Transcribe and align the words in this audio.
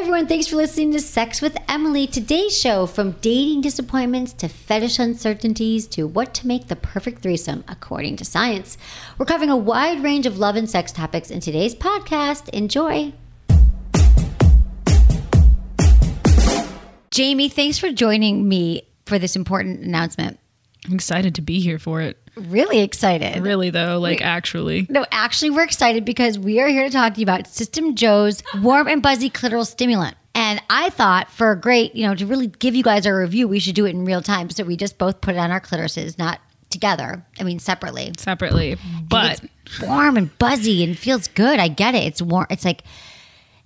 everyone. 0.00 0.26
Thanks 0.26 0.46
for 0.46 0.56
listening 0.56 0.92
to 0.92 0.98
Sex 0.98 1.42
with 1.42 1.58
Emily. 1.68 2.06
Today's 2.06 2.58
show 2.58 2.86
from 2.86 3.12
dating 3.20 3.60
disappointments 3.60 4.32
to 4.32 4.48
fetish 4.48 4.98
uncertainties 4.98 5.86
to 5.88 6.06
what 6.06 6.32
to 6.32 6.46
make 6.46 6.68
the 6.68 6.76
perfect 6.76 7.20
threesome 7.20 7.62
according 7.68 8.16
to 8.16 8.24
science. 8.24 8.78
We're 9.18 9.26
covering 9.26 9.50
a 9.50 9.56
wide 9.58 10.02
range 10.02 10.24
of 10.24 10.38
love 10.38 10.56
and 10.56 10.70
sex 10.70 10.90
topics 10.90 11.30
in 11.30 11.40
today's 11.40 11.74
podcast. 11.74 12.48
Enjoy. 12.48 13.12
Jamie, 17.10 17.50
thanks 17.50 17.76
for 17.76 17.92
joining 17.92 18.48
me 18.48 18.88
for 19.04 19.18
this 19.18 19.36
important 19.36 19.80
announcement. 19.80 20.39
I'm 20.90 20.96
excited 20.96 21.36
to 21.36 21.40
be 21.42 21.60
here 21.60 21.78
for 21.78 22.00
it. 22.00 22.18
Really 22.36 22.80
excited. 22.80 23.40
Really, 23.42 23.70
though, 23.70 23.98
like 24.00 24.20
actually. 24.20 24.86
No, 24.88 25.06
actually, 25.12 25.50
we're 25.50 25.62
excited 25.62 26.04
because 26.04 26.38
we 26.38 26.60
are 26.60 26.66
here 26.68 26.84
to 26.84 26.90
talk 26.90 27.14
to 27.14 27.20
you 27.20 27.24
about 27.24 27.46
System 27.46 27.94
JO's 27.94 28.42
warm 28.60 28.88
and 28.88 29.00
buzzy 29.02 29.30
clitoral 29.30 29.66
stimulant. 29.66 30.16
And 30.34 30.60
I 30.68 30.90
thought 30.90 31.30
for 31.30 31.50
a 31.52 31.56
great, 31.60 31.94
you 31.94 32.06
know, 32.06 32.14
to 32.14 32.26
really 32.26 32.46
give 32.48 32.74
you 32.74 32.82
guys 32.82 33.06
a 33.06 33.14
review, 33.14 33.46
we 33.46 33.58
should 33.60 33.74
do 33.74 33.84
it 33.86 33.90
in 33.90 34.04
real 34.04 34.22
time. 34.22 34.50
So 34.50 34.64
we 34.64 34.76
just 34.76 34.98
both 34.98 35.20
put 35.20 35.34
it 35.34 35.38
on 35.38 35.50
our 35.50 35.60
clitorises, 35.60 36.18
not 36.18 36.40
together. 36.70 37.24
I 37.38 37.44
mean, 37.44 37.58
separately. 37.58 38.12
Separately. 38.16 38.76
But 39.08 39.42
It's 39.66 39.80
warm 39.82 40.16
and 40.16 40.36
buzzy 40.38 40.82
and 40.84 40.96
feels 40.98 41.28
good. 41.28 41.58
I 41.60 41.68
get 41.68 41.94
it. 41.94 42.04
It's 42.04 42.22
warm. 42.22 42.46
It's 42.50 42.64
like, 42.64 42.82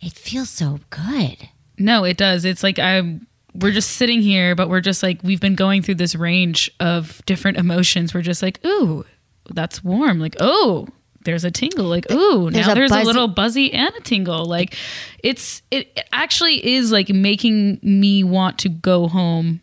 it 0.01 0.13
feels 0.13 0.51
so 0.51 0.81
good. 0.91 1.49
no, 1.79 2.05
it 2.05 2.17
does. 2.17 2.45
It's 2.45 2.63
like 2.63 2.79
I'm 2.79 3.27
we're 3.55 3.73
just 3.73 3.93
sitting 3.93 4.21
here, 4.21 4.55
but 4.55 4.69
we're 4.69 4.81
just 4.81 5.03
like 5.03 5.21
we've 5.23 5.41
been 5.41 5.55
going 5.55 5.83
through 5.83 5.97
this 5.97 6.15
range 6.15 6.71
of 6.81 7.23
different 7.27 7.57
emotions. 7.59 8.13
We're 8.15 8.23
just 8.23 8.43
like, 8.43 8.65
ooh, 8.67 9.05
that's 9.51 9.83
warm. 9.85 10.19
Like, 10.19 10.37
oh, 10.41 10.89
there's 11.25 11.45
a 11.45 11.51
tingle. 11.51 11.87
Like, 11.87 12.11
ooh, 12.11 12.51
There's 12.51 12.67
now 12.67 12.73
a 12.73 12.75
there's 12.75 12.91
buzzy- 12.91 13.03
a 13.03 13.07
little 13.07 13.29
buzzy 13.29 13.73
and 13.73 13.95
a 13.95 14.01
tingle. 14.01 14.45
Like, 14.45 14.77
it's 15.23 15.63
it 15.71 16.01
actually 16.13 16.75
is 16.75 16.93
like 16.93 17.09
making 17.09 17.79
me 17.83 18.25
want 18.25 18.59
to 18.61 18.69
go 18.69 19.09
home 19.09 19.61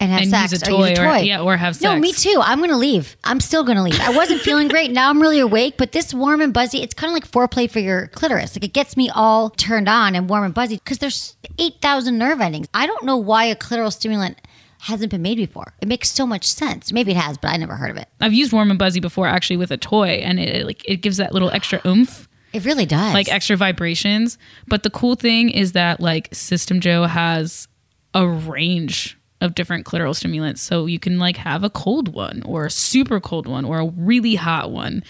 And 0.00 0.10
have 0.10 0.22
and 0.22 0.30
sex 0.30 0.52
use 0.52 0.62
a 0.62 0.66
or 0.66 0.70
toy, 0.70 0.92
or 0.92 0.94
toy. 0.94 1.16
yeah, 1.18 1.42
or 1.42 1.58
have 1.58 1.76
sex. 1.76 1.84
No, 1.84 1.94
me 1.98 2.12
too. 2.12 2.40
I'm 2.42 2.58
going 2.58 2.70
to 2.70 2.76
leave. 2.76 3.16
I'm 3.22 3.38
still 3.38 3.64
going 3.64 3.76
to 3.76 3.82
leave. 3.82 4.00
I 4.00 4.10
wasn't 4.16 4.40
feeling 4.40 4.68
great. 4.68 4.90
Now 4.90 5.10
I'm 5.10 5.20
really 5.20 5.40
awake, 5.40 5.74
but 5.76 5.92
this 5.92 6.14
warm 6.14 6.40
and 6.40 6.54
buzzy, 6.54 6.82
it's 6.82 6.94
kind 6.94 7.10
of 7.10 7.14
like 7.14 7.30
foreplay 7.30 7.70
for 7.70 7.80
your 7.80 8.06
clitoris. 8.08 8.56
Like 8.56 8.64
it 8.64 8.72
gets 8.72 8.96
me 8.96 9.10
all 9.14 9.50
turned 9.50 9.90
on 9.90 10.14
and 10.14 10.26
warm 10.28 10.44
and 10.44 10.54
buzzy 10.54 10.76
because 10.76 10.98
there's 10.98 11.36
8,000 11.58 12.16
nerve 12.16 12.40
endings. 12.40 12.66
I 12.72 12.86
don't 12.86 13.04
know 13.04 13.18
why 13.18 13.44
a 13.44 13.54
clitoral 13.54 13.92
stimulant 13.92 14.40
hasn't 14.80 15.10
been 15.10 15.20
made 15.20 15.36
before. 15.36 15.74
It 15.82 15.88
makes 15.88 16.10
so 16.10 16.26
much 16.26 16.46
sense. 16.46 16.90
Maybe 16.92 17.10
it 17.10 17.18
has, 17.18 17.36
but 17.36 17.48
I 17.48 17.58
never 17.58 17.76
heard 17.76 17.90
of 17.90 17.98
it. 17.98 18.08
I've 18.22 18.32
used 18.32 18.52
warm 18.54 18.70
and 18.70 18.78
buzzy 18.78 19.00
before 19.00 19.26
actually 19.26 19.58
with 19.58 19.70
a 19.70 19.76
toy, 19.76 20.22
and 20.24 20.40
it 20.40 20.64
like 20.64 20.82
it 20.88 21.02
gives 21.02 21.18
that 21.18 21.34
little 21.34 21.50
extra 21.50 21.80
oomph. 21.86 22.26
It 22.54 22.64
really 22.64 22.86
does. 22.86 23.12
like 23.12 23.28
extra 23.28 23.56
vibrations. 23.56 24.38
But 24.66 24.82
the 24.82 24.90
cool 24.90 25.14
thing 25.14 25.50
is 25.50 25.72
that 25.72 26.00
like 26.00 26.34
System 26.34 26.80
JO 26.80 27.04
has 27.04 27.68
a 28.14 28.26
range 28.26 29.18
of 29.40 29.54
different 29.54 29.86
clitoral 29.86 30.14
stimulants. 30.14 30.60
So 30.62 30.86
you 30.86 30.98
can 30.98 31.18
like 31.18 31.36
have 31.38 31.64
a 31.64 31.70
cold 31.70 32.08
one 32.12 32.42
or 32.44 32.66
a 32.66 32.70
super 32.70 33.20
cold 33.20 33.46
one 33.46 33.64
or 33.64 33.80
a 33.80 33.86
really 33.86 34.34
hot 34.34 34.70
one 34.70 35.02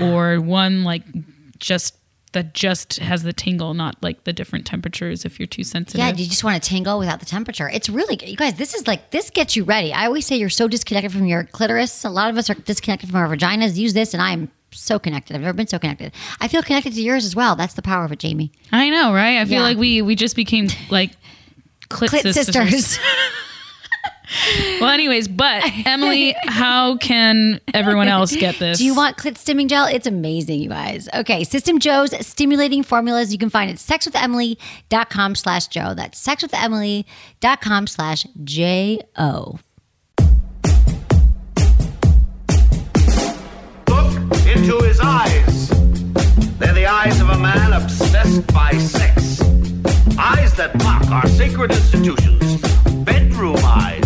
or 0.00 0.40
one 0.40 0.82
like 0.84 1.02
just 1.58 1.94
that 2.32 2.52
just 2.52 2.98
has 2.98 3.22
the 3.22 3.32
tingle, 3.32 3.72
not 3.72 3.96
like 4.02 4.24
the 4.24 4.32
different 4.32 4.66
temperatures 4.66 5.24
if 5.24 5.38
you're 5.40 5.46
too 5.46 5.64
sensitive. 5.64 6.00
Yeah, 6.00 6.08
you 6.12 6.26
just 6.26 6.44
want 6.44 6.62
to 6.62 6.68
tingle 6.68 6.98
without 6.98 7.18
the 7.20 7.24
temperature. 7.24 7.66
It's 7.70 7.88
really 7.88 8.14
good. 8.16 8.28
You 8.28 8.36
guys, 8.36 8.54
this 8.54 8.74
is 8.74 8.86
like, 8.86 9.10
this 9.10 9.30
gets 9.30 9.56
you 9.56 9.64
ready. 9.64 9.90
I 9.92 10.04
always 10.04 10.26
say 10.26 10.36
you're 10.36 10.50
so 10.50 10.68
disconnected 10.68 11.12
from 11.12 11.24
your 11.24 11.44
clitoris. 11.44 12.04
A 12.04 12.10
lot 12.10 12.28
of 12.28 12.36
us 12.36 12.50
are 12.50 12.54
disconnected 12.54 13.08
from 13.08 13.16
our 13.20 13.28
vaginas. 13.28 13.76
Use 13.76 13.94
this, 13.94 14.12
and 14.12 14.22
I'm 14.22 14.50
so 14.70 14.98
connected. 14.98 15.34
I've 15.34 15.40
never 15.42 15.54
been 15.56 15.66
so 15.66 15.78
connected. 15.78 16.12
I 16.38 16.48
feel 16.48 16.62
connected 16.62 16.92
to 16.92 17.00
yours 17.00 17.24
as 17.24 17.34
well. 17.34 17.56
That's 17.56 17.72
the 17.74 17.80
power 17.82 18.04
of 18.04 18.12
it, 18.12 18.18
Jamie. 18.18 18.52
I 18.70 18.90
know, 18.90 19.14
right? 19.14 19.38
I 19.38 19.44
feel 19.46 19.54
Yeah. 19.54 19.68
like 19.68 19.78
we 19.78 20.02
we 20.02 20.14
just 20.14 20.36
became 20.36 20.68
like 20.90 21.12
clit, 21.88 22.08
Clit 22.08 22.34
sisters. 22.34 22.54
sisters. 22.54 22.98
Well, 24.80 24.90
anyways, 24.90 25.28
but 25.28 25.62
Emily, 25.86 26.34
how 26.44 26.96
can 26.96 27.60
everyone 27.72 28.08
else 28.08 28.34
get 28.34 28.58
this? 28.58 28.78
Do 28.78 28.84
you 28.84 28.94
want 28.94 29.16
clit 29.16 29.34
stimming 29.34 29.68
gel? 29.68 29.86
It's 29.86 30.06
amazing, 30.06 30.60
you 30.60 30.68
guys. 30.68 31.08
Okay, 31.14 31.44
System 31.44 31.78
JO's 31.78 32.14
stimulating 32.26 32.82
formulas. 32.82 33.32
You 33.32 33.38
can 33.38 33.50
find 33.50 33.70
it 33.70 33.74
at 33.74 33.78
sexwithemily.com 34.00 35.34
slash 35.36 35.68
Joe. 35.68 35.94
That's 35.94 36.24
sexwithemily.com 36.26 37.86
slash 37.86 38.26
J-O. 38.44 39.58
Look 43.88 44.46
into 44.46 44.78
his 44.84 45.00
eyes. 45.02 45.68
They're 46.58 46.72
the 46.72 46.86
eyes 46.86 47.20
of 47.20 47.28
a 47.30 47.38
man 47.38 47.72
obsessed 47.72 48.46
by 48.52 48.72
sex. 48.78 49.40
Eyes 50.18 50.54
that 50.54 50.72
mock 50.82 51.06
our 51.10 51.26
sacred 51.28 51.70
institutions. 51.70 52.60
Bedroom 53.04 53.56
eyes, 53.62 54.05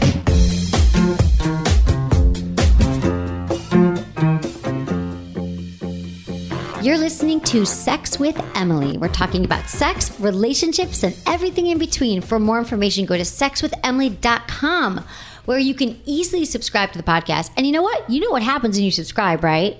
You're 6.91 6.99
listening 6.99 7.39
to 7.43 7.65
Sex 7.65 8.19
with 8.19 8.37
Emily. 8.53 8.97
We're 8.97 9.07
talking 9.07 9.45
about 9.45 9.69
sex, 9.69 10.19
relationships, 10.19 11.03
and 11.03 11.17
everything 11.25 11.67
in 11.67 11.77
between. 11.77 12.19
For 12.19 12.37
more 12.37 12.59
information, 12.59 13.05
go 13.05 13.15
to 13.15 13.23
sexwithemily.com 13.23 15.05
where 15.45 15.57
you 15.57 15.73
can 15.73 16.01
easily 16.05 16.43
subscribe 16.43 16.91
to 16.91 16.97
the 16.97 17.03
podcast. 17.05 17.51
And 17.55 17.65
you 17.65 17.71
know 17.71 17.81
what? 17.81 18.09
You 18.09 18.19
know 18.19 18.31
what 18.31 18.43
happens 18.43 18.75
when 18.75 18.83
you 18.83 18.91
subscribe, 18.91 19.41
right? 19.41 19.77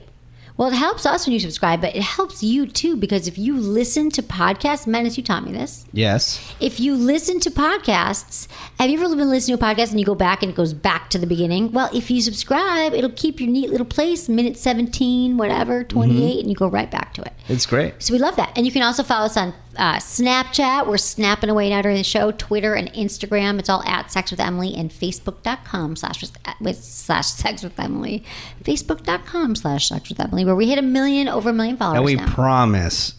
Well, 0.62 0.70
it 0.70 0.76
helps 0.76 1.08
us 1.08 1.26
when 1.26 1.34
you 1.34 1.40
subscribe, 1.40 1.82
but 1.82 1.96
it 1.96 2.04
helps 2.04 2.44
you 2.44 2.68
too 2.68 2.96
because 2.96 3.28
if 3.28 3.36
you 3.36 3.58
listen 3.58 4.12
to 4.12 4.22
podcasts, 4.22 4.86
Menace, 4.86 5.18
you 5.18 5.24
taught 5.24 5.44
me 5.44 5.52
this. 5.52 5.88
Yes. 5.92 6.54
If 6.60 6.80
you 6.80 6.94
listen 6.94 7.40
to 7.40 7.50
podcasts, 7.50 8.48
have 8.78 8.88
you 8.88 9.04
ever 9.04 9.16
been 9.16 9.32
listening 9.32 9.58
to 9.58 9.66
a 9.66 9.68
podcast 9.68 9.90
and 9.90 10.00
you 10.00 10.06
go 10.06 10.14
back 10.14 10.44
and 10.44 10.52
it 10.52 10.56
goes 10.56 10.76
back 10.76 11.10
to 11.10 11.18
the 11.18 11.26
beginning? 11.26 11.72
Well, 11.72 11.90
if 11.96 12.12
you 12.12 12.22
subscribe, 12.22 12.94
it'll 12.94 13.10
keep 13.10 13.40
your 13.40 13.50
neat 13.50 13.72
little 13.72 13.88
place, 13.88 14.30
minute 14.30 14.56
17, 14.56 15.36
whatever, 15.36 15.84
28, 15.84 16.14
mm-hmm. 16.14 16.40
and 16.42 16.48
you 16.48 16.56
go 16.56 16.68
right 16.68 16.92
back 16.92 17.16
to 17.16 17.24
it. 17.24 17.34
It's 17.48 17.66
great. 17.66 17.96
So 17.98 18.14
we 18.14 18.20
love 18.20 18.36
that. 18.36 18.56
And 18.56 18.64
you 18.64 18.72
can 18.72 18.84
also 18.84 19.02
follow 19.02 19.26
us 19.26 19.38
on 19.38 19.56
uh, 19.78 19.96
Snapchat. 19.98 20.88
We're 20.88 20.98
snapping 20.98 21.50
away 21.50 21.70
now 21.70 21.82
during 21.82 21.98
the 21.98 22.04
show. 22.04 22.32
Twitter 22.32 22.74
and 22.74 22.92
Instagram. 22.94 23.60
It's 23.60 23.70
all 23.70 23.84
at 23.84 24.12
Sex 24.12 24.32
with 24.32 24.40
Emily 24.40 24.76
and 24.76 24.92
Facebook.com 24.92 25.96
slash 25.96 26.22
with, 26.22 26.38
with 26.60 26.84
slash 26.84 27.28
Sex 27.28 27.64
with 27.64 27.80
Emily. 27.80 28.24
Facebook.com 28.64 29.56
slash 29.56 29.90
Sex 29.90 30.10
with 30.10 30.20
Emily, 30.20 30.46
where 30.46 30.56
we 30.56 30.68
hit 30.68 30.78
a 30.78 30.84
million, 30.84 31.28
over 31.28 31.50
a 31.50 31.54
million 31.54 31.78
followers 31.78 31.98
And 31.98 32.06
we 32.06 32.16
now. 32.16 32.34
promise, 32.34 33.14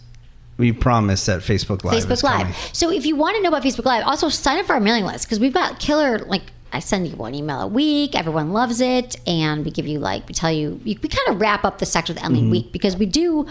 we 0.58 0.72
promise 0.72 1.26
that 1.26 1.40
Facebook 1.40 1.84
Live 1.84 1.94
is 1.94 2.06
Facebook 2.06 2.22
Live. 2.24 2.56
So 2.72 2.90
if 2.90 3.06
you 3.06 3.16
want 3.16 3.36
to 3.36 3.42
know 3.42 3.48
about 3.48 3.62
Facebook 3.62 3.84
Live, 3.84 4.04
also 4.06 4.28
sign 4.28 4.58
up 4.58 4.66
for 4.66 4.74
our 4.74 4.80
mailing 4.80 5.04
list 5.04 5.26
because 5.26 5.40
we've 5.40 5.54
got 5.54 5.80
killer 5.80 6.18
like. 6.20 6.42
I 6.74 6.78
send 6.78 7.06
you 7.06 7.14
one 7.16 7.34
email 7.34 7.60
a 7.60 7.66
week. 7.66 8.14
Everyone 8.14 8.54
loves 8.54 8.80
it, 8.80 9.16
and 9.26 9.62
we 9.62 9.70
give 9.70 9.86
you 9.86 9.98
like 9.98 10.26
we 10.26 10.32
tell 10.32 10.50
you 10.50 10.80
we, 10.86 10.98
we 11.02 11.08
kind 11.10 11.28
of 11.28 11.38
wrap 11.38 11.66
up 11.66 11.76
the 11.80 11.84
sex 11.84 12.08
with 12.08 12.24
Emily 12.24 12.48
week 12.48 12.72
because 12.72 12.96
we 12.96 13.04
do 13.04 13.46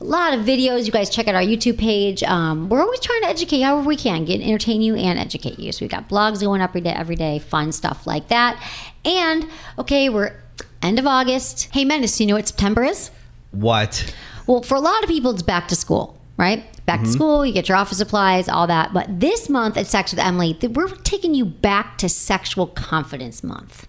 a 0.00 0.04
lot 0.04 0.32
of 0.32 0.40
videos. 0.40 0.86
You 0.86 0.92
guys 0.92 1.10
check 1.10 1.28
out 1.28 1.34
our 1.34 1.42
YouTube 1.42 1.78
page. 1.78 2.22
Um, 2.22 2.68
we're 2.68 2.80
always 2.80 3.00
trying 3.00 3.22
to 3.22 3.28
educate 3.28 3.60
however 3.60 3.86
we 3.86 3.96
can, 3.96 4.24
get 4.24 4.40
entertain 4.40 4.80
you 4.80 4.94
and 4.94 5.18
educate 5.18 5.58
you. 5.58 5.72
So 5.72 5.84
we've 5.84 5.90
got 5.90 6.08
blogs 6.08 6.40
going 6.40 6.62
up 6.62 6.70
every 6.70 6.80
day, 6.80 6.90
every 6.92 7.16
day, 7.16 7.38
fun 7.38 7.72
stuff 7.72 8.06
like 8.06 8.28
that. 8.28 8.62
And 9.04 9.46
okay, 9.78 10.08
we're 10.08 10.34
end 10.82 10.98
of 10.98 11.06
August. 11.06 11.68
Hey, 11.72 11.84
Menace, 11.84 12.16
do 12.16 12.24
you 12.24 12.28
know 12.28 12.36
what 12.36 12.48
September 12.48 12.82
is? 12.82 13.10
What? 13.50 14.14
Well, 14.46 14.62
for 14.62 14.74
a 14.74 14.80
lot 14.80 15.02
of 15.02 15.08
people, 15.08 15.32
it's 15.32 15.42
back 15.42 15.68
to 15.68 15.76
school, 15.76 16.18
right? 16.36 16.64
Back 16.86 17.02
to 17.02 17.08
school, 17.08 17.46
you 17.46 17.52
get 17.52 17.68
your 17.68 17.76
office 17.76 17.98
supplies, 17.98 18.48
all 18.48 18.66
that. 18.66 18.92
But 18.92 19.20
this 19.20 19.48
month 19.48 19.76
at 19.76 19.86
Sex 19.86 20.10
with 20.10 20.18
Emily, 20.18 20.58
we're 20.72 20.88
taking 20.88 21.34
you 21.34 21.44
back 21.44 21.98
to 21.98 22.08
Sexual 22.08 22.68
Confidence 22.68 23.44
Month. 23.44 23.86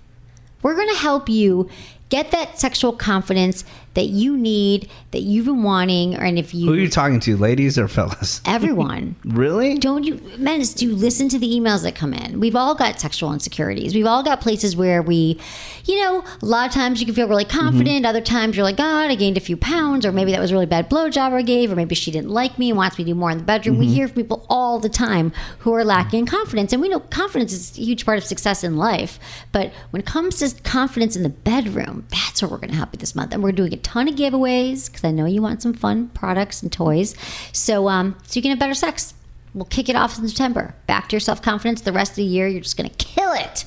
We're 0.62 0.75
going 0.75 0.90
to 0.90 1.00
help 1.00 1.28
you 1.28 1.68
get 2.10 2.30
that 2.31 2.60
sexual 2.60 2.94
confidence 2.94 3.63
that 3.94 4.08
you 4.08 4.38
need, 4.38 4.90
that 5.12 5.22
you've 5.22 5.46
been 5.46 5.64
wanting, 5.64 6.16
and 6.16 6.40
if 6.40 6.54
you 6.54 6.68
Who 6.68 6.74
are 6.74 6.78
you 6.78 6.90
talking 6.90 7.20
to, 7.22 7.38
ladies 7.38 7.78
or 7.78 7.88
fellas? 7.88 8.42
everyone. 8.46 9.16
Really? 9.26 9.78
Don't 9.78 10.04
you, 10.04 10.22
Menace, 10.38 10.74
do 10.74 10.86
you 10.86 10.96
listen 10.96 11.30
to 11.30 11.40
the 11.40 11.48
emails 11.48 11.84
that 11.84 11.96
come 11.96 12.14
in? 12.14 12.40
We've 12.40 12.56
all 12.56 12.76
got 12.76 13.00
sexual 13.00 13.34
insecurities. 13.34 13.94
We've 13.94 14.06
all 14.06 14.24
got 14.24 14.42
places 14.42 14.76
where 14.76 15.02
we, 15.02 15.40
you 15.86 16.00
know, 16.02 16.24
a 16.42 16.46
lot 16.46 16.68
of 16.68 16.74
times 16.74 17.00
you 17.00 17.06
can 17.06 17.16
feel 17.16 17.28
really 17.28 17.46
mm-hmm. 17.46 17.60
confident. 17.60 18.06
Other 18.06 18.22
times 18.22 18.56
you're 18.56 18.64
like, 18.64 18.78
God, 18.78 19.12
I 19.12 19.16
gained 19.16 19.38
a 19.38 19.42
few 19.42 19.58
pounds, 19.58 20.06
or 20.06 20.12
maybe 20.12 20.32
that 20.32 20.40
was 20.40 20.52
a 20.52 20.54
really 20.54 20.66
bad 20.66 20.90
blowjob 20.90 21.34
I 21.34 21.42
gave, 21.42 21.72
or 21.72 21.76
maybe 21.76 21.96
she 21.96 22.12
didn't 22.12 22.30
like 22.30 22.58
me 22.58 22.70
and 22.70 22.78
wants 22.78 22.98
me 22.98 23.04
to 23.04 23.12
do 23.12 23.16
more 23.16 23.32
in 23.32 23.38
the 23.38 23.44
bedroom. 23.44 23.78
We 23.78 23.86
mm-hmm. 23.86 23.96
hear 23.96 24.08
from 24.08 24.16
people 24.16 24.46
all 24.50 24.80
the 24.80 24.90
time 24.90 25.34
who 25.60 25.74
are 25.74 25.84
lacking 25.84 26.20
in 26.20 26.26
confidence. 26.26 26.72
And 26.72 26.82
we 26.82 26.90
know 26.90 27.00
confidence 27.00 27.52
is 27.52 27.78
a 27.78 27.82
huge 27.82 28.06
part 28.06 28.18
of 28.18 28.24
success 28.24 28.64
in 28.64 28.78
life. 28.78 29.20
But 29.52 29.72
when 29.90 30.02
it 30.02 30.06
comes 30.06 30.40
to 30.40 30.62
confidence 30.62 31.16
in 31.16 31.24
the 31.24 31.30
bedroom, 31.30 32.06
that's 32.10 32.42
where 32.42 32.50
we're 32.50 32.58
going 32.58 32.70
to 32.70 32.76
help 32.76 32.94
you 32.94 33.00
this 33.00 33.16
month. 33.16 33.34
And 33.34 33.44
we're 33.44 33.52
doing 33.52 33.74
a 33.74 33.78
ton 33.81 34.07
of 34.07 34.16
giveaways 34.16 34.88
because 34.88 35.04
I 35.04 35.12
know 35.12 35.25
you 35.25 35.42
want 35.42 35.62
some 35.62 35.74
fun 35.74 36.07
products 36.10 36.62
and 36.63 36.72
toys. 36.72 37.16
So, 37.51 37.88
um, 37.89 38.16
so 38.24 38.38
you 38.38 38.42
can 38.42 38.51
have 38.51 38.60
better 38.60 38.74
sex. 38.74 39.13
We'll 39.54 39.66
kick 39.66 39.89
it 39.89 39.95
off 39.95 40.18
in 40.18 40.28
September. 40.28 40.74
Back 40.88 41.10
to 41.10 41.13
your 41.13 41.19
self 41.19 41.42
confidence. 41.42 41.81
The 41.81 41.92
rest 41.92 42.12
of 42.12 42.16
the 42.18 42.24
year, 42.24 42.48
you're 42.48 42.62
just 42.62 42.78
going 42.78 42.89
to 42.89 42.95
kill 42.95 43.33
it. 43.33 43.66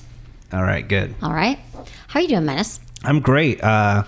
All 0.53 0.63
right, 0.63 0.87
good. 0.87 1.15
All 1.23 1.33
right. 1.33 1.59
How 2.09 2.21
are 2.21 2.23
you 2.23 2.29
doing, 2.29 2.45
Menace? 2.47 2.81
I'm 3.03 3.21
great. 3.21 3.63
Uh, 3.63 4.05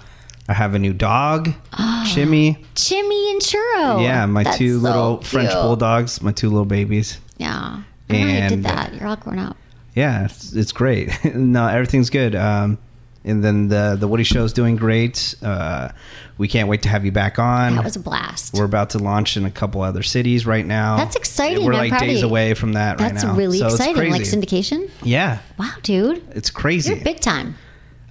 I 0.48 0.52
have 0.54 0.74
a 0.74 0.78
new 0.78 0.92
dog, 0.92 1.48
Chimmy. 1.72 2.64
Chimmy 2.74 3.30
and 3.32 3.40
Churro. 3.42 4.02
Yeah, 4.02 4.24
my 4.26 4.42
Oh, 4.42 4.44
That's 4.44 4.58
two 4.58 4.76
so 4.78 4.82
little 4.82 5.20
French 5.22 5.52
bulldogs, 5.52 6.22
my 6.22 6.32
two 6.32 6.48
little 6.48 6.64
babies. 6.64 7.18
Yeah. 7.36 7.82
I 8.08 8.12
know 8.12 8.26
you 8.26 8.48
did 8.48 8.62
that. 8.62 8.94
You're 8.94 9.08
all 9.08 9.16
grown 9.16 9.40
up. 9.40 9.56
Yeah, 9.94 10.26
it's, 10.26 10.52
it's 10.52 10.72
great. 10.72 11.10
no, 11.34 11.66
everything's 11.66 12.10
good. 12.10 12.34
Um, 12.36 12.78
and 13.26 13.44
then 13.44 13.68
the 13.68 13.96
the 13.98 14.08
Woody 14.08 14.24
show 14.24 14.44
is 14.44 14.52
doing 14.54 14.76
great. 14.76 15.34
Uh, 15.42 15.90
we 16.38 16.48
can't 16.48 16.68
wait 16.68 16.82
to 16.82 16.88
have 16.88 17.04
you 17.04 17.12
back 17.12 17.38
on. 17.38 17.74
That 17.76 17.84
was 17.84 17.96
a 17.96 18.00
blast. 18.00 18.54
We're 18.54 18.64
about 18.64 18.90
to 18.90 18.98
launch 18.98 19.36
in 19.36 19.44
a 19.44 19.50
couple 19.50 19.82
other 19.82 20.02
cities 20.02 20.46
right 20.46 20.64
now. 20.64 20.96
That's 20.96 21.16
exciting. 21.16 21.64
We're 21.64 21.72
like 21.74 21.98
days 21.98 22.22
away 22.22 22.54
from 22.54 22.72
that 22.74 22.98
That's 22.98 23.12
right 23.12 23.14
now. 23.22 23.28
That's 23.28 23.38
really 23.38 23.58
So 23.58 23.66
exciting. 23.66 24.10
Like 24.12 24.22
syndication. 24.22 24.90
Yeah, 25.02 25.38
Wow, 25.58 25.72
dude. 25.82 26.22
it's 26.34 26.50
crazy. 26.50 26.94
You're 26.94 27.04
big 27.04 27.20
time. 27.20 27.56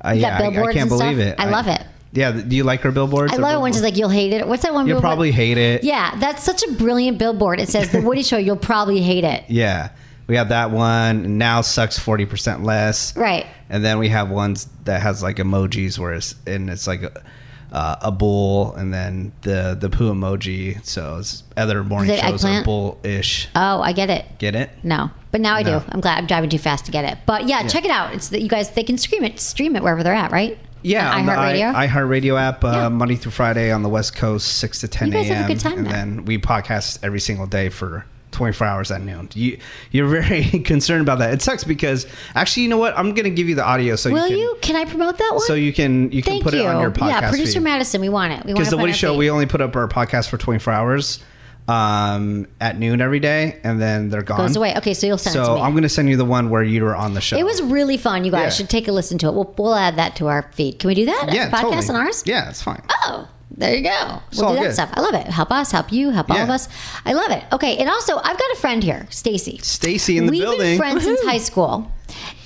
Uh, 0.04 0.12
yeah, 0.12 0.40
got 0.40 0.54
I- 0.56 0.70
I, 0.70 0.74
can't 0.74 0.90
believe 0.90 1.18
it. 1.20 1.40
I 1.40 1.50
love 1.50 1.68
it. 1.68 1.82
Yeah, 2.12 2.32
do 2.32 2.56
you 2.56 2.64
like 2.64 2.86
our 2.86 2.92
billboards? 2.92 3.34
I 3.34 3.36
love 3.38 3.60
it 3.60 3.62
when 3.62 3.74
she's 3.74 3.82
like, 3.82 3.98
"You'll 3.98 4.08
hate 4.08 4.32
it." 4.32 4.48
What's 4.48 4.64
that 4.64 4.74
one? 4.74 4.88
You'll 4.88 4.96
billboard? 4.96 5.10
probably 5.10 5.32
hate 5.32 5.58
it. 5.58 5.84
Yeah, 5.84 6.16
that's 6.18 6.44
such 6.44 6.64
a 6.64 6.72
brilliant 6.72 7.18
billboard. 7.18 7.60
It 7.60 7.68
says, 7.68 7.92
"The 7.92 8.00
Woody 8.02 8.24
Show." 8.24 8.38
You'll 8.38 8.56
probably 8.56 9.02
hate 9.02 9.26
it. 9.26 9.44
Yeah, 9.50 9.90
we 10.28 10.36
have 10.38 10.50
that 10.50 10.72
one. 10.72 11.38
Now 11.38 11.62
sucks 11.62 11.98
forty 12.00 12.26
percent 12.26 12.64
less. 12.64 13.16
Right. 13.16 13.46
And 13.70 13.84
then 13.84 13.98
we 14.00 14.10
have 14.10 14.30
ones 14.30 14.68
that 14.86 15.02
has 15.02 15.22
like 15.24 15.38
emojis 15.38 15.98
where 16.00 16.14
it's 16.14 16.36
and 16.46 16.70
it's 16.70 16.88
like 16.88 17.04
a, 17.04 17.24
uh, 17.72 17.96
a 18.04 18.12
bull 18.12 18.74
and 18.76 18.94
then 18.94 19.32
the 19.42 19.78
the 19.80 19.90
poo 19.90 20.12
emoji. 20.14 20.84
So 20.86 21.18
it's 21.20 21.44
other 21.58 21.84
morning 21.84 22.18
shows 22.18 22.46
are 22.46 22.64
bull-ish. 22.64 23.50
Oh, 23.56 23.82
I 23.82 23.92
get 23.94 24.10
it. 24.10 24.26
Get 24.40 24.56
it? 24.56 24.70
No, 24.84 25.10
but 25.32 25.42
now 25.42 25.56
I 25.56 25.64
No. 25.64 25.80
do. 25.80 25.86
I'm 25.90 26.00
glad 26.02 26.18
I'm 26.20 26.28
driving 26.28 26.50
too 26.50 26.58
fast 26.60 26.86
to 26.86 26.92
get 26.92 27.06
it. 27.06 27.18
But 27.26 27.48
yeah, 27.48 27.68
check 27.68 27.86
it 27.86 27.92
out. 27.92 28.14
It's 28.14 28.30
that 28.30 28.42
you 28.42 28.50
guys 28.50 28.70
they 28.72 28.84
can 28.84 28.98
stream 28.98 29.24
it, 29.24 29.40
stream 29.40 29.76
it 29.76 29.84
wherever 29.84 30.04
they're 30.04 30.14
at, 30.14 30.32
right? 30.32 30.58
Yeah, 30.84 31.12
on 31.16 31.28
on 31.28 31.36
iHeartRadio. 31.36 31.74
IHeartRadio 31.88 32.40
app, 32.40 32.64
uh, 32.64 32.68
Yeah. 32.72 32.90
Monday 32.90 33.16
through 33.16 33.32
Friday 33.32 33.72
on 33.72 33.82
the 33.82 33.90
West 33.90 34.16
Coast, 34.16 34.60
six 34.60 34.82
to 34.82 34.88
ten 34.88 35.08
You 35.08 35.14
guys 35.16 35.28
a.m. 35.30 35.36
have 35.38 35.46
a 35.50 35.54
good 35.54 35.60
time 35.60 35.80
and 35.80 35.88
then 35.88 36.26
we 36.26 36.38
podcast 36.38 37.00
every 37.02 37.20
single 37.20 37.48
day 37.48 37.70
for 37.70 38.06
24 38.36 38.68
hours 38.68 38.92
at 38.92 39.02
noon. 39.02 39.30
You 39.34 39.58
you're 39.92 40.08
very 40.08 40.44
concerned 40.64 41.02
about 41.02 41.20
that. 41.20 41.34
It 41.34 41.42
sucks 41.42 41.64
because 41.64 42.06
actually, 42.36 42.64
you 42.64 42.70
know 42.70 42.78
what? 42.78 42.98
I'm 42.98 43.14
gonna 43.14 43.30
give 43.32 43.50
you 43.50 43.56
the 43.56 43.66
audio 43.66 43.96
so 43.96 44.12
Will 44.12 44.28
you 44.28 44.30
can, 44.30 44.38
you? 44.40 44.58
Can 44.62 44.76
I 44.76 44.86
promote 44.86 45.18
that 45.18 45.32
one? 45.32 45.42
so 45.42 45.54
you 45.56 45.74
can 45.74 46.12
you 46.12 46.22
can 46.22 46.34
Thank 46.34 46.44
put 46.44 46.54
you. 46.54 46.62
it 46.62 46.66
on 46.68 46.82
your 46.82 46.92
podcast. 46.92 47.08
yeah, 47.22 47.30
producer 47.30 47.54
feed. 47.60 47.64
Madison, 47.64 48.02
we 48.02 48.10
want 48.10 48.34
it. 48.34 48.46
We 48.46 48.54
want 48.54 48.58
Because 48.60 48.70
the 48.70 48.78
Woody 48.78 48.94
Show, 48.94 49.14
feed. 49.14 49.18
we 49.20 49.30
only 49.32 49.46
put 49.48 49.62
up 49.62 49.76
our 49.76 49.88
podcast 49.88 50.30
for 50.30 50.38
24 50.38 50.72
hours 50.74 51.24
um, 51.68 52.48
at 52.62 52.78
noon 52.78 53.02
every 53.02 53.20
day, 53.20 53.60
and 53.64 53.82
then 53.82 54.10
they're 54.10 54.22
gone. 54.22 54.38
goes 54.38 54.56
away. 54.56 54.76
Okay, 54.78 54.94
so 54.94 55.08
you'll 55.08 55.18
send 55.18 55.36
it 55.36 55.40
to 55.40 55.46
So. 55.46 55.58
I'm 55.60 55.72
going 55.72 55.82
to 55.84 55.90
send 55.90 56.10
you 56.10 56.18
the 56.18 56.26
one 56.26 56.50
where 56.52 56.62
you 56.62 56.84
were 56.84 56.96
on 56.96 57.14
the 57.16 57.22
show. 57.22 57.38
It 57.38 57.46
was 57.46 57.62
really 57.62 57.98
fun. 57.98 58.24
You 58.24 58.32
guys 58.32 58.44
Yeah. 58.44 58.50
should 58.50 58.70
take 58.70 58.88
a 58.88 58.92
listen 58.92 59.18
to 59.20 59.28
it. 59.28 59.34
We'll, 59.34 59.52
we'll 59.58 59.74
add 59.76 59.96
that 59.96 60.16
to 60.18 60.28
our 60.28 60.44
feed. 60.54 60.78
Can 60.78 60.90
we 60.90 60.94
do 60.94 61.06
that? 61.08 61.30
yeah, 61.34 61.50
podcast 61.50 61.62
totally. 61.62 61.90
on 61.90 61.96
ours? 61.96 62.24
Yeah, 62.26 62.50
it's 62.50 62.62
fine. 62.62 62.84
Oh, 63.06 63.28
there 63.58 63.76
you 63.76 63.84
go. 63.84 64.22
It's 64.30 64.40
We'll 64.40 64.50
do 64.50 64.56
that 64.56 64.62
good. 64.64 64.74
stuff. 64.74 64.90
I 64.94 65.02
love 65.02 65.14
it. 65.14 65.28
Help 65.28 65.52
us, 65.52 65.72
help 65.72 65.92
you, 65.92 66.10
help 66.12 66.30
all 66.30 66.38
of 66.38 66.50
us. 66.50 66.68
I 67.06 67.14
love 67.14 67.32
it. 67.32 67.44
Okay, 67.54 67.78
and 67.78 67.90
also 67.90 68.18
I've 68.18 68.38
got 68.38 68.52
a 68.52 68.58
friend 68.58 68.84
here, 68.84 69.08
Stacy. 69.10 69.60
Stacy 69.64 70.18
in 70.18 70.26
the 70.26 70.32
We've 70.32 70.42
building. 70.42 70.60
been 70.60 70.78
friends 70.78 71.04
since 71.04 71.22
high 71.24 71.38
school, 71.40 71.92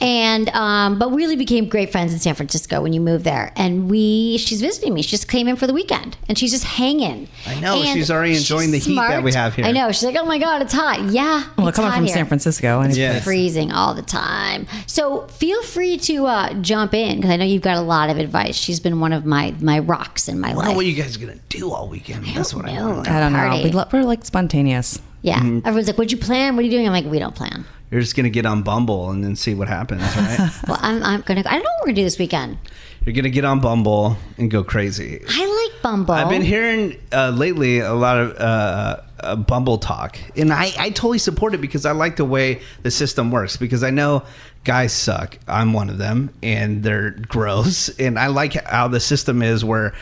and 0.02 0.50
um, 0.50 0.98
but 1.00 1.12
really 1.12 1.36
became 1.36 1.68
great 1.68 1.92
friends 1.92 2.14
in 2.14 2.20
San 2.20 2.36
Francisco 2.36 2.82
when 2.82 2.94
you 2.94 3.02
moved 3.02 3.24
there. 3.26 3.52
And 3.56 3.90
we, 3.90 4.38
she's 4.38 4.62
visiting 4.62 4.94
me. 4.94 5.02
She 5.02 5.10
just 5.12 5.28
came 5.28 5.48
in 5.48 5.56
for 5.56 5.68
the 5.68 5.74
weekend, 5.74 6.18
and 6.28 6.38
she's 6.38 6.52
just 6.52 6.64
hanging. 6.64 7.28
I 7.46 7.60
know, 7.60 7.82
And 7.82 7.88
she's 7.98 8.10
already 8.12 8.36
enjoying 8.36 8.72
the 8.72 8.78
heat 8.80 8.96
that 8.96 9.24
we 9.24 9.34
have 9.34 9.56
here. 9.56 9.66
I 9.66 9.72
know. 9.72 9.92
She's 9.92 10.04
like, 10.04 10.16
oh 10.16 10.26
my 10.26 10.38
god, 10.40 10.62
it's 10.62 10.74
hot. 10.74 11.02
Yeah. 11.12 11.44
Well, 11.58 11.68
it's 11.68 11.76
coming 11.76 11.92
hot 11.92 11.98
from 11.98 12.06
here. 12.06 12.14
San 12.16 12.26
Francisco, 12.26 12.80
and 12.82 12.90
it's 12.90 12.98
Yeah. 12.98 13.20
freezing 13.20 13.72
all 13.72 13.94
the 13.94 14.02
time. 14.02 14.68
So 14.88 15.28
feel 15.28 15.62
free 15.64 15.98
to 15.98 16.26
uh, 16.28 16.54
jump 16.62 16.94
in 16.94 17.18
because 17.18 17.32
I 17.32 17.36
know 17.36 17.46
you've 17.46 17.62
got 17.62 17.78
a 17.78 17.82
lot 17.82 18.10
of 18.10 18.18
advice. 18.18 18.56
She's 18.56 18.80
been 18.80 19.00
one 19.00 19.14
of 19.14 19.26
my 19.26 19.54
my 19.60 19.80
rocks 19.80 20.28
in 20.28 20.40
my 20.40 20.50
I 20.50 20.54
life. 20.54 20.66
don't 20.66 20.72
know 20.74 20.78
what 20.78 20.86
you 20.86 20.94
guys 20.94 21.16
are 21.16 21.20
going 21.20 21.38
to 21.38 21.40
do 21.50 21.72
all 21.72 21.88
weekend. 21.90 22.26
That's 22.28 22.54
what 22.54 22.66
I 22.68 22.74
want. 22.86 23.10
I 23.10 23.20
don't 23.20 23.34
know. 23.34 23.40
Party. 23.40 23.64
We, 23.66 23.72
lo- 23.72 23.88
we're 23.92 24.04
like 24.04 24.24
spontaneous. 24.26 25.00
Yeah, 25.22 25.40
Mm-hmm. 25.40 25.60
everyone's 25.68 25.88
like, 25.88 25.98
"What'd 25.98 26.12
you 26.12 26.18
plan? 26.18 26.56
What 26.56 26.62
are 26.62 26.66
you 26.66 26.72
doing?" 26.72 26.86
I'm 26.88 26.94
like, 26.94 27.06
"We 27.06 27.20
don't 27.20 27.36
plan." 27.36 27.66
You're 27.92 28.02
just 28.02 28.16
going 28.16 28.26
to 28.26 28.30
get 28.30 28.46
on 28.46 28.62
Bumble 28.62 29.10
and 29.10 29.24
then 29.24 29.36
see 29.36 29.56
what 29.56 29.68
happens, 29.68 30.02
right? 30.16 30.52
Well, 30.68 30.78
I'm, 30.80 31.02
I'm 31.04 31.22
gonna. 31.22 31.40
I 31.46 31.54
don't 31.54 31.64
know 31.64 31.70
what 31.80 31.82
we're 31.82 31.86
gonna 31.88 31.96
do 31.96 32.04
this 32.04 32.20
weekend. 32.20 32.58
You're 33.06 33.14
going 33.14 33.24
to 33.24 33.32
get 33.32 33.46
on 33.46 33.62
Bumble 33.62 34.16
and 34.38 34.52
go 34.52 34.64
crazy. 34.64 35.22
I 35.28 35.70
like 35.72 35.82
Bumble. 35.82 36.14
I've 36.14 36.30
been 36.30 36.44
hearing 36.44 36.98
uh, 37.12 37.32
lately 37.32 37.80
a 37.80 37.94
lot 37.94 38.18
of 38.20 38.38
uh, 38.38 38.98
uh, 39.22 39.36
Bumble 39.38 39.78
talk, 39.80 40.20
and 40.38 40.54
I, 40.54 40.72
I 40.78 40.90
totally 40.92 41.18
support 41.18 41.56
it 41.56 41.62
because 41.62 41.86
I 41.88 41.94
like 41.94 42.18
the 42.18 42.26
way 42.26 42.62
the 42.84 42.92
system 42.92 43.32
works. 43.32 43.58
Because 43.58 43.84
I 43.84 43.90
know 43.90 44.24
guys 44.66 44.94
suck. 44.94 45.40
I'm 45.48 45.74
one 45.74 45.90
of 45.90 45.98
them, 45.98 46.32
and 46.44 46.84
they're 46.84 47.10
gross. 47.28 47.90
And 47.98 48.20
I 48.20 48.28
like 48.28 48.54
how 48.66 48.88
the 48.90 49.00
system 49.00 49.42
is 49.42 49.66
where 49.66 49.96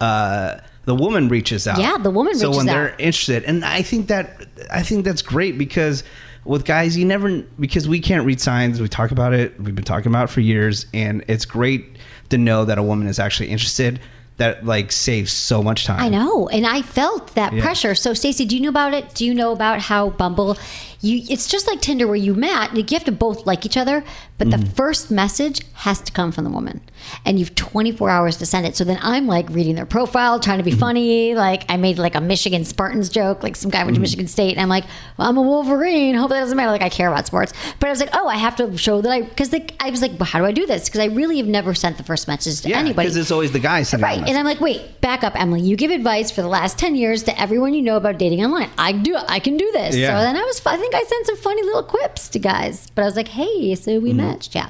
uh, 0.00 0.58
the 0.84 0.94
woman 0.94 1.28
reaches 1.28 1.66
out. 1.68 1.78
Yeah, 1.78 1.96
the 1.98 2.10
woman 2.10 2.32
reaches 2.32 2.44
out 2.44 2.52
So 2.52 2.56
when 2.56 2.66
they're 2.66 2.92
out. 2.92 3.00
interested, 3.00 3.44
and 3.44 3.64
I 3.64 3.82
think 3.82 4.08
that 4.08 4.46
I 4.70 4.82
think 4.82 5.04
that's 5.04 5.22
great 5.22 5.56
because 5.58 6.02
with 6.44 6.64
guys 6.64 6.96
you 6.96 7.04
never 7.04 7.42
because 7.60 7.88
we 7.88 8.00
can't 8.00 8.26
read 8.26 8.40
signs. 8.40 8.80
We 8.80 8.88
talk 8.88 9.10
about 9.12 9.32
it. 9.32 9.58
We've 9.60 9.74
been 9.74 9.84
talking 9.84 10.08
about 10.10 10.24
it 10.24 10.32
for 10.32 10.40
years, 10.40 10.86
and 10.92 11.24
it's 11.28 11.44
great 11.44 11.96
to 12.30 12.38
know 12.38 12.64
that 12.64 12.78
a 12.78 12.82
woman 12.82 13.06
is 13.06 13.18
actually 13.18 13.50
interested. 13.50 14.00
That 14.38 14.64
like 14.64 14.90
saves 14.90 15.30
so 15.32 15.62
much 15.62 15.84
time. 15.84 16.00
I 16.00 16.08
know, 16.08 16.48
and 16.48 16.66
I 16.66 16.82
felt 16.82 17.34
that 17.34 17.52
Yeah. 17.52 17.62
pressure. 17.62 17.94
So, 17.94 18.12
Stacy, 18.14 18.44
do 18.46 18.56
you 18.56 18.62
know 18.62 18.70
about 18.70 18.94
it? 18.94 19.14
Do 19.14 19.24
you 19.26 19.34
know 19.34 19.52
about 19.52 19.78
how 19.80 20.08
Bumble? 20.10 20.56
You, 21.02 21.20
it's 21.28 21.48
just 21.48 21.66
like 21.66 21.80
Tinder, 21.80 22.06
where 22.06 22.14
you 22.16 22.34
met. 22.34 22.76
You 22.76 22.84
have 22.92 23.04
to 23.04 23.12
both 23.12 23.44
like 23.44 23.66
each 23.66 23.76
other, 23.76 24.04
but 24.38 24.50
the 24.50 24.56
Mm-hmm. 24.56 24.70
first 24.74 25.10
message 25.10 25.60
has 25.74 26.00
to 26.00 26.12
come 26.12 26.30
from 26.30 26.44
the 26.44 26.50
woman, 26.50 26.80
and 27.24 27.38
you've 27.40 27.54
24 27.56 28.08
hours 28.08 28.36
to 28.36 28.46
send 28.46 28.66
it. 28.66 28.76
So 28.76 28.84
then 28.84 28.98
I'm 29.02 29.26
like 29.26 29.48
reading 29.50 29.74
their 29.74 29.86
profile, 29.86 30.38
trying 30.38 30.58
to 30.58 30.64
be 30.64 30.70
Mm-hmm. 30.70 30.80
funny. 30.80 31.34
Like 31.34 31.64
I 31.68 31.76
made 31.76 31.98
like 31.98 32.14
a 32.14 32.20
Michigan 32.20 32.64
Spartans 32.64 33.08
joke, 33.08 33.42
like 33.42 33.56
some 33.56 33.70
guy 33.70 33.78
Mm-hmm. 33.78 33.86
went 33.86 33.94
to 33.96 34.00
Michigan 34.00 34.28
State, 34.28 34.52
and 34.52 34.60
I'm 34.60 34.68
like, 34.68 34.84
well, 35.18 35.28
I'm 35.28 35.36
a 35.36 35.42
Wolverine. 35.42 36.14
Hope 36.14 36.30
that 36.30 36.38
doesn't 36.40 36.56
matter. 36.56 36.70
Like 36.70 36.82
I 36.82 36.88
care 36.88 37.08
about 37.10 37.26
sports, 37.26 37.52
but 37.80 37.88
I 37.88 37.90
was 37.90 37.98
like, 38.00 38.10
oh, 38.14 38.28
I 38.28 38.36
have 38.36 38.54
to 38.56 38.76
show 38.78 39.00
that 39.00 39.10
I 39.10 39.22
because 39.22 39.52
I 39.80 39.90
was 39.90 40.02
like, 40.02 40.12
well, 40.12 40.26
how 40.26 40.38
do 40.38 40.44
I 40.44 40.52
do 40.52 40.66
this? 40.66 40.88
Because 40.88 41.00
I 41.00 41.06
really 41.06 41.38
have 41.38 41.46
never 41.48 41.74
sent 41.74 41.96
the 41.96 42.04
first 42.04 42.28
message 42.28 42.60
to 42.62 42.68
Yeah, 42.68 42.78
anybody. 42.78 43.06
because 43.08 43.16
it's 43.16 43.32
always 43.32 43.50
the 43.50 43.58
guy 43.58 43.82
sending. 43.82 44.04
Right. 44.04 44.18
And 44.28 44.38
I'm 44.38 44.44
like, 44.44 44.60
wait, 44.60 45.00
back 45.00 45.24
up, 45.24 45.34
Emily. 45.40 45.62
You 45.62 45.74
give 45.76 45.90
advice 45.90 46.30
for 46.30 46.42
the 46.42 46.48
last 46.48 46.78
10 46.78 46.94
years 46.94 47.24
to 47.24 47.40
everyone 47.40 47.74
you 47.74 47.82
know 47.82 47.96
about 47.96 48.18
dating 48.18 48.44
online. 48.44 48.70
I 48.78 48.92
do 48.92 49.16
I 49.16 49.40
can 49.40 49.56
do 49.56 49.68
this. 49.72 49.96
Yeah. 49.96 50.16
So 50.16 50.24
then 50.24 50.36
I 50.36 50.42
was 50.42 50.62
I 50.64 50.76
think 50.76 50.91
I 50.94 51.04
sent 51.04 51.26
some 51.26 51.36
funny 51.36 51.62
little 51.62 51.82
quips 51.82 52.28
to 52.28 52.38
guys. 52.38 52.90
But 52.94 53.02
I 53.02 53.04
was 53.04 53.16
like, 53.16 53.28
hey, 53.28 53.74
so 53.74 53.98
we 53.98 54.12
matched, 54.12 54.54
yeah. 54.54 54.68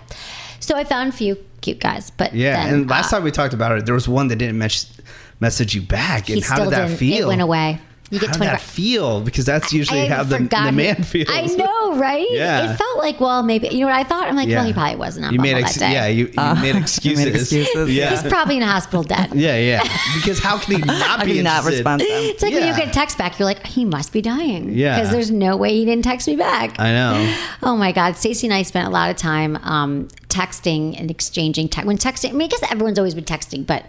So 0.60 0.76
I 0.76 0.84
found 0.84 1.10
a 1.10 1.12
few 1.12 1.36
cute 1.60 1.80
guys. 1.80 2.10
But 2.10 2.28
Mm-hmm. 2.30 2.36
Yeah, 2.38 2.64
then, 2.64 2.74
and 2.74 2.90
last 2.90 3.12
uh, 3.12 3.16
time 3.16 3.24
we 3.24 3.30
talked 3.30 3.54
about 3.54 3.76
it, 3.78 3.86
there 3.86 3.94
was 3.94 4.08
one 4.08 4.28
that 4.28 4.36
didn't 4.36 4.58
mes- 4.58 5.00
message 5.40 5.74
you 5.74 5.82
back. 5.82 6.28
And 6.30 6.42
how 6.42 6.64
did 6.64 6.72
that 6.72 6.86
didn't. 6.86 6.98
feel? 6.98 7.26
It 7.26 7.28
went 7.28 7.42
away. 7.42 7.80
You 8.12 8.18
get 8.20 8.26
how 8.28 8.32
did 8.34 8.38
24 8.40 8.52
that 8.58 8.60
feel? 8.60 9.20
Because 9.22 9.46
that's 9.46 9.72
usually 9.72 10.02
I 10.02 10.08
how 10.08 10.22
the, 10.22 10.38
the 10.40 10.70
man 10.72 11.02
feels. 11.02 11.28
I 11.30 11.46
know, 11.46 11.96
right? 11.96 12.26
Yeah. 12.30 12.70
It 12.72 12.76
felt 12.76 12.98
like, 12.98 13.18
well, 13.20 13.42
maybe 13.42 13.68
you 13.68 13.80
know 13.80 13.86
what 13.86 13.94
I 13.94 14.04
thought. 14.04 14.28
I'm 14.28 14.36
like, 14.36 14.48
Yeah. 14.48 14.56
well, 14.58 14.66
he 14.66 14.72
probably 14.74 14.96
wasn't 14.96 15.24
on 15.26 15.32
you 15.32 15.38
Bumble 15.38 15.54
made 15.54 15.64
that 15.64 15.68
ex- 15.70 15.78
day. 15.78 15.92
yeah, 15.92 16.06
you, 16.08 16.26
you 16.26 16.54
made 16.62 16.76
excuses. 16.76 17.26
excuses, 17.26 17.90
Yeah, 17.90 18.10
He's 18.10 18.22
probably 18.30 18.58
in 18.58 18.62
a 18.62 18.66
hospital 18.66 19.02
dead. 19.02 19.30
yeah, 19.34 19.56
yeah. 19.56 19.82
Because 20.14 20.40
how 20.40 20.58
can 20.58 20.74
he 20.76 20.82
not 20.82 21.20
be 21.24 21.40
not 21.40 21.64
interested? 21.64 21.70
respond 21.78 22.02
to 22.02 22.06
them? 22.06 22.22
It's 22.24 22.42
like 22.42 22.52
when 22.52 22.66
you 22.66 22.76
get 22.76 22.88
a 22.88 22.90
text 22.90 23.16
back, 23.16 23.38
you're 23.38 23.46
like, 23.46 23.66
he 23.66 23.86
must 23.86 24.12
be 24.12 24.20
dying. 24.20 24.74
Yeah. 24.74 24.96
Because 24.98 25.10
there's 25.10 25.30
no 25.30 25.56
way 25.56 25.72
he 25.74 25.86
didn't 25.86 26.04
text 26.04 26.28
me 26.28 26.36
back. 26.36 26.78
I 26.78 26.92
know. 26.92 27.34
Oh 27.62 27.76
my 27.78 27.92
God. 27.92 28.16
Stacy 28.16 28.46
and 28.46 28.52
I 28.52 28.62
spent 28.62 28.86
a 28.88 28.90
lot 28.90 29.10
of 29.10 29.16
time 29.16 29.56
um, 29.62 30.08
texting 30.28 30.98
and 31.00 31.10
exchanging. 31.10 31.68
Te- 31.70 31.84
when 31.84 31.96
texting, 31.96 32.30
I 32.30 32.32
mean, 32.32 32.42
I 32.42 32.48
guess 32.48 32.62
everyone's 32.70 32.98
always 32.98 33.14
been 33.14 33.24
texting, 33.24 33.66
but 33.66 33.86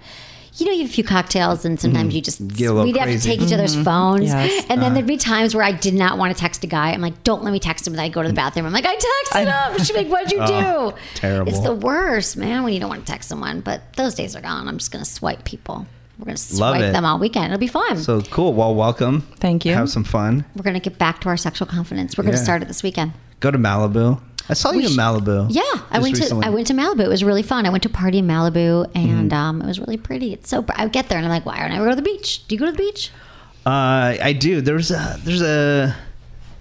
you 0.57 0.65
know, 0.65 0.71
you 0.71 0.81
have 0.81 0.89
a 0.89 0.93
few 0.93 1.03
cocktails 1.03 1.65
and 1.65 1.79
sometimes 1.79 2.13
you 2.13 2.21
just, 2.21 2.41
Mm-hmm. 2.45 2.55
Get 2.57 2.65
a 2.69 2.73
little 2.73 2.83
we'd 2.85 2.97
have 2.97 3.07
to 3.07 3.11
crazy. 3.13 3.29
Mm-hmm. 3.31 3.39
take 3.39 3.47
each 3.47 3.53
other's 3.53 3.75
phones. 3.83 4.25
Yes. 4.25 4.65
And 4.69 4.79
Uh. 4.79 4.83
then 4.83 4.93
there'd 4.93 5.07
be 5.07 5.17
times 5.17 5.55
where 5.55 5.63
I 5.63 5.71
did 5.71 5.93
not 5.93 6.17
want 6.17 6.35
to 6.35 6.39
text 6.39 6.63
a 6.63 6.67
guy. 6.67 6.91
I'm 6.91 7.01
like, 7.01 7.23
don't 7.23 7.43
let 7.43 7.51
me 7.51 7.59
text 7.59 7.87
him. 7.87 7.93
And 7.93 8.01
I'd 8.01 8.13
go 8.13 8.21
to 8.21 8.27
the 8.27 8.33
bathroom. 8.33 8.65
I'm 8.65 8.73
like, 8.73 8.85
I 8.85 8.95
texted 8.95 9.45
him. 9.71 9.77
She's 9.79 9.93
like, 9.95 10.07
what'd 10.07 10.31
you 10.31 10.37
do? 10.45 10.53
Oh, 10.53 10.95
terrible. 11.15 11.49
It's 11.51 11.61
the 11.61 11.73
worst, 11.73 12.37
man, 12.37 12.63
when 12.63 12.73
you 12.73 12.79
don't 12.79 12.89
want 12.89 13.05
to 13.05 13.11
text 13.11 13.29
someone. 13.29 13.61
But 13.61 13.81
those 13.95 14.13
days 14.15 14.35
are 14.35 14.41
gone. 14.41 14.67
I'm 14.67 14.77
just 14.77 14.91
going 14.91 15.03
to 15.03 15.09
swipe 15.09 15.43
people. 15.45 15.85
We're 16.19 16.25
gonna 16.25 16.37
swipe 16.37 16.79
it. 16.79 16.91
them 16.93 17.05
all 17.05 17.17
weekend. 17.17 17.45
It'll 17.47 17.57
be 17.57 17.65
fun. 17.67 17.97
So 17.97 18.21
cool. 18.21 18.53
Well, 18.53 18.75
welcome. 18.75 19.21
Thank 19.39 19.65
you. 19.65 19.73
Have 19.73 19.89
some 19.89 20.03
fun. 20.03 20.45
We're 20.55 20.61
gonna 20.63 20.79
get 20.79 20.99
back 20.99 21.19
to 21.21 21.27
our 21.29 21.35
sexual 21.35 21.65
confidence. 21.67 22.15
We're 22.17 22.23
gonna 22.23 22.37
Yeah. 22.37 22.43
start 22.43 22.61
it 22.61 22.67
this 22.67 22.83
weekend. 22.83 23.13
Go 23.43 23.51
to 23.51 23.57
Malibu. 23.57 24.21
I 24.47 24.53
saw 24.53 24.71
you 24.71 24.87
in 24.87 24.93
Malibu. 24.93 25.47
Yeah, 25.49 25.61
I 25.91 25.99
went 25.99 26.17
recently. 26.17 26.43
to 26.43 26.47
I 26.47 26.49
went 26.49 26.67
to 26.67 26.73
Malibu. 26.73 27.01
It 27.01 27.09
was 27.09 27.23
really 27.25 27.43
fun. 27.43 27.65
I 27.65 27.69
went 27.69 27.83
to 27.83 27.89
a 27.89 27.91
party 27.91 28.19
in 28.19 28.27
Malibu, 28.27 28.89
and 28.95 29.31
Mm-hmm. 29.31 29.33
um, 29.33 29.61
it 29.61 29.65
was 29.67 29.79
really 29.79 29.97
pretty. 29.97 30.31
It's 30.31 30.49
so. 30.49 30.63
I 30.75 30.87
get 30.87 31.09
there 31.09 31.17
and 31.17 31.25
I'm 31.27 31.31
like, 31.31 31.45
why 31.45 31.59
don't 31.59 31.71
I 31.71 31.75
ever 31.75 31.85
go 31.85 31.89
to 31.89 31.95
the 31.97 32.01
beach? 32.01 32.47
Do 32.47 32.55
you 32.55 32.59
go 32.59 32.65
to 32.67 32.71
the 32.71 32.77
beach? 32.77 33.11
Uh, 33.65 34.15
I 34.21 34.31
do. 34.37 34.61
There's 34.61 34.91
a 34.91 35.17
there's 35.25 35.41
a 35.41 35.93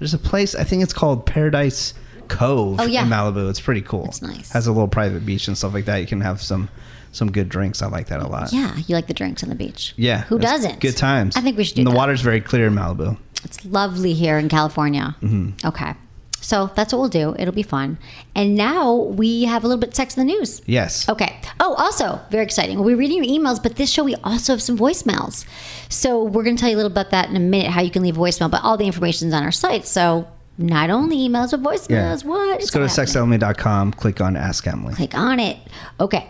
there's 0.01 0.15
a 0.15 0.19
place. 0.19 0.55
I 0.57 0.65
think 0.65 0.83
it's 0.83 0.93
called 0.93 1.25
Paradise 1.25 1.95
Cove 2.29 2.81
Oh, 2.81 2.85
yeah. 2.87 3.05
in 3.05 3.09
Malibu. 3.11 3.49
It's 3.49 3.61
pretty 3.61 3.83
cool. 3.83 4.07
It's 4.07 4.23
nice. 4.23 4.51
Has 4.53 4.67
a 4.67 4.73
little 4.73 4.89
private 4.89 5.25
beach 5.25 5.47
and 5.49 5.57
stuff 5.57 5.73
like 5.75 5.85
that. 5.85 5.99
You 5.99 6.07
can 6.09 6.21
have 6.21 6.43
some 6.43 6.69
some 7.12 7.31
good 7.31 7.49
drinks. 7.49 7.81
I 7.83 7.87
like 7.87 8.07
that 8.09 8.21
a 8.21 8.27
lot. 8.27 8.53
Yeah, 8.53 8.75
you 8.89 8.95
like 8.97 9.07
the 9.07 9.15
drinks 9.15 9.43
on 9.45 9.49
the 9.51 9.55
beach. 9.55 9.95
Yeah. 9.97 10.23
Who 10.23 10.39
doesn't? 10.39 10.81
Good 10.81 10.97
times. 10.97 11.37
I 11.37 11.41
think 11.43 11.57
we 11.57 11.62
should 11.65 11.77
do 11.77 11.81
And 11.83 11.87
the 11.87 11.91
that. 11.93 11.97
water's 11.97 12.23
very 12.23 12.41
clear 12.41 12.67
in 12.69 12.75
Malibu. 12.75 13.19
It's 13.45 13.65
lovely 13.65 14.15
here 14.15 14.39
in 14.39 14.49
California. 14.49 15.15
Mm-hmm. 15.21 15.67
Okay. 15.67 15.95
So 16.42 16.70
that's 16.75 16.92
what 16.92 16.99
we'll 16.99 17.08
do. 17.08 17.34
It'll 17.38 17.54
be 17.54 17.62
fun. 17.62 17.99
And 18.34 18.56
now 18.56 18.94
we 18.94 19.44
have 19.44 19.64
a 19.64 19.68
little 19.68 19.80
bit 19.80 19.90
of 19.90 19.94
sex 19.94 20.16
in 20.16 20.26
the 20.26 20.32
news. 20.32 20.61
Yes. 20.66 21.08
Okay. 21.08 21.40
Oh, 21.61 21.75
also, 21.75 22.20
very 22.30 22.44
exciting. 22.44 22.78
We'll 22.78 22.88
be 22.88 22.94
reading 22.94 23.25
your 23.25 23.40
emails, 23.40 23.62
but 23.62 23.76
this 23.76 23.90
show 23.90 24.02
we 24.02 24.16
also 24.16 24.52
have 24.52 24.61
some 24.61 24.76
voicemails. 24.76 25.46
So 25.88 26.22
we're 26.22 26.42
going 26.42 26.56
to 26.56 26.61
tell 26.61 26.68
you 26.68 26.76
a 26.76 26.78
little 26.82 26.90
about 26.90 27.11
that 27.11 27.30
in 27.30 27.37
a 27.37 27.40
minute, 27.40 27.70
how 27.70 27.80
you 27.80 27.90
can 27.90 28.02
leave 28.02 28.18
a 28.18 28.20
voicemail, 28.20 28.50
but 28.50 28.62
all 28.64 28.76
the 28.76 28.87
information 28.87 29.28
is 29.28 29.34
on 29.34 29.44
our 29.44 29.52
site. 29.52 29.87
So 29.87 30.26
not 30.58 30.90
only 30.90 31.16
emails, 31.16 31.52
but 31.52 31.62
voicemails. 31.62 32.25
Yeah. 32.25 32.28
What? 32.28 32.61
It's 32.61 32.70
go 32.70 32.80
to 32.80 32.87
sexemily.com. 32.87 33.92
Click 33.92 34.20
on 34.20 34.37
Ask 34.37 34.66
Emily. 34.66 34.94
Click 34.94 35.14
on 35.14 35.38
it. 35.38 35.58
Okay. 36.00 36.28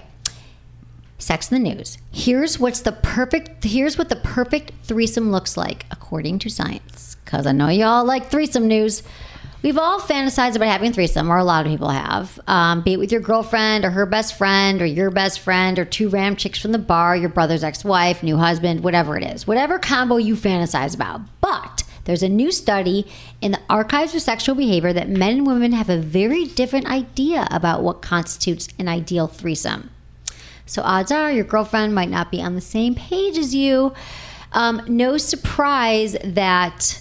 Sex 1.19 1.51
in 1.51 1.63
the 1.63 1.75
news. 1.75 1.99
Here's 2.11 2.59
what's 2.59 2.81
the 2.81 2.93
perfect 2.93 3.63
here's 3.63 3.97
what 3.97 4.09
the 4.09 4.17
perfect 4.17 4.73
threesome 4.83 5.31
looks 5.31 5.57
like 5.57 5.87
according 5.91 6.41
to 6.41 6.51
science. 6.51 7.17
Cuz 7.25 7.47
I 7.47 7.53
know 7.53 7.69
y'all 7.69 8.05
like 8.05 8.29
threesome 8.29 8.67
news. 8.67 9.05
We've 9.63 9.79
all 9.79 10.01
fantasized 10.01 10.57
about 10.57 10.69
having 10.69 10.91
a 10.91 10.93
threesome, 10.93 11.31
or 11.31 11.39
a 11.39 11.45
lot 11.45 11.65
of 11.65 11.71
people 11.71 11.89
have. 11.89 12.41
Um, 12.49 12.83
be 12.83 12.95
it 12.95 12.99
with 12.99 13.13
your 13.13 13.21
girlfriend 13.21 13.85
or 13.85 13.91
her 13.91 14.07
best 14.07 14.37
friend 14.37 14.83
or 14.83 14.87
your 14.87 15.13
best 15.13 15.39
friend 15.39 15.79
or 15.79 15.85
two 15.85 16.09
ram 16.09 16.35
chicks 16.35 16.59
from 16.59 16.73
the 16.73 16.79
bar, 16.79 17.15
your 17.17 17.29
brother's 17.29 17.63
ex-wife, 17.63 18.25
new 18.25 18.37
husband, 18.37 18.83
whatever 18.83 19.17
it 19.17 19.23
is. 19.23 19.47
Whatever 19.47 19.79
combo 19.79 20.17
you 20.17 20.35
fantasize 20.35 20.97
about. 20.97 21.21
But 21.41 21.85
there's 22.07 22.25
a 22.25 22.29
new 22.29 22.51
study 22.51 23.07
in 23.41 23.53
the 23.53 23.61
Archives 23.71 24.17
of 24.17 24.23
Sexual 24.23 24.57
Behavior 24.57 24.93
that 24.93 25.09
men 25.09 25.39
and 25.39 25.47
women 25.47 25.71
have 25.71 25.89
a 25.89 25.99
very 25.99 26.47
different 26.47 26.91
idea 26.91 27.47
about 27.53 27.85
what 27.85 28.03
constitutes 28.03 28.69
an 28.81 28.89
ideal 28.89 29.29
threesome. 29.29 29.91
So 30.67 30.83
odds 30.83 31.13
are 31.13 31.31
your 31.31 31.45
girlfriend 31.45 31.95
might 31.95 32.11
not 32.11 32.33
be 32.33 32.43
on 32.43 32.57
the 32.57 32.61
same 32.61 32.97
page 32.97 33.39
as 33.39 33.55
you. 33.55 33.95
Um, 34.53 34.83
no 34.89 35.19
surprise 35.19 36.17
that 36.25 37.01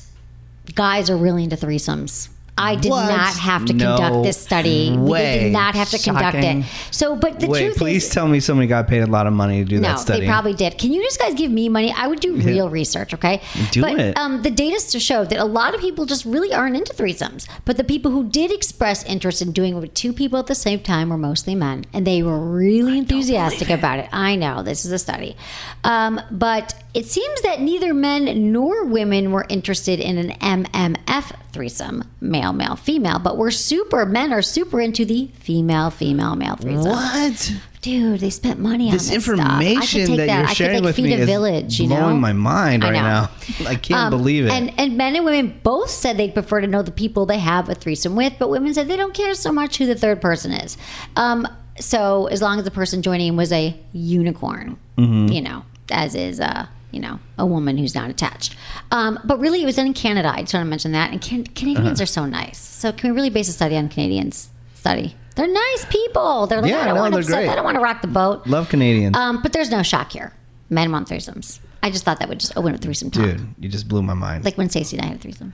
guys 0.75 1.09
are 1.09 1.17
really 1.17 1.43
into 1.43 1.55
threesomes. 1.55 2.29
I 2.58 2.75
did 2.75 2.89
What? 2.89 3.08
not 3.08 3.34
have 3.38 3.65
to 3.65 3.74
No 3.74 3.98
conduct 3.98 4.24
this 4.24 4.38
study. 4.38 4.96
We 4.96 5.17
did 5.17 5.53
not 5.53 5.74
have 5.75 5.89
to 5.91 5.98
conduct 5.98 6.38
it. 6.38 6.65
So, 6.91 7.15
but 7.15 7.39
the 7.39 7.48
Wait, 7.48 7.65
truth 7.65 7.77
please 7.77 8.05
is, 8.05 8.10
tell 8.10 8.27
me 8.27 8.39
somebody 8.39 8.67
got 8.67 8.88
paid 8.88 9.01
a 9.01 9.08
lot 9.08 9.25
of 9.25 9.34
money 9.34 9.63
to 9.63 9.65
do 9.70 9.79
no, 9.79 9.89
that 9.89 10.00
study. 10.00 10.22
they 10.22 10.27
probably 10.27 10.53
did. 10.53 10.77
Can 10.77 10.91
you 10.91 11.01
just 11.01 11.20
guys 11.20 11.34
give 11.34 11.50
me 11.51 11.70
money? 11.70 11.93
I 11.96 12.08
would 12.08 12.20
do 12.20 12.36
real 12.36 12.70
research, 12.70 13.13
okay? 13.13 13.41
Do 13.72 13.81
but, 13.81 14.00
it. 14.00 14.17
Um, 14.17 14.41
the 14.41 14.51
data 14.51 14.79
showed 15.00 15.29
that 15.29 15.39
a 15.39 15.46
lot 15.46 15.74
of 15.74 15.81
people 15.81 16.05
just 16.05 16.25
really 16.25 16.53
aren't 16.53 16.75
into 16.75 16.93
threesomes. 16.93 17.48
But 17.65 17.77
the 17.77 17.84
people 17.84 18.12
who 18.12 18.29
did 18.29 18.51
express 18.51 19.03
interest 19.05 19.41
in 19.41 19.51
doing 19.53 19.75
it 19.75 19.79
with 19.79 19.93
two 19.93 20.13
people 20.13 20.38
at 20.38 20.48
the 20.48 20.55
same 20.55 20.81
time 20.81 21.10
were 21.10 21.17
mostly 21.17 21.55
men, 21.55 21.86
and 21.93 22.05
they 22.05 22.22
were 22.22 22.39
really 22.39 22.98
enthusiastic 22.98 23.70
about 23.70 24.00
it. 24.00 24.10
I 24.12 24.36
know 24.36 24.62
this 24.62 24.86
is 24.86 24.91
a 24.91 25.00
study, 25.00 25.36
um, 25.84 26.20
but 26.29 26.75
it 26.93 27.05
seems 27.05 27.41
that 27.41 27.62
neither 27.62 27.93
men 27.93 28.51
nor 28.51 28.86
women 28.86 29.31
were 29.31 29.46
interested 29.50 30.00
in 30.00 30.17
an 30.17 30.31
MMF 30.65 31.36
threesome, 31.51 32.03
male, 32.20 32.53
male, 32.53 32.75
female. 32.75 33.20
But 33.20 33.38
we're 33.38 33.51
super 33.51 34.05
men 34.05 34.31
are 34.34 34.41
super 34.41 34.79
into 34.81 35.05
the 35.05 35.29
female, 35.39 35.89
female, 35.89 36.36
male 36.36 36.55
threesome. 36.55 36.91
What? 36.91 37.53
Dude, 37.81 38.20
they 38.20 38.29
spent 38.29 38.60
money 38.60 38.88
on 38.88 38.93
This 38.93 39.10
this. 39.10 39.27
I 39.27 39.31
could 39.31 39.39
information 39.39 40.05
take 40.08 40.17
that, 40.17 40.27
you're 40.27 40.43
I 40.43 40.48
could, 40.48 40.55
sharing 40.55 40.75
like, 40.75 40.84
with 40.84 40.96
feed 40.98 41.05
me 41.05 41.13
a 41.13 41.17
is 41.17 41.25
village, 41.25 41.79
you 41.79 41.88
know? 41.88 41.96
blowing 41.96 42.20
my 42.22 42.31
mind 42.34 42.84
right 42.84 42.93
now. 42.93 43.31
I 43.67 43.74
can't 43.75 43.91
Um, 44.00 44.10
believe 44.12 44.46
it. 44.46 44.51
And 44.51 44.72
and 44.79 44.98
men 44.98 45.15
and 45.15 45.25
women 45.25 45.60
both 45.63 45.89
said 45.89 46.17
they'd 46.17 46.34
prefer 46.34 46.62
to 46.62 46.67
know 46.67 46.84
the 46.84 46.91
people 46.91 47.25
they 47.25 47.39
have 47.39 47.70
a 47.70 47.74
threesome 47.75 48.15
with, 48.15 48.34
but 48.38 48.50
women 48.51 48.72
said 48.74 48.88
they 48.88 48.98
don't 48.98 49.15
care 49.15 49.34
so 49.34 49.51
much 49.51 49.77
who 49.77 49.88
the 49.88 49.96
third 49.96 50.22
person 50.22 50.51
is. 50.51 50.77
Um, 51.15 51.48
so 51.79 52.27
as 52.27 52.39
long 52.41 52.60
as 52.60 52.65
the 52.65 52.72
person 52.72 53.01
joining 53.01 53.36
was 53.36 53.51
a 53.51 53.75
unicorn, 53.93 54.77
Mm-hmm. 55.00 55.27
you 55.34 55.41
know, 55.41 55.63
as 55.89 56.13
is 56.13 56.39
uh, 56.39 56.67
you 56.91 57.00
know, 57.00 57.19
a 57.38 57.45
woman 57.45 57.77
who's 57.77 57.95
not 57.95 58.10
attached. 58.10 58.55
Um, 58.91 59.19
but 59.24 59.39
really, 59.39 59.62
it 59.62 59.65
was 59.65 59.77
in 59.77 59.93
Canada. 59.93 60.31
I 60.33 60.41
just 60.41 60.53
want 60.53 60.65
to 60.65 60.69
mention 60.69 60.91
that. 60.93 61.12
And 61.12 61.21
can- 61.21 61.45
Canadians 61.45 62.00
Uh-huh. 62.00 62.03
are 62.03 62.05
so 62.07 62.25
nice. 62.25 62.57
So 62.60 62.91
can 62.91 63.10
we 63.12 63.15
really 63.15 63.29
base 63.29 63.50
a 63.50 63.53
study 63.53 63.75
on 63.77 63.89
Canadians? 63.89 64.50
Study. 64.75 65.15
They're 65.36 65.48
nice 65.51 65.86
people. 65.89 66.48
They're 66.48 66.62
like, 66.62 66.71
Yeah, 66.71 66.81
I 66.81 66.86
don't 66.86 66.95
no, 66.95 67.01
want 67.01 67.13
to 67.13 67.19
upset. 67.19 67.36
great. 67.36 67.50
I 67.50 67.55
don't 67.55 67.63
want 67.63 67.75
to 67.75 67.81
rock 67.81 68.01
the 68.01 68.07
boat. 68.07 68.45
Love 68.48 68.67
Canadians. 68.69 69.15
Um, 69.15 69.41
but 69.41 69.53
there's 69.53 69.69
no 69.71 69.81
shock 69.83 70.12
here. 70.12 70.33
Men 70.69 70.91
want 70.91 71.07
threesomes. 71.07 71.60
I 71.83 71.89
just 71.89 72.03
thought 72.03 72.19
that 72.19 72.29
would 72.29 72.39
just 72.39 72.55
open 72.57 72.74
up 72.75 72.81
threesome 72.81 73.10
talk. 73.12 73.24
Dude, 73.24 73.55
you 73.60 73.69
just 73.69 73.88
blew 73.88 74.01
my 74.03 74.13
mind. 74.13 74.43
Like 74.45 74.57
when 74.57 74.69
Stacy 74.69 74.98
and 74.98 75.05
I 75.05 75.10
had 75.10 75.17
a 75.17 75.19
threesome. 75.19 75.53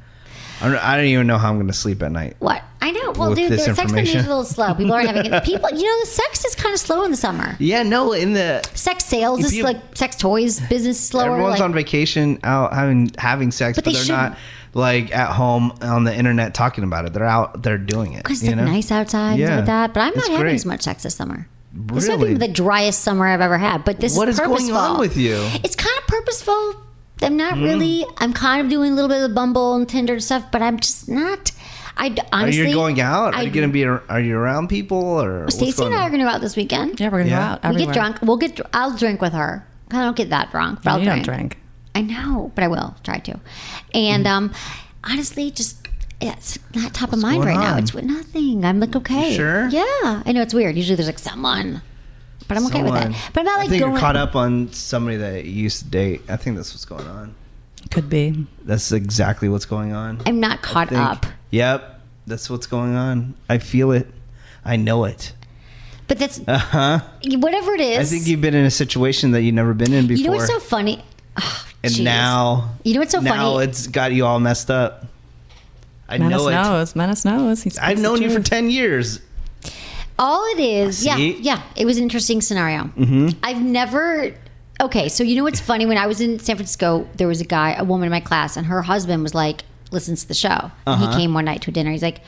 I 0.62 0.70
don't, 0.70 0.78
I 0.84 0.96
don't 0.98 1.06
even 1.06 1.28
know 1.28 1.38
how 1.38 1.50
I'm 1.50 1.56
going 1.58 1.68
to 1.68 1.74
sleep 1.74 2.02
at 2.02 2.12
night. 2.12 2.36
What? 2.40 2.64
I 2.82 2.92
know. 2.92 3.12
Well, 3.12 3.36
dude, 3.36 3.52
the 3.52 3.58
sex 3.60 3.92
news 3.92 4.10
is 4.16 4.26
a 4.26 4.28
little 4.28 4.44
slow. 4.46 4.74
People 4.74 4.94
aren't 4.94 5.08
having 5.08 5.32
it. 5.32 5.44
People, 5.46 5.70
you 5.72 5.84
know, 5.84 6.00
the 6.02 6.06
sex 6.08 6.46
is 6.46 6.56
kind 6.56 6.74
of 6.74 6.80
slow 6.80 7.04
in 7.04 7.12
the 7.12 7.18
summer. 7.18 7.56
Yeah, 7.60 7.84
no, 7.84 8.14
in 8.14 8.34
the 8.34 8.68
Sex 8.74 9.06
sales 9.06 9.44
is 9.44 9.62
like 9.62 9.78
sex 9.96 10.16
toys 10.16 10.60
business 10.62 11.00
slower. 11.00 11.32
everyone's 11.32 11.54
like, 11.60 11.62
on 11.62 11.74
vacation 11.74 12.40
out 12.44 12.74
having 12.74 13.12
having 13.18 13.52
sex, 13.52 13.78
But 13.78 13.86
but, 13.86 13.94
they 13.94 14.00
are 14.02 14.06
not 14.06 14.38
like 14.74 15.14
at 15.16 15.32
home 15.34 15.74
on 15.82 16.04
the 16.06 16.16
internet 16.16 16.54
talking 16.54 16.84
about 16.84 17.06
it. 17.06 17.14
They're 17.14 17.26
out 17.26 17.62
they're 17.64 17.78
doing 17.78 18.14
it. 18.14 18.24
because 18.24 18.42
it's 18.42 18.48
like 18.48 18.58
know? 18.58 18.66
nice 18.66 18.92
outside 18.92 19.32
and 19.32 19.40
Yeah. 19.40 19.56
like 19.58 19.66
that. 19.66 19.94
But 19.94 20.02
I'm 20.02 20.08
not 20.10 20.18
It's 20.18 20.28
having 20.28 20.42
great. 20.44 20.56
as 20.56 20.66
much 20.66 20.82
sex 20.84 21.04
this 21.04 21.16
summer. 21.16 21.48
This 21.74 22.08
might 22.08 22.16
Really? 22.20 22.34
be 22.34 22.40
the 22.40 22.48
driest 22.48 23.02
summer 23.02 23.28
I've 23.28 23.42
ever 23.42 23.58
had. 23.58 23.84
But 23.86 24.00
this 24.00 24.14
is 24.14 24.18
What 24.18 24.30
is 24.30 24.40
is 24.40 24.46
going 24.48 24.72
on 24.72 25.00
with 25.00 25.18
you? 25.18 25.36
It's 25.64 25.76
kind 25.76 25.96
of 26.00 26.08
purposeful. 26.08 26.76
I'm 27.22 27.36
not 27.38 27.56
Hmm? 27.58 27.64
really. 27.64 28.06
I'm 28.18 28.34
kind 28.34 28.62
of 28.64 28.70
doing 28.70 28.92
a 28.92 28.96
little 28.96 29.10
bit 29.10 29.22
of 29.24 29.34
Bumble 29.34 29.76
and 29.76 29.88
Tinder 29.90 30.14
and 30.14 30.24
stuff, 30.24 30.46
but 30.52 30.62
I'm 30.62 30.80
just 30.80 31.10
not. 31.10 31.52
I 32.00 32.10
d- 32.10 32.22
Are 32.22 32.42
honestly. 32.44 32.68
you 32.70 32.74
going 32.76 33.02
out? 33.02 33.34
Are 33.34 33.40
I- 33.40 33.42
you 33.42 33.50
going 33.52 33.68
to 33.68 33.74
be? 33.74 33.84
Are 33.86 34.20
you 34.22 34.38
around 34.38 34.68
people 34.68 35.00
or? 35.00 35.46
what's 35.46 35.56
Stacy 35.56 35.78
going 35.78 35.94
and 35.94 35.96
I 35.96 36.04
on? 36.04 36.08
are 36.08 36.10
going 36.12 36.20
to 36.20 36.26
go 36.26 36.30
out 36.32 36.42
this 36.42 36.56
weekend. 36.56 37.00
Yeah, 37.00 37.10
we're 37.10 37.20
gonna 37.24 37.30
Yeah. 37.32 37.38
go 37.40 37.44
out. 37.54 37.64
We 37.64 37.70
Everywhere. 37.70 37.94
get 37.94 38.00
drunk. 38.00 38.18
We'll 38.22 38.38
get. 38.38 38.62
I'll 38.74 38.96
drink 38.96 39.20
with 39.22 39.34
her. 39.34 39.66
I 39.90 40.02
don't 40.04 40.16
get 40.16 40.30
that 40.30 40.52
drunk, 40.52 40.80
but 40.84 40.90
No, 40.90 40.94
I'll 40.94 41.00
you 41.00 41.06
drink. 41.06 41.26
don't 41.26 41.36
drink. 41.36 41.58
I 41.96 42.02
know, 42.02 42.52
but 42.54 42.64
I 42.64 42.68
will 42.68 42.96
try 43.04 43.18
to. 43.20 43.40
And 43.96 44.26
Mm-hmm. 44.26 44.34
um, 44.34 44.54
honestly, 45.04 45.50
just 45.50 45.88
it's 46.22 46.60
not 46.76 46.94
top 46.94 47.14
of 47.14 47.20
mind 47.20 47.44
going 47.44 47.58
right 47.58 47.64
now. 47.64 47.78
It's 47.78 47.94
with 47.94 48.04
nothing. 48.06 48.64
I'm 48.64 48.80
like 48.80 48.96
okay. 48.96 49.36
sure? 49.36 49.68
Yeah, 49.70 50.22
I 50.26 50.32
know 50.34 50.42
it's 50.44 50.54
weird. 50.54 50.76
Usually 50.76 50.96
there's 50.96 51.08
like 51.08 51.18
someone, 51.20 51.82
but 52.48 52.58
I'm 52.58 52.66
okay 52.68 52.82
with 52.84 52.94
Someone. 52.94 53.12
that. 53.14 53.30
But 53.34 53.40
I'm 53.42 53.46
not 53.46 53.58
like 53.60 53.68
I 53.68 53.70
think 53.70 53.80
going. 53.82 53.92
you're 53.94 54.00
caught 54.00 54.16
up 54.16 54.36
on 54.36 54.72
somebody 54.74 55.18
that 55.18 55.46
you 55.46 55.52
used 55.64 55.80
to 55.84 55.86
date. 55.90 56.22
I 56.30 56.38
think 56.38 56.56
that's 56.56 56.74
what's 56.74 56.86
going 56.86 57.08
on. 57.08 57.36
Could 57.92 58.10
be. 58.10 58.46
That's 58.64 58.92
exactly 58.92 59.48
what's 59.50 59.66
going 59.66 59.94
on. 59.94 60.22
I'm 60.26 60.40
not 60.40 60.62
caught 60.62 60.90
think. 60.90 61.02
up. 61.02 61.26
Yep, 61.52 62.02
that's 62.26 62.50
what's 62.50 62.68
going 62.68 62.96
on. 62.96 63.36
I 63.50 63.58
feel 63.60 63.92
it. 63.92 64.08
I 64.66 64.76
know 64.76 65.06
it. 65.06 65.34
But 66.08 66.20
that's 66.20 66.40
Uh 66.48 66.58
huh. 66.58 67.00
whatever 67.38 67.74
it 67.74 67.82
is. 67.82 68.00
I 68.00 68.04
think 68.16 68.28
you've 68.28 68.42
been 68.42 68.56
in 68.56 68.66
a 68.66 68.72
situation 68.72 69.32
that 69.32 69.42
you've 69.42 69.56
never 69.56 69.74
been 69.74 69.94
in 69.94 70.08
before. 70.08 70.22
You 70.24 70.30
know 70.32 70.36
what's 70.38 70.48
so 70.52 70.60
funny? 70.60 71.04
Oh, 71.40 71.66
and 71.84 71.94
jeez. 71.94 72.04
now, 72.04 72.74
You 72.84 72.94
know 72.96 73.02
what's 73.02 73.12
so 73.12 73.20
now 73.20 73.54
funny? 73.54 73.66
it's 73.66 73.88
got 73.88 74.12
you 74.12 74.26
all 74.26 74.40
messed 74.40 74.72
up. 74.72 75.06
I 76.10 76.18
Menace 76.18 76.32
know 76.42 76.48
it. 76.48 76.52
knows. 76.54 76.96
Menace 76.96 77.26
knows. 77.26 77.62
He 77.64 77.70
speaks 77.70 77.86
I've 77.86 78.00
known 78.00 78.22
you 78.22 78.30
for 78.30 78.40
ten 78.40 78.70
years. 78.70 79.20
All 80.20 80.44
it 80.54 80.60
is, 80.60 81.06
yeah, 81.06 81.18
yeah. 81.18 81.62
It 81.76 81.86
was 81.86 81.98
an 81.98 82.04
interesting 82.04 82.42
scenario. 82.42 82.84
Mm-hmm. 82.86 83.30
I've 83.44 83.62
never. 83.62 84.34
Okay, 84.82 85.10
so 85.10 85.24
you 85.24 85.36
know 85.36 85.44
what's 85.44 85.60
funny? 85.60 85.86
When 85.86 85.98
I 85.98 86.08
was 86.08 86.22
in 86.22 86.40
San 86.40 86.56
Francisco, 86.56 87.08
there 87.16 87.28
was 87.28 87.42
a 87.42 87.46
guy, 87.46 87.74
a 87.74 87.84
woman 87.84 88.06
in 88.08 88.12
my 88.12 88.20
class, 88.20 88.58
and 88.58 88.66
her 88.68 88.82
husband 88.84 89.24
was 89.24 89.34
like, 89.34 89.64
listens 89.92 90.22
to 90.24 90.28
the 90.28 90.34
show. 90.34 90.72
And 90.86 91.02
he 91.02 91.18
came 91.18 91.34
one 91.34 91.46
night 91.46 91.62
to 91.64 91.72
a 91.72 91.74
dinner. 91.74 91.92
He's 91.92 92.04
like, 92.04 92.22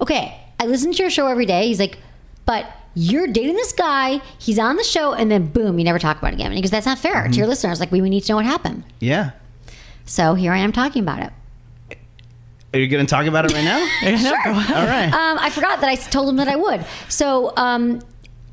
okay, 0.00 0.40
I 0.60 0.66
listen 0.66 0.92
to 0.92 0.98
your 0.98 1.10
show 1.10 1.26
every 1.26 1.46
day. 1.46 1.66
He's 1.66 1.80
like, 1.80 1.98
but 2.44 2.66
you're 2.94 3.26
dating 3.26 3.56
this 3.56 3.72
guy. 3.72 4.20
He's 4.38 4.58
on 4.58 4.76
the 4.76 4.84
show, 4.84 5.14
and 5.14 5.30
then 5.30 5.46
boom, 5.46 5.78
you 5.78 5.84
never 5.84 5.98
talk 5.98 6.18
about 6.18 6.32
it 6.32 6.34
again. 6.36 6.52
he 6.52 6.62
goes 6.62 6.70
that's 6.70 6.86
not 6.86 6.98
fair 6.98 7.26
to 7.28 7.34
your 7.36 7.46
listeners. 7.46 7.80
Like, 7.80 7.90
we, 7.92 8.00
we 8.00 8.08
need 8.10 8.22
to 8.22 8.32
know 8.32 8.36
what 8.36 8.46
happened. 8.46 8.84
Yeah. 9.00 9.32
So 10.04 10.34
here 10.34 10.52
I 10.52 10.58
am 10.58 10.72
talking 10.72 11.02
about 11.02 11.22
it. 11.22 11.32
Are 12.76 12.80
you 12.80 12.88
going 12.88 13.04
to 13.06 13.10
talk 13.10 13.26
about 13.26 13.44
it 13.46 13.52
right 13.52 13.64
now? 13.64 13.78
Sure. 14.18 14.48
All 14.48 14.86
right. 14.86 15.06
Um, 15.12 15.38
I 15.40 15.50
forgot 15.50 15.80
that 15.80 15.88
I 15.88 15.94
told 15.96 16.28
him 16.28 16.36
that 16.36 16.48
I 16.48 16.56
would. 16.56 16.84
So 17.08 17.52
um, 17.56 18.00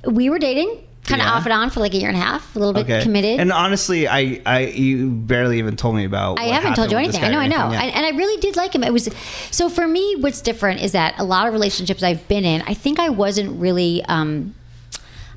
we 0.09 0.29
were 0.29 0.39
dating, 0.39 0.69
kind 1.05 1.21
of 1.21 1.27
Yeah. 1.27 1.33
off 1.33 1.43
and 1.45 1.51
on 1.53 1.69
for 1.69 1.79
like 1.81 1.93
a 1.93 1.97
year 1.97 2.07
and 2.09 2.17
a 2.17 2.21
half, 2.21 2.55
a 2.55 2.59
little 2.59 2.73
bit 2.73 2.83
okay. 2.85 3.01
committed. 3.03 3.39
And 3.39 3.51
honestly, 3.51 4.07
I, 4.07 4.41
I, 4.45 4.59
you 4.67 5.09
barely 5.11 5.59
even 5.59 5.75
told 5.75 5.95
me 5.95 6.05
about. 6.05 6.39
I 6.39 6.45
what 6.47 6.55
haven't 6.55 6.75
told 6.75 6.91
you 6.91 6.97
anything. 6.97 7.23
I 7.23 7.29
know, 7.29 7.39
I 7.39 7.47
know, 7.47 7.67
anything, 7.67 7.79
and, 7.89 7.95
and 7.97 8.05
I 8.05 8.17
really 8.17 8.39
did 8.41 8.55
like 8.55 8.73
him. 8.73 8.83
It 8.83 8.93
was 8.93 9.09
so 9.51 9.69
for 9.69 9.87
me. 9.87 10.15
What's 10.19 10.41
different 10.41 10.81
is 10.81 10.93
that 10.93 11.15
a 11.19 11.23
lot 11.23 11.47
of 11.47 11.53
relationships 11.53 12.01
I've 12.03 12.25
been 12.27 12.45
in, 12.45 12.61
I 12.63 12.73
think 12.73 12.99
I 12.99 13.09
wasn't 13.09 13.59
really. 13.59 14.03
Um, 14.05 14.55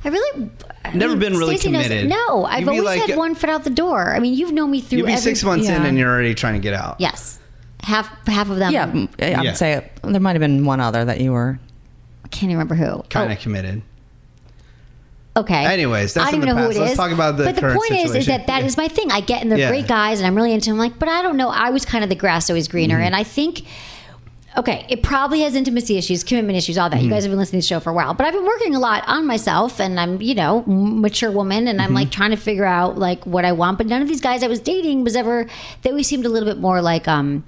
I 0.04 0.08
really, 0.10 0.50
Never 0.94 1.16
been 1.16 1.36
really 1.36 1.56
Stacy 1.56 1.72
knows- 1.72 1.84
committed. 1.86 2.08
no, 2.08 2.44
I've 2.44 2.60
You'd 2.60 2.68
always 2.68 2.84
like- 2.84 3.08
had 3.08 3.18
one 3.18 3.34
foot 3.34 3.50
out 3.50 3.64
the 3.64 3.70
door. 3.70 4.14
I 4.14 4.20
mean, 4.20 4.34
you've 4.34 4.52
known 4.52 4.70
me 4.70 4.80
through 4.80 4.98
You'd 4.98 5.06
be 5.06 5.12
every, 5.12 5.22
six 5.22 5.42
months 5.42 5.68
in 5.68 5.82
and 5.84 5.98
you're 5.98 6.08
already 6.08 6.32
trying 6.34 6.54
to 6.54 6.60
get 6.60 6.74
out. 6.74 7.00
Yes, 7.00 7.40
half 7.86 8.10
half 8.26 8.50
of 8.50 8.56
them. 8.58 8.72
Yeah, 8.72 8.82
m- 8.82 9.08
I 9.20 9.26
Yeah. 9.30 9.42
would 9.42 9.56
say 9.56 9.88
there 10.02 10.20
might 10.20 10.32
have 10.32 10.40
been 10.40 10.64
one 10.64 10.80
other 10.80 11.04
that 11.04 11.20
you 11.20 11.32
were. 11.32 11.58
I 12.24 12.28
can't 12.28 12.44
even 12.50 12.56
remember 12.58 12.74
who. 12.74 13.02
Kind 13.08 13.30
of 13.32 13.38
Oh, 13.38 13.40
committed. 13.40 13.82
okay. 15.36 15.64
Anyways, 15.66 16.14
that's 16.14 16.26
I 16.28 16.30
don't 16.30 16.42
in 16.42 16.48
even 16.48 16.56
the 16.56 16.60
know 16.62 16.66
past. 16.68 16.76
who 16.76 16.80
it 16.82 16.84
Let's 16.86 16.92
is. 16.92 16.98
talk 16.98 17.10
about 17.12 17.36
the 17.36 17.44
But 17.44 17.54
the 17.54 17.60
current 17.60 17.78
point 17.80 17.92
is, 17.92 18.04
is 18.06 18.10
situation. 18.24 18.30
that 18.32 18.46
that 18.48 18.64
is 18.64 18.76
my 18.76 18.88
thing. 18.88 19.10
I 19.10 19.20
get 19.20 19.42
in 19.42 19.48
the 19.48 19.58
Yeah. 19.58 19.68
great 19.68 19.86
guys, 19.86 20.18
and 20.18 20.26
I'm 20.26 20.34
really 20.34 20.52
into 20.52 20.70
them. 20.70 20.78
Like, 20.78 20.98
but 20.98 21.08
I 21.08 21.22
don't 21.22 21.36
know. 21.36 21.50
I 21.50 21.70
was 21.70 21.84
kind 21.84 22.02
of 22.02 22.10
the 22.10 22.16
grass 22.16 22.50
always 22.50 22.68
greener, 22.68 22.96
Mm-hmm. 22.96 23.04
and 23.06 23.16
I 23.16 23.22
think. 23.22 23.62
Okay, 24.58 24.86
it 24.88 25.02
probably 25.02 25.42
has 25.42 25.54
intimacy 25.54 25.98
issues, 25.98 26.24
commitment 26.24 26.56
issues, 26.56 26.78
all 26.78 26.88
that. 26.88 26.96
Mm-hmm. 26.96 27.04
You 27.04 27.10
guys 27.10 27.24
have 27.24 27.30
been 27.30 27.38
listening 27.38 27.60
to 27.60 27.66
the 27.66 27.68
show 27.68 27.78
for 27.78 27.90
a 27.90 27.92
while, 27.92 28.14
but 28.14 28.26
I've 28.26 28.32
been 28.32 28.46
working 28.46 28.74
a 28.74 28.78
lot 28.80 29.04
on 29.06 29.26
myself, 29.26 29.78
and 29.78 30.00
I'm, 30.00 30.22
you 30.22 30.34
know, 30.34 30.64
m- 30.66 31.02
mature 31.02 31.30
woman, 31.30 31.68
and 31.68 31.78
I'm 31.78 31.88
Mm-hmm. 31.88 31.94
like 31.96 32.10
trying 32.10 32.30
to 32.30 32.38
figure 32.38 32.64
out 32.64 32.96
like 32.98 33.22
what 33.26 33.44
I 33.44 33.52
want. 33.52 33.76
But 33.76 33.86
none 33.86 34.00
of 34.00 34.08
these 34.08 34.22
guys 34.22 34.42
I 34.42 34.46
was 34.46 34.58
dating 34.58 35.04
was 35.04 35.14
ever. 35.14 35.46
They 35.82 35.90
always 35.90 36.06
seemed 36.06 36.24
a 36.24 36.30
little 36.30 36.48
bit 36.48 36.58
more 36.58 36.80
like, 36.80 37.06
um, 37.06 37.44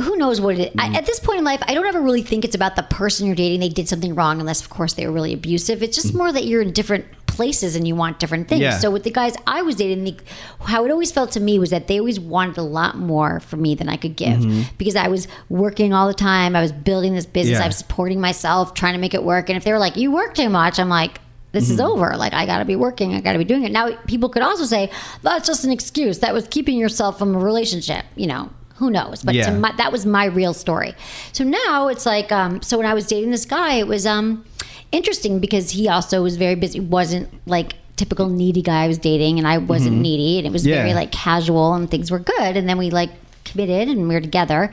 who 0.00 0.16
knows 0.16 0.40
what 0.40 0.58
it 0.58 0.60
is. 0.60 0.74
Mm. 0.74 0.94
I, 0.94 0.98
at 0.98 1.06
this 1.06 1.20
point 1.20 1.38
in 1.38 1.44
life, 1.44 1.62
I 1.66 1.74
don't 1.74 1.86
ever 1.86 2.00
really 2.00 2.22
think 2.22 2.44
it's 2.44 2.54
about 2.54 2.76
the 2.76 2.82
person 2.82 3.26
you're 3.26 3.34
dating. 3.36 3.60
They 3.60 3.68
did 3.68 3.88
something 3.88 4.14
wrong, 4.14 4.40
unless 4.40 4.60
of 4.62 4.70
course 4.70 4.94
they 4.94 5.06
were 5.06 5.12
really 5.12 5.32
abusive. 5.34 5.82
It's 5.82 5.96
just 5.96 6.14
more 6.14 6.32
that 6.32 6.44
you're 6.44 6.62
in 6.62 6.72
different 6.72 7.04
places 7.26 7.76
and 7.76 7.88
you 7.88 7.94
want 7.94 8.18
different 8.18 8.46
things. 8.48 8.60
Mm. 8.60 8.64
Yeah. 8.64 8.78
So 8.78 8.90
with 8.90 9.04
the 9.04 9.10
guys 9.10 9.34
I 9.46 9.62
was 9.62 9.76
dating, 9.76 10.04
the, 10.04 10.16
how 10.60 10.84
it 10.84 10.90
always 10.90 11.10
felt 11.10 11.30
to 11.32 11.40
me 11.40 11.58
was 11.58 11.70
that 11.70 11.86
they 11.88 11.98
always 11.98 12.20
wanted 12.20 12.58
a 12.58 12.62
lot 12.62 12.96
more 12.98 13.40
from 13.40 13.62
me 13.62 13.74
than 13.74 13.88
I 13.88 13.96
could 13.96 14.16
give 14.16 14.38
Mm-hmm. 14.40 14.74
because 14.78 14.96
I 14.96 15.08
was 15.08 15.28
working 15.48 15.92
all 15.94 16.06
the 16.08 16.14
time. 16.14 16.54
I 16.56 16.60
was 16.62 16.72
building 16.72 17.14
this 17.14 17.26
business. 17.26 17.58
Yeah. 17.58 17.64
I 17.64 17.68
was 17.68 17.76
supporting 17.76 18.20
myself, 18.20 18.74
trying 18.74 18.92
to 18.94 18.98
make 19.00 19.14
it 19.14 19.22
work. 19.24 19.48
And 19.48 19.56
if 19.56 19.64
they 19.64 19.72
were 19.72 19.78
like, 19.78 19.96
"You 19.96 20.10
work 20.12 20.34
too 20.34 20.48
much," 20.48 20.78
I'm 20.78 20.88
like. 20.88 21.18
This 21.52 21.68
is 21.68 21.76
Mm-hmm. 21.78 21.86
over. 21.86 22.16
Like 22.16 22.32
I 22.32 22.46
got 22.46 22.60
to 22.60 22.64
be 22.64 22.76
working. 22.76 23.12
I 23.14 23.20
got 23.20 23.32
to 23.34 23.38
be 23.38 23.44
doing 23.44 23.64
it. 23.64 23.72
Now 23.72 23.94
people 24.06 24.30
could 24.30 24.40
also 24.40 24.64
say 24.64 24.90
that's 25.20 25.46
just 25.46 25.64
an 25.66 25.70
excuse. 25.70 26.20
That 26.20 26.32
was 26.32 26.48
keeping 26.48 26.78
yourself 26.78 27.18
from 27.18 27.34
a 27.34 27.38
relationship. 27.38 28.06
You 28.16 28.26
know, 28.28 28.50
who 28.76 28.90
knows? 28.90 29.22
But 29.22 29.34
Yeah. 29.34 29.50
my, 29.56 29.72
that 29.76 29.92
was 29.92 30.04
my 30.06 30.24
real 30.24 30.54
story. 30.54 30.94
So 31.32 31.44
now 31.44 31.88
it's 31.88 32.06
like, 32.06 32.30
um, 32.32 32.62
so 32.62 32.76
when 32.78 32.86
I 32.86 32.94
was 32.94 33.06
dating 33.06 33.30
this 33.30 33.44
guy, 33.46 33.74
it 33.74 33.86
was 33.86 34.06
um, 34.06 34.44
interesting 34.90 35.38
because 35.40 35.70
he 35.70 35.88
also 35.88 36.22
was 36.22 36.36
very 36.36 36.54
busy. 36.54 36.80
He 36.80 36.84
wasn't 36.84 37.28
like 37.46 37.74
typical 37.96 38.28
needy 38.28 38.62
guy 38.62 38.84
I 38.84 38.88
was 38.88 38.98
dating, 38.98 39.38
and 39.38 39.46
I 39.46 39.58
wasn't 39.58 39.96
needy, 39.98 40.38
and 40.38 40.46
it 40.46 40.52
was 40.52 40.62
Mm-hmm. 40.62 40.70
Yeah. 40.70 40.82
very 40.82 40.94
like 40.94 41.12
casual, 41.12 41.74
and 41.74 41.90
things 41.90 42.10
were 42.10 42.18
good. 42.18 42.56
And 42.56 42.68
then 42.68 42.78
we 42.78 42.90
like 42.90 43.10
committed, 43.44 43.88
and 43.88 44.08
we 44.08 44.14
were 44.14 44.20
together. 44.20 44.72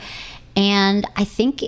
And 0.56 1.06
I 1.16 1.24
think 1.26 1.64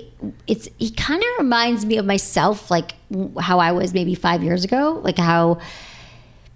it's 0.46 0.68
he 0.78 0.90
kind 0.90 1.22
of 1.22 1.28
reminds 1.38 1.86
me 1.86 1.96
of 1.98 2.04
myself, 2.04 2.70
like 2.70 2.94
how 3.40 3.58
I 3.58 3.72
was 3.72 3.94
maybe 3.94 4.14
five 4.14 4.42
years 4.42 4.64
ago, 4.64 5.00
like 5.04 5.18
how 5.18 5.58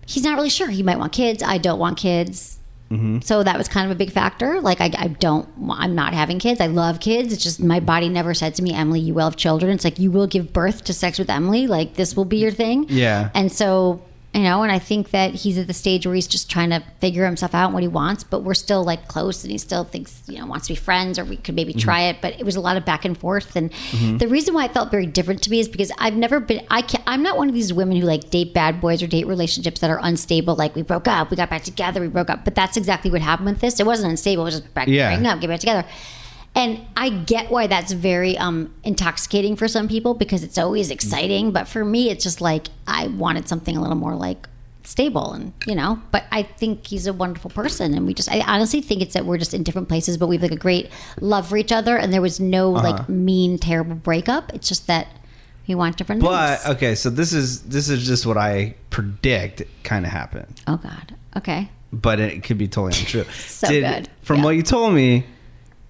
he's 0.06 0.24
not 0.24 0.34
really 0.36 0.50
sure. 0.50 0.68
He 0.68 0.82
might 0.82 0.98
want 0.98 1.12
kids. 1.12 1.42
I 1.42 1.58
don't 1.58 1.78
want 1.78 1.98
kids. 1.98 2.58
Mm-hmm. 2.90 3.20
So 3.20 3.42
that 3.42 3.58
was 3.58 3.68
kind 3.68 3.90
of 3.90 3.94
a 3.94 3.98
big 3.98 4.12
factor. 4.12 4.60
Like 4.60 4.80
I, 4.80 4.90
I 4.96 5.08
don't, 5.08 5.48
I'm 5.70 5.94
not 5.94 6.14
having 6.14 6.38
kids. 6.38 6.60
I 6.60 6.66
love 6.66 7.00
kids. 7.00 7.32
It's 7.32 7.42
just 7.42 7.60
my 7.60 7.80
body 7.80 8.08
never 8.08 8.32
said 8.34 8.54
to 8.56 8.62
me, 8.62 8.72
Emily, 8.72 9.00
you 9.00 9.14
will 9.14 9.24
have 9.24 9.36
children. 9.36 9.72
It's 9.72 9.84
like 9.84 9.98
you 9.98 10.10
will 10.10 10.26
give 10.26 10.52
birth 10.52 10.84
to 10.84 10.92
sex 10.92 11.18
with 11.18 11.28
Emily. 11.28 11.66
Like 11.66 11.94
this 11.94 12.16
will 12.16 12.24
be 12.24 12.38
your 12.38 12.52
thing. 12.52 12.86
Yeah. 12.88 13.30
And 13.34 13.50
so 13.50 14.02
you 14.36 14.42
know, 14.42 14.62
and 14.62 14.70
I 14.70 14.78
think 14.78 15.12
that 15.12 15.34
he's 15.34 15.56
at 15.56 15.66
the 15.66 15.72
stage 15.72 16.04
where 16.04 16.14
he's 16.14 16.26
just 16.26 16.50
trying 16.50 16.68
to 16.68 16.82
figure 17.00 17.24
himself 17.24 17.54
out 17.54 17.66
and 17.66 17.74
what 17.74 17.82
he 17.82 17.88
wants. 17.88 18.22
But 18.22 18.42
we're 18.42 18.52
still 18.52 18.84
like 18.84 19.08
close, 19.08 19.42
and 19.42 19.50
he 19.50 19.56
still 19.56 19.84
thinks 19.84 20.22
you 20.28 20.38
know 20.38 20.44
wants 20.44 20.66
to 20.66 20.74
be 20.74 20.76
friends, 20.76 21.18
or 21.18 21.24
we 21.24 21.38
could 21.38 21.54
maybe 21.54 21.72
mm-hmm. 21.72 21.80
try 21.80 22.02
it. 22.02 22.18
But 22.20 22.38
it 22.38 22.44
was 22.44 22.54
a 22.54 22.60
lot 22.60 22.76
of 22.76 22.84
back 22.84 23.06
and 23.06 23.16
forth. 23.16 23.56
And 23.56 23.72
mm-hmm. 23.72 24.18
the 24.18 24.28
reason 24.28 24.52
why 24.52 24.66
it 24.66 24.74
felt 24.74 24.90
very 24.90 25.06
different 25.06 25.42
to 25.44 25.50
me 25.50 25.60
is 25.60 25.68
because 25.68 25.90
I've 25.96 26.16
never 26.16 26.38
been. 26.38 26.66
I 26.70 26.82
can't, 26.82 27.02
I'm 27.06 27.22
not 27.22 27.38
one 27.38 27.48
of 27.48 27.54
these 27.54 27.72
women 27.72 27.96
who 27.96 28.06
like 28.06 28.28
date 28.28 28.52
bad 28.52 28.78
boys 28.78 29.02
or 29.02 29.06
date 29.06 29.26
relationships 29.26 29.80
that 29.80 29.88
are 29.88 30.00
unstable. 30.02 30.54
Like 30.54 30.76
we 30.76 30.82
broke 30.82 31.08
up, 31.08 31.30
we 31.30 31.38
got 31.38 31.48
back 31.48 31.64
together, 31.64 32.02
we 32.02 32.08
broke 32.08 32.28
up. 32.28 32.44
But 32.44 32.54
that's 32.54 32.76
exactly 32.76 33.10
what 33.10 33.22
happened 33.22 33.48
with 33.48 33.60
this. 33.60 33.80
It 33.80 33.86
wasn't 33.86 34.10
unstable. 34.10 34.42
It 34.42 34.46
was 34.46 34.60
just 34.60 34.74
back 34.74 34.86
Yeah. 34.86 35.08
breaking 35.08 35.26
up, 35.26 35.40
get 35.40 35.48
back 35.48 35.60
together. 35.60 35.86
And 36.56 36.80
I 36.96 37.10
get 37.10 37.50
why 37.50 37.66
that's 37.68 37.92
very 37.92 38.36
um, 38.38 38.72
intoxicating 38.82 39.54
for 39.56 39.68
some 39.68 39.86
people 39.88 40.14
because 40.14 40.42
it's 40.42 40.56
always 40.58 40.90
exciting. 40.90 41.52
But 41.52 41.68
for 41.68 41.84
me, 41.84 42.10
it's 42.10 42.24
just 42.24 42.40
like 42.40 42.68
I 42.86 43.08
wanted 43.08 43.46
something 43.46 43.76
a 43.76 43.80
little 43.80 43.94
more 43.96 44.16
like 44.16 44.48
stable 44.82 45.32
and 45.32 45.52
you 45.66 45.74
know 45.74 46.00
but 46.12 46.22
i 46.30 46.44
think 46.44 46.86
he's 46.86 47.08
a 47.08 47.12
wonderful 47.12 47.50
person 47.50 47.92
and 47.92 48.06
we 48.06 48.14
just 48.14 48.30
i 48.30 48.38
honestly 48.42 48.80
think 48.80 49.02
it's 49.02 49.14
that 49.14 49.26
we're 49.26 49.36
just 49.36 49.52
in 49.52 49.64
different 49.64 49.88
places 49.88 50.16
but 50.16 50.28
we 50.28 50.36
have 50.36 50.42
like 50.44 50.52
a 50.52 50.56
great 50.56 50.88
love 51.20 51.48
for 51.48 51.56
each 51.56 51.72
other 51.72 51.96
and 51.96 52.12
there 52.12 52.22
was 52.22 52.38
no 52.38 52.76
Uh-huh. 52.76 52.90
like 52.92 53.08
mean 53.08 53.58
terrible 53.58 53.96
breakup 53.96 54.54
it's 54.54 54.68
just 54.68 54.86
that 54.86 55.08
we 55.66 55.74
want 55.74 55.96
different 55.96 56.22
But 56.22 56.58
things 56.60 56.76
okay, 56.76 56.94
so 56.94 57.10
this 57.10 57.32
is 57.32 57.62
this 57.62 57.88
is 57.88 58.06
just 58.06 58.26
what 58.26 58.36
I 58.38 58.76
predict 58.90 59.64
kind 59.82 60.06
of 60.06 60.12
happened, 60.12 60.54
oh 60.68 60.76
god 60.76 61.16
okay 61.36 61.68
but 61.92 62.20
it 62.20 62.44
could 62.44 62.56
be 62.58 62.68
totally 62.68 62.96
untrue. 63.00 63.24
So 63.34 63.66
good. 63.68 64.08
From 64.22 64.36
Yeah. 64.38 64.44
what 64.44 64.50
you 64.50 64.62
told 64.62 64.94
me, 64.94 65.24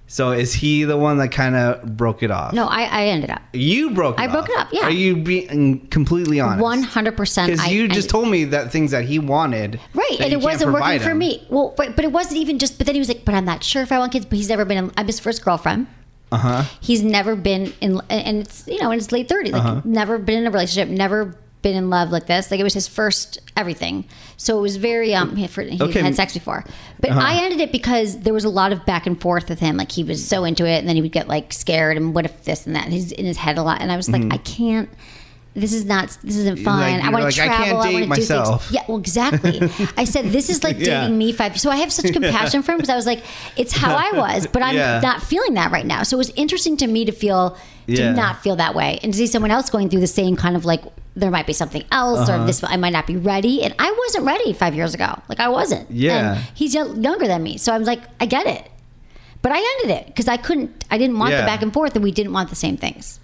so 0.08 0.30
is 0.32 0.54
he 0.54 0.84
the 0.84 0.96
one 0.96 1.18
that 1.18 1.28
kind 1.32 1.56
of 1.56 1.96
broke 1.96 2.22
it 2.22 2.30
off? 2.30 2.52
no 2.52 2.66
i 2.66 2.82
i 2.84 3.04
ended 3.06 3.30
up 3.30 3.42
you 3.52 3.90
broke. 3.90 4.18
It 4.18 4.22
I 4.22 4.26
broke 4.26 4.44
off. 4.44 4.50
it 4.50 4.58
up, 4.58 4.68
yeah. 4.72 4.82
Are 4.82 4.90
you 4.90 5.16
being 5.16 5.86
completely 5.88 6.40
honest? 6.40 6.62
100% 6.94 7.16
Because 7.46 7.60
I 7.60 7.68
you 7.68 7.88
just 7.88 7.96
ended- 7.98 8.10
told 8.10 8.28
me 8.28 8.44
that 8.44 8.70
things 8.70 8.90
that 8.90 9.04
he 9.06 9.18
wanted, 9.18 9.80
Right, 9.94 10.16
and 10.20 10.30
it 10.32 10.40
wasn't 10.42 10.72
working 10.72 10.82
provide 10.84 11.02
for 11.02 11.14
me. 11.14 11.46
Well, 11.48 11.72
but, 11.76 11.96
but 11.96 12.04
it 12.04 12.12
wasn't 12.12 12.36
even 12.38 12.58
just. 12.58 12.76
But 12.76 12.86
then 12.86 12.94
he 12.94 12.98
was 12.98 13.08
like, 13.08 13.24
"But 13.24 13.34
I'm 13.34 13.46
not 13.46 13.64
sure 13.64 13.80
if 13.82 13.90
I 13.92 13.98
want 13.98 14.12
kids." 14.12 14.26
But 14.26 14.36
he's 14.36 14.48
never 14.50 14.66
been. 14.66 14.76
In, 14.76 14.92
I'm 14.98 15.06
his 15.06 15.18
first 15.20 15.42
girlfriend. 15.42 15.86
Uh 16.30 16.36
huh. 16.36 16.62
He's 16.82 17.02
never 17.02 17.34
been 17.34 17.72
in, 17.80 18.00
and 18.10 18.38
it's 18.42 18.66
you 18.68 18.78
know 18.82 18.90
in 18.90 18.98
his 18.98 19.10
late 19.12 19.28
30s. 19.28 19.52
Like 19.52 19.62
Uh-huh. 19.62 19.80
never 19.84 20.18
been 20.18 20.40
in 20.40 20.46
a 20.46 20.50
relationship, 20.50 20.90
never 20.90 21.34
been 21.66 21.74
in 21.76 21.90
love 21.90 22.10
like 22.12 22.26
this. 22.26 22.50
Like 22.50 22.60
it 22.60 22.64
was 22.64 22.74
his 22.74 22.86
first 22.86 23.40
everything. 23.56 24.04
So 24.36 24.56
it 24.58 24.62
was 24.62 24.76
very 24.76 25.14
um. 25.14 25.34
He, 25.34 25.46
he 25.46 25.82
Okay. 25.82 26.00
had 26.00 26.14
sex 26.14 26.32
before, 26.34 26.64
but 27.00 27.10
Uh-huh. 27.10 27.20
I 27.20 27.42
ended 27.42 27.60
it 27.60 27.72
because 27.72 28.20
there 28.20 28.32
was 28.34 28.44
a 28.44 28.48
lot 28.60 28.70
of 28.72 28.84
back 28.86 29.06
and 29.06 29.20
forth 29.20 29.48
with 29.48 29.58
him. 29.58 29.76
Like 29.76 29.90
he 29.90 30.04
was 30.04 30.26
so 30.26 30.44
into 30.44 30.64
it, 30.66 30.78
and 30.78 30.88
then 30.88 30.94
he 30.96 31.02
would 31.02 31.12
get 31.12 31.26
like 31.28 31.52
scared 31.52 31.96
and 31.96 32.14
what 32.14 32.24
if 32.24 32.44
this 32.44 32.66
and 32.66 32.76
that. 32.76 32.86
He's 32.88 33.10
in 33.12 33.24
his 33.26 33.36
head 33.36 33.58
a 33.58 33.62
lot, 33.62 33.80
and 33.82 33.90
I 33.90 33.96
was 33.96 34.08
like, 34.08 34.22
I 34.32 34.36
can't. 34.38 34.88
This 35.54 35.72
is 35.72 35.86
not. 35.86 36.16
This 36.22 36.36
isn't 36.36 36.58
fun. 36.58 36.82
Mm-hmm. 36.82 36.96
Like, 36.98 37.04
I 37.04 37.10
want 37.10 37.24
like, 37.24 37.34
to 37.34 37.42
I 37.42 37.46
can't 37.48 37.64
travel. 37.64 37.80
I, 37.80 37.86
date 37.92 38.08
want 38.08 38.20
to 38.20 38.26
do 38.28 38.44
things. 38.44 38.70
Yeah, 38.72 38.82
well, 38.86 38.98
exactly. 38.98 39.58
I 39.96 40.04
said 40.04 40.26
this 40.26 40.50
is 40.50 40.62
like 40.62 40.76
Yeah. 40.78 41.00
dating 41.00 41.16
me 41.16 41.32
five. 41.32 41.58
So 41.58 41.70
I 41.70 41.76
have 41.76 41.90
such 41.90 42.12
compassion 42.18 42.62
for 42.62 42.72
him 42.72 42.78
because 42.78 42.90
I 42.90 42.96
was 42.96 43.06
like, 43.06 43.24
it's 43.56 43.72
how 43.72 43.96
I 43.96 44.12
was, 44.24 44.46
but 44.46 44.62
I'm 44.62 44.76
Yeah. 44.76 45.00
not 45.00 45.22
feeling 45.22 45.54
that 45.54 45.72
right 45.72 45.86
now. 45.86 46.02
So 46.02 46.16
it 46.16 46.18
was 46.18 46.30
interesting 46.36 46.76
to 46.78 46.86
me 46.86 47.06
to 47.06 47.12
feel 47.12 47.56
Yeah. 47.86 48.10
to 48.10 48.12
not 48.12 48.42
feel 48.42 48.56
that 48.56 48.74
way 48.74 48.98
and 49.02 49.12
to 49.14 49.16
see 49.18 49.26
someone 49.26 49.50
else 49.50 49.70
going 49.70 49.88
through 49.88 50.00
the 50.00 50.06
same 50.06 50.36
kind 50.36 50.56
of 50.56 50.66
like 50.66 50.82
there 51.16 51.30
might 51.30 51.46
be 51.46 51.52
something 51.54 51.82
else 51.90 52.28
Uh-huh. 52.28 52.42
or 52.42 52.46
this 52.46 52.62
I 52.62 52.76
might 52.76 52.92
not 52.92 53.06
be 53.06 53.16
ready. 53.16 53.62
And 53.64 53.74
I 53.78 53.90
wasn't 54.04 54.24
ready 54.26 54.52
five 54.52 54.74
years 54.74 54.92
ago. 54.94 55.18
Like 55.28 55.40
I 55.40 55.48
wasn't. 55.48 55.90
Yeah. 55.90 56.34
And 56.34 56.44
he's 56.54 56.74
younger 56.74 57.26
than 57.26 57.42
me, 57.42 57.56
so 57.58 57.72
I 57.72 57.78
was 57.78 57.88
like, 57.88 58.02
I 58.20 58.26
get 58.26 58.46
it. 58.46 58.70
But 59.42 59.52
I 59.52 59.58
ended 59.80 59.96
it 59.98 60.06
because 60.06 60.28
I 60.28 60.36
couldn't. 60.36 60.84
I 60.90 60.98
didn't 60.98 61.18
want 61.18 61.32
Yeah. 61.32 61.40
the 61.40 61.46
back 61.46 61.62
and 61.62 61.72
forth, 61.72 61.94
and 61.94 62.04
we 62.04 62.12
didn't 62.12 62.32
want 62.32 62.50
the 62.50 62.56
same 62.56 62.76
things. 62.76 63.18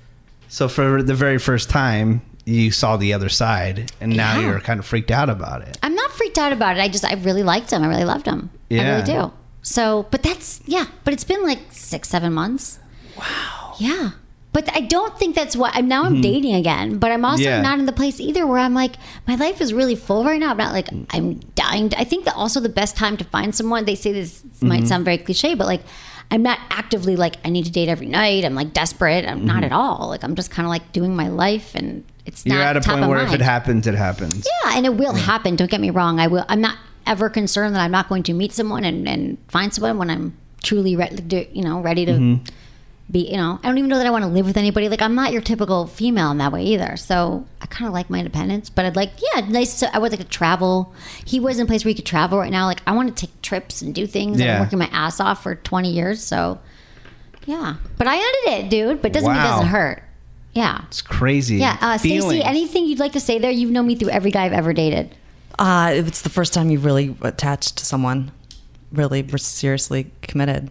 So 0.48 0.68
for 0.68 1.02
the 1.02 1.14
very 1.14 1.38
first 1.38 1.68
time, 1.70 2.22
you 2.44 2.70
saw 2.70 2.96
the 2.96 3.12
other 3.12 3.28
side, 3.28 3.90
and 4.00 4.16
now 4.16 4.38
Yeah. 4.38 4.46
you're 4.46 4.60
kind 4.60 4.80
of 4.80 4.86
freaked 4.86 5.10
out 5.10 5.28
about 5.30 5.62
it. 5.62 5.78
I'm 5.82 5.94
not 5.94 6.10
freaked 6.12 6.38
out 6.38 6.52
about 6.52 6.76
it. 6.76 6.80
I 6.80 6.88
just 6.88 7.04
I 7.04 7.14
really 7.14 7.42
liked 7.42 7.70
him. 7.72 7.82
I 7.82 7.86
really 7.88 8.04
loved 8.04 8.26
him. 8.26 8.50
Yeah. 8.70 8.82
I 8.82 8.90
really 8.92 9.04
do. 9.04 9.32
So, 9.62 10.06
but 10.10 10.22
that's 10.22 10.60
yeah. 10.66 10.86
But 11.04 11.12
it's 11.14 11.24
been 11.24 11.42
like 11.42 11.60
six, 11.70 12.08
seven 12.08 12.32
months. 12.32 12.78
Wow. 13.18 13.74
Yeah. 13.78 14.10
But 14.52 14.68
I 14.76 14.80
don't 14.82 15.18
think 15.18 15.34
that's 15.34 15.56
what. 15.56 15.74
I'm 15.74 15.88
now. 15.88 16.04
I'm 16.04 16.20
dating 16.20 16.54
again, 16.54 16.98
but 16.98 17.10
I'm 17.10 17.24
also 17.24 17.42
Mm-hmm. 17.42 17.50
Yeah. 17.50 17.62
not 17.62 17.78
in 17.78 17.86
the 17.86 17.92
place 17.92 18.20
either 18.20 18.46
where 18.46 18.58
I'm 18.58 18.74
like 18.74 18.96
my 19.26 19.34
life 19.36 19.60
is 19.62 19.72
really 19.72 19.96
full 19.96 20.24
right 20.24 20.38
now. 20.38 20.50
I'm 20.50 20.58
not 20.58 20.72
like 20.74 20.88
I'm 21.10 21.38
dying. 21.54 21.88
To, 21.88 21.98
I 21.98 22.04
think 22.04 22.26
that 22.26 22.36
also 22.36 22.60
the 22.60 22.68
best 22.68 22.94
time 22.96 23.16
to 23.16 23.24
find 23.24 23.54
someone. 23.54 23.84
They 23.86 23.94
say 23.94 24.12
this 24.12 24.42
Mm-hmm. 24.42 24.68
might 24.68 24.86
sound 24.88 25.04
very 25.06 25.16
cliche, 25.18 25.54
but 25.54 25.66
like 25.66 25.80
I'm 26.30 26.42
not 26.42 26.58
actively 26.70 27.16
like 27.16 27.36
I 27.44 27.48
need 27.50 27.64
to 27.64 27.70
date 27.72 27.88
every 27.88 28.06
night. 28.08 28.44
I'm 28.44 28.54
like 28.54 28.72
desperate. 28.74 29.26
I'm 29.26 29.44
not 29.46 29.64
at 29.64 29.72
all. 29.72 30.08
Like 30.08 30.22
I'm 30.22 30.34
just 30.36 30.50
kind 30.50 30.66
of 30.66 30.70
like 30.70 30.92
doing 30.92 31.16
my 31.16 31.28
life, 31.28 31.74
and 31.74 32.04
it's 32.26 32.42
Mm-hmm. 32.42 32.50
You're 32.52 32.58
not 32.58 32.76
at 32.76 32.76
a 32.76 32.80
top 32.80 32.98
point 32.98 33.08
where 33.08 33.22
if 33.24 33.32
it 33.32 33.40
happens, 33.40 33.86
it 33.86 33.94
happens. 33.94 34.46
Yeah, 34.64 34.76
and 34.76 34.84
it 34.84 34.94
will 34.96 35.14
happen. 35.14 35.56
Don't 35.56 35.70
get 35.70 35.80
me 35.80 35.90
wrong. 35.90 36.20
I 36.20 36.26
will. 36.26 36.44
I'm 36.48 36.60
not 36.60 36.76
ever 37.06 37.30
concerned 37.30 37.74
that 37.74 37.80
I'm 37.80 37.90
not 37.90 38.08
going 38.08 38.22
to 38.24 38.32
meet 38.34 38.52
someone 38.52 38.84
and, 38.84 39.08
and 39.08 39.38
find 39.48 39.72
someone 39.74 39.96
when 39.98 40.10
I'm 40.10 40.36
truly 40.62 40.94
ready. 40.94 41.48
You 41.54 41.62
know, 41.64 41.80
ready 41.80 42.04
to 42.04 42.12
Mm-hmm. 42.12 42.44
Be. 43.12 43.30
You 43.30 43.36
know, 43.36 43.60
I 43.62 43.68
don't 43.68 43.78
even 43.78 43.88
know 43.90 43.98
that 43.98 44.06
I 44.06 44.10
want 44.10 44.24
to 44.24 44.30
live 44.30 44.46
with 44.46 44.56
anybody. 44.56 44.88
Like 44.88 45.02
I'm 45.02 45.14
not 45.14 45.32
your 45.32 45.42
typical 45.42 45.86
female 45.86 46.30
in 46.30 46.38
that 46.38 46.50
way 46.50 46.64
either. 46.64 46.96
So 46.96 47.46
I 47.60 47.66
kind 47.66 47.86
of 47.86 47.92
like 47.92 48.08
my 48.10 48.18
independence. 48.18 48.70
But 48.70 48.86
I'd 48.86 48.96
like, 48.96 49.10
yeah, 49.34 49.40
nice. 49.48 49.78
To, 49.80 49.94
I 49.94 49.98
would 49.98 50.10
like 50.10 50.20
to 50.20 50.26
travel. 50.26 50.94
He 51.24 51.38
was 51.38 51.58
in 51.58 51.64
a 51.64 51.66
place 51.66 51.84
where 51.84 51.90
he 51.90 51.94
could 51.94 52.06
travel 52.06 52.38
right 52.38 52.50
now. 52.50 52.64
Like 52.66 52.80
I 52.86 52.92
want 52.92 53.14
to 53.14 53.26
take 53.26 53.42
trips 53.42 53.82
and 53.82 53.94
do 53.94 54.06
things. 54.06 54.40
I've 54.40 54.46
Yeah. 54.46 54.54
been 54.56 54.62
working 54.66 54.78
my 54.78 54.88
ass 54.92 55.20
off 55.20 55.42
for 55.42 55.54
20 55.54 55.90
years. 55.92 56.22
So 56.24 56.58
yeah, 57.46 57.76
but 57.98 58.06
I 58.06 58.14
ended 58.16 58.64
it, 58.64 58.70
dude. 58.70 59.02
But 59.02 59.12
doesn't 59.12 59.30
mean 59.30 59.40
it 59.40 59.44
doesn't 59.44 59.66
hurt. 59.66 60.02
Yeah. 60.54 60.82
It's 60.88 61.02
crazy. 61.02 61.56
Yeah, 61.56 61.76
uh, 61.80 61.98
Stacy, 61.98 62.42
anything 62.42 62.86
you'd 62.86 62.98
like 62.98 63.12
to 63.12 63.20
say 63.20 63.38
there? 63.38 63.50
You've 63.50 63.70
known 63.70 63.86
me 63.86 63.94
through 63.96 64.10
every 64.10 64.30
guy 64.30 64.44
I've 64.44 64.52
ever 64.52 64.72
dated. 64.72 65.14
Uh, 65.58 65.92
it's 65.94 66.22
the 66.22 66.30
first 66.30 66.52
time 66.54 66.70
you've 66.70 66.84
really 66.84 67.16
attached 67.22 67.76
to 67.78 67.84
someone, 67.84 68.32
really 68.90 69.26
seriously 69.38 70.10
committed. 70.22 70.70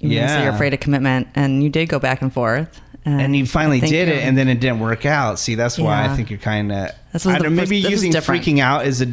You 0.00 0.10
yeah. 0.10 0.26
Yeah. 0.38 0.44
you're 0.44 0.52
afraid 0.54 0.74
of 0.74 0.80
commitment, 0.80 1.28
and 1.34 1.62
you 1.62 1.70
did 1.70 1.88
go 1.88 1.98
back 1.98 2.20
and 2.22 2.32
forth, 2.32 2.80
and 3.04 3.34
you 3.36 3.46
finally 3.46 3.80
did 3.80 4.08
it, 4.08 4.14
you're- 4.14 4.22
and 4.22 4.36
then 4.36 4.48
it 4.48 4.60
didn't 4.60 4.80
work 4.80 5.06
out. 5.06 5.38
See, 5.38 5.54
that's 5.54 5.78
why 5.78 6.04
I 6.04 6.14
think 6.16 6.30
you're 6.30 6.38
kind 6.38 6.72
of. 6.72 6.90
This 7.12 7.24
was 7.24 7.36
the 7.38 7.50
maybe 7.50 7.80
first- 7.82 7.90
this 7.90 8.02
using 8.04 8.12
freaking 8.12 8.60
out 8.60 8.86
is 8.86 9.00
a 9.02 9.08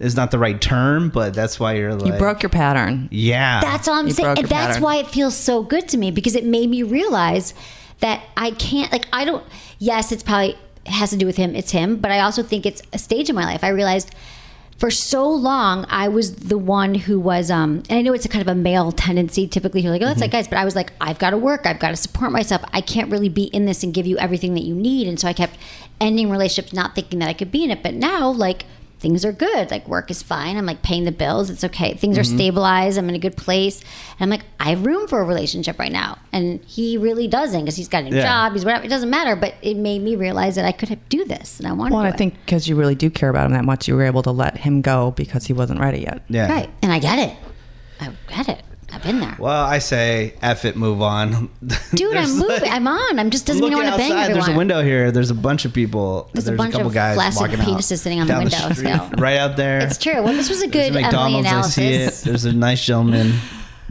is 0.00 0.16
not 0.16 0.30
the 0.32 0.38
right 0.38 0.60
term, 0.60 1.10
but 1.10 1.32
that's 1.32 1.60
why 1.60 1.74
you're 1.74 1.94
like 1.94 2.12
You 2.12 2.18
broke 2.18 2.42
your 2.42 2.50
pattern. 2.50 3.08
Yeah, 3.12 3.60
That's 3.60 3.86
all 3.86 3.94
I'm 3.94 4.08
You 4.08 4.12
saying. 4.12 4.24
broke 4.26 4.38
And 4.38 4.48
your 4.50 4.58
that's 4.58 4.66
pattern. 4.78 4.82
why 4.82 4.96
it 4.96 5.06
feels 5.06 5.36
so 5.36 5.62
good 5.62 5.86
to 5.90 5.96
me 5.96 6.10
because 6.10 6.34
it 6.34 6.44
made 6.44 6.68
me 6.70 6.82
realize 6.82 7.54
that 8.00 8.20
I 8.36 8.50
can't, 8.52 8.90
like, 8.90 9.06
I 9.12 9.24
don't, 9.24 9.44
yes, 9.78 10.10
it's 10.10 10.24
probably 10.24 10.56
it 10.84 10.90
has 10.90 11.10
to 11.10 11.16
do 11.16 11.24
with 11.26 11.36
him, 11.36 11.54
it's 11.54 11.70
him, 11.70 11.96
but 11.98 12.10
I 12.10 12.18
also 12.20 12.42
think 12.42 12.66
it's 12.66 12.82
a 12.92 12.98
stage 12.98 13.28
in 13.28 13.36
my 13.36 13.44
life. 13.44 13.62
I 13.62 13.68
realized 13.68 14.10
for 14.82 14.90
so 14.90 15.30
long 15.30 15.86
I 15.88 16.08
was 16.08 16.34
the 16.34 16.58
one 16.58 16.96
who 16.96 17.20
was, 17.20 17.52
um, 17.52 17.84
and 17.88 18.00
I 18.00 18.02
know 18.02 18.14
it's 18.14 18.24
a 18.24 18.28
kind 18.28 18.42
of 18.42 18.48
a 18.48 18.54
male 18.56 18.90
tendency. 18.90 19.46
Typically, 19.46 19.80
you're 19.80 19.92
like, 19.92 20.02
oh, 20.02 20.06
that's 20.06 20.20
like 20.20 20.32
guys, 20.32 20.48
but 20.48 20.58
I 20.58 20.64
was 20.64 20.74
like, 20.74 20.92
I've 21.00 21.20
got 21.20 21.30
to 21.30 21.36
work, 21.36 21.66
I've 21.66 21.78
got 21.78 21.90
to 21.90 21.96
support 21.96 22.32
myself. 22.32 22.62
I 22.72 22.80
can't 22.80 23.08
really 23.08 23.28
be 23.28 23.44
in 23.44 23.64
this 23.64 23.84
and 23.84 23.94
give 23.94 24.08
you 24.08 24.18
everything 24.18 24.54
that 24.54 24.64
you 24.64 24.74
need. 24.74 25.06
And 25.06 25.20
so 25.20 25.28
I 25.28 25.34
kept 25.34 25.56
ending 26.00 26.30
relationships, 26.30 26.72
not 26.72 26.96
thinking 26.96 27.20
that 27.20 27.28
I 27.28 27.32
could 27.32 27.52
be 27.52 27.62
in 27.62 27.70
it. 27.70 27.80
But 27.80 27.94
now, 27.94 28.28
like, 28.28 28.64
things 29.02 29.24
are 29.24 29.32
good. 29.32 29.70
Like 29.70 29.86
work 29.88 30.10
is 30.10 30.22
fine. 30.22 30.56
I'm 30.56 30.64
like 30.64 30.82
paying 30.82 31.04
the 31.04 31.12
bills. 31.12 31.50
It's 31.50 31.64
okay. 31.64 31.94
Things 31.94 32.16
are 32.16 32.22
mm-hmm. 32.22 32.36
stabilized. 32.36 32.96
I'm 32.96 33.08
in 33.08 33.16
a 33.16 33.18
good 33.18 33.36
place. 33.36 33.80
And 33.80 34.20
I'm 34.20 34.30
like, 34.30 34.44
I 34.60 34.70
have 34.70 34.86
room 34.86 35.08
for 35.08 35.20
a 35.20 35.24
relationship 35.24 35.78
right 35.78 35.90
now. 35.90 36.18
And 36.32 36.64
he 36.64 36.96
really 36.96 37.26
doesn't 37.26 37.60
because 37.60 37.76
he's 37.76 37.88
got 37.88 38.04
a 38.04 38.08
new 38.08 38.16
Yeah. 38.16 38.22
job. 38.22 38.52
He's 38.52 38.64
whatever. 38.64 38.84
It 38.84 38.88
doesn't 38.88 39.10
matter. 39.10 39.34
But 39.34 39.54
it 39.60 39.76
made 39.76 40.02
me 40.02 40.14
realize 40.14 40.54
that 40.54 40.64
I 40.64 40.72
could 40.72 40.96
do 41.08 41.24
this 41.24 41.58
and 41.58 41.66
I 41.66 41.72
wanted 41.72 41.94
Well, 41.94 42.04
I 42.04 42.12
think 42.12 42.34
because 42.46 42.68
you 42.68 42.76
really 42.76 42.94
do 42.94 43.10
care 43.10 43.28
about 43.28 43.46
him 43.46 43.52
that 43.52 43.64
much, 43.64 43.88
you 43.88 43.96
were 43.96 44.04
able 44.04 44.22
to 44.22 44.30
let 44.30 44.56
him 44.56 44.80
go 44.80 45.10
because 45.10 45.46
he 45.46 45.52
wasn't 45.52 45.80
ready 45.80 46.02
yet. 46.02 46.22
yeah. 46.28 46.50
Right. 46.50 46.70
And 46.80 46.92
I 46.92 47.00
get 47.00 47.18
it. 47.18 47.36
I 48.00 48.12
get 48.28 48.48
it. 48.48 48.64
Been 49.02 49.20
there. 49.20 49.36
Well, 49.38 49.64
I 49.64 49.78
say 49.78 50.34
F 50.42 50.64
it, 50.64 50.76
move 50.76 51.02
on. 51.02 51.48
Dude, 51.94 52.16
I'm 52.16 52.30
moving. 52.38 52.48
like- 52.48 52.70
I'm 52.70 52.86
on. 52.86 53.18
I'm 53.18 53.30
just 53.30 53.46
doesn't 53.46 53.62
mean 53.62 53.72
I 53.74 53.76
want 53.76 53.90
to 53.90 53.96
bang 53.96 54.12
everyone. 54.12 54.32
there's 54.32 54.48
a 54.48 54.56
window 54.56 54.82
here. 54.82 55.10
There's 55.10 55.30
a 55.30 55.34
bunch 55.34 55.64
of 55.64 55.72
people. 55.72 56.30
There's 56.32 56.46
a 56.48 56.52
bunch 56.52 56.72
couple 56.72 56.88
of 56.88 56.94
guys 56.94 57.16
flaccid 57.16 57.40
walking 57.40 57.60
out 57.60 57.66
penises 57.66 57.98
sitting 57.98 58.20
on 58.20 58.26
the 58.26 58.34
window 58.38 58.56
street, 58.56 58.76
still. 58.76 59.10
right 59.18 59.38
out 59.38 59.56
there. 59.56 59.80
It's 59.80 59.98
true. 59.98 60.22
Well, 60.22 60.32
this 60.34 60.48
was 60.48 60.62
a 60.62 60.66
There's 60.68 60.90
good 60.90 60.96
a 60.96 60.98
Emily 60.98 61.02
McDonald's. 61.42 61.46
I 61.48 61.62
see 61.62 61.82
it. 61.86 61.94
analysis. 61.96 62.20
There's 62.22 62.44
a 62.44 62.52
nice 62.52 62.84
gentleman 62.84 63.32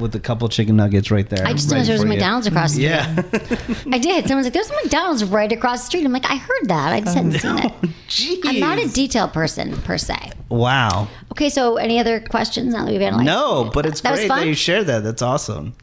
with 0.01 0.15
a 0.15 0.19
couple 0.19 0.49
chicken 0.49 0.75
nuggets 0.75 1.11
right 1.11 1.27
there. 1.29 1.45
I 1.45 1.53
just 1.53 1.69
noticed 1.69 1.87
there 1.87 1.95
was 1.95 2.03
a. 2.03 2.07
McDonald's 2.07 2.47
across 2.47 2.73
the 2.73 2.81
Yeah. 2.81 3.15
street. 3.15 3.59
Yeah. 3.85 3.95
I 3.95 3.97
did. 3.99 4.27
Someone's 4.27 4.45
like, 4.47 4.53
"There's 4.53 4.69
a 4.69 4.73
McDonald's 4.83 5.23
right 5.23 5.51
across 5.51 5.81
the 5.81 5.85
street." 5.87 6.05
I'm 6.05 6.11
like, 6.11 6.29
"I 6.29 6.35
heard 6.35 6.67
that. 6.67 6.91
I 6.93 6.99
just 7.01 7.15
oh, 7.17 7.23
hadn't 7.23 7.39
seen 7.39 7.57
it." 7.57 7.73
Jeez. 8.09 8.39
I'm 8.45 8.59
not 8.59 8.77
a 8.79 8.87
detail 8.89 9.27
person 9.27 9.79
per 9.83 9.97
se. 9.97 10.31
wow. 10.49 11.07
Okay, 11.31 11.49
so 11.49 11.77
any 11.77 11.99
other 11.99 12.19
questions 12.19 12.73
now 12.73 12.83
that 12.85 12.91
we've 12.91 13.01
analyzed? 13.01 13.25
No, 13.25 13.71
but 13.73 13.85
it's 13.85 14.01
That 14.01 14.15
great 14.15 14.27
that 14.27 14.45
you 14.45 14.53
share 14.53 14.83
that. 14.83 15.03
That's 15.03 15.21
awesome. 15.21 15.73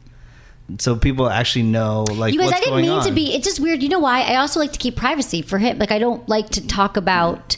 So 0.77 0.95
people 0.95 1.27
actually 1.29 1.63
know 1.63 2.03
like 2.13 2.31
You 2.33 2.39
guys, 2.39 2.53
I 2.53 2.59
didn't 2.59 2.81
mean 2.81 2.89
on. 2.91 3.05
to 3.05 3.11
be. 3.11 3.33
It's 3.33 3.45
just 3.47 3.59
weird. 3.59 3.81
You 3.81 3.89
know 3.89 3.97
why? 3.99 4.21
I 4.21 4.35
also 4.35 4.59
like 4.59 4.71
to 4.73 4.77
keep 4.79 4.95
privacy 4.95 5.41
for 5.41 5.57
him. 5.57 5.79
Like 5.79 5.89
I 5.91 5.97
don't 5.97 6.27
like 6.29 6.49
to 6.51 6.67
talk 6.67 6.95
about. 6.97 7.57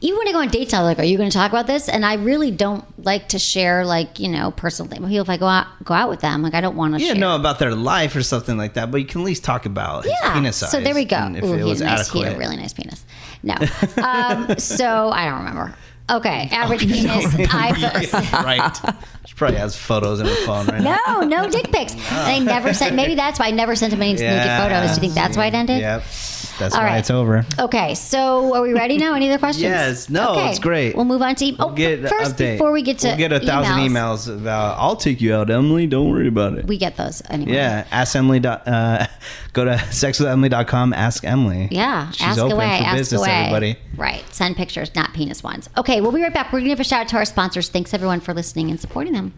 Even 0.00 0.18
when 0.18 0.28
I 0.28 0.32
go 0.32 0.38
on 0.40 0.48
dates, 0.48 0.74
I'm 0.74 0.84
like, 0.84 0.98
"Are 0.98 1.04
you 1.04 1.16
going 1.16 1.30
to 1.30 1.36
talk 1.36 1.50
about 1.50 1.66
this?" 1.66 1.88
And 1.88 2.04
I 2.04 2.14
really 2.14 2.50
don't 2.50 2.84
like 3.04 3.28
to 3.30 3.38
share, 3.38 3.84
like 3.86 4.18
you 4.18 4.28
know, 4.28 4.50
personal 4.50 4.88
things. 4.90 5.00
People, 5.06 5.20
if 5.22 5.30
I 5.30 5.36
go 5.36 5.46
out, 5.46 5.66
go 5.84 5.94
out 5.94 6.08
with 6.10 6.20
them, 6.20 6.42
like 6.42 6.54
I 6.54 6.60
don't 6.60 6.76
want 6.76 6.94
to 6.94 7.00
Yeah, 7.00 7.08
share. 7.12 7.16
know 7.16 7.36
about 7.36 7.58
their 7.58 7.74
life 7.74 8.14
or 8.16 8.22
something 8.22 8.56
like 8.56 8.74
that, 8.74 8.90
but 8.90 8.98
you 8.98 9.06
can 9.06 9.20
at 9.22 9.24
least 9.24 9.44
talk 9.44 9.66
about 9.66 10.04
his 10.04 10.12
Yeah. 10.22 10.34
penis 10.34 10.56
size. 10.56 10.70
So 10.70 10.80
there 10.80 10.94
we 10.94 11.04
go. 11.04 11.16
and 11.16 11.36
If 11.36 11.44
Ooh, 11.44 11.54
it 11.54 11.58
he 11.58 11.64
was 11.64 11.80
nice, 11.80 12.10
he 12.10 12.22
had 12.22 12.34
a 12.34 12.38
really 12.38 12.56
nice 12.56 12.72
penis. 12.72 13.04
No. 13.42 13.54
Um, 14.02 14.58
so 14.58 15.10
I 15.10 15.24
don't 15.26 15.38
remember. 15.38 15.74
Okay, 16.10 16.48
average 16.52 16.80
penis. 16.80 17.24
iPhone. 17.34 18.44
right. 18.44 18.76
She 19.26 19.34
probably 19.34 19.56
has 19.56 19.74
photos 19.74 20.20
in 20.20 20.26
her 20.26 20.34
phone 20.44 20.66
right 20.66 20.82
now. 20.82 20.98
No, 21.06 21.20
no 21.22 21.48
dick 21.50 21.70
pics. 21.72 21.94
And 21.94 22.02
I 22.12 22.38
never 22.40 22.74
sent. 22.74 22.94
Maybe 22.94 23.14
that's 23.14 23.38
why 23.40 23.46
I 23.46 23.50
never 23.52 23.74
sent 23.74 23.92
him 23.94 24.02
any 24.02 24.12
naked 24.12 24.50
photos. 24.58 24.90
Do 24.90 24.94
you 24.96 25.00
think 25.00 25.14
that's 25.14 25.36
why 25.38 25.46
it 25.46 25.54
ended? 25.54 25.80
Yep. 25.80 26.02
That's 26.58 26.74
All 26.74 26.80
why 26.82 26.86
right. 26.86 26.98
it's 26.98 27.10
over. 27.10 27.44
Okay, 27.58 27.94
so 27.94 28.54
are 28.54 28.62
we 28.62 28.72
ready 28.72 28.96
now? 28.96 29.14
Any 29.14 29.28
other 29.28 29.38
questions? 29.38 29.62
Yes. 29.64 30.08
No, 30.08 30.32
Okay, 30.32 30.50
it's 30.50 30.58
great. 30.58 30.94
We'll 30.94 31.04
move 31.04 31.20
on 31.22 31.34
to. 31.36 31.56
Oh, 31.58 31.66
We'll 31.66 31.74
get 31.76 32.02
but 32.02 32.10
first, 32.10 32.36
update. 32.36 32.54
before 32.54 32.70
we 32.72 32.82
get 32.82 32.98
to 33.00 33.08
we'll 33.08 33.16
get 33.16 33.32
a 33.32 33.40
thousand 33.40 33.74
emails. 33.78 34.32
about 34.32 34.78
I'll 34.78 34.96
take 34.96 35.20
you 35.20 35.34
out, 35.34 35.50
Emily. 35.50 35.86
Don't 35.86 36.10
worry 36.10 36.28
about 36.28 36.54
it. 36.58 36.66
we 36.66 36.78
get 36.78 36.96
those 36.96 37.22
anyway. 37.28 37.52
yeah, 37.54 37.86
ask 37.90 38.14
Emily. 38.14 38.38
dot- 38.40 38.66
Uh, 38.68 39.06
go 39.52 39.64
to 39.64 39.72
sexwithemily.com. 39.72 40.92
Ask 40.92 41.24
Emily. 41.24 41.68
Yeah, 41.70 42.10
she's 42.12 42.22
ask 42.22 42.38
open 42.38 42.52
away, 42.52 42.78
for 42.78 42.84
ask 42.84 42.96
business. 42.98 43.20
away. 43.20 43.30
Everybody. 43.30 43.76
Right, 43.96 44.22
send 44.34 44.56
pictures, 44.56 44.94
not 44.94 45.12
penis 45.12 45.42
ones. 45.42 45.68
Okay, 45.76 46.00
we'll 46.00 46.12
be 46.12 46.22
right 46.22 46.32
back. 46.32 46.52
We're 46.52 46.60
gonna 46.60 46.68
give 46.70 46.80
a 46.80 46.84
shout 46.84 47.02
out 47.02 47.08
to 47.08 47.16
our 47.16 47.24
sponsors. 47.24 47.68
Thanks 47.68 47.92
everyone 47.94 48.20
for 48.20 48.32
listening 48.32 48.70
and 48.70 48.80
supporting 48.80 49.12
them. 49.12 49.32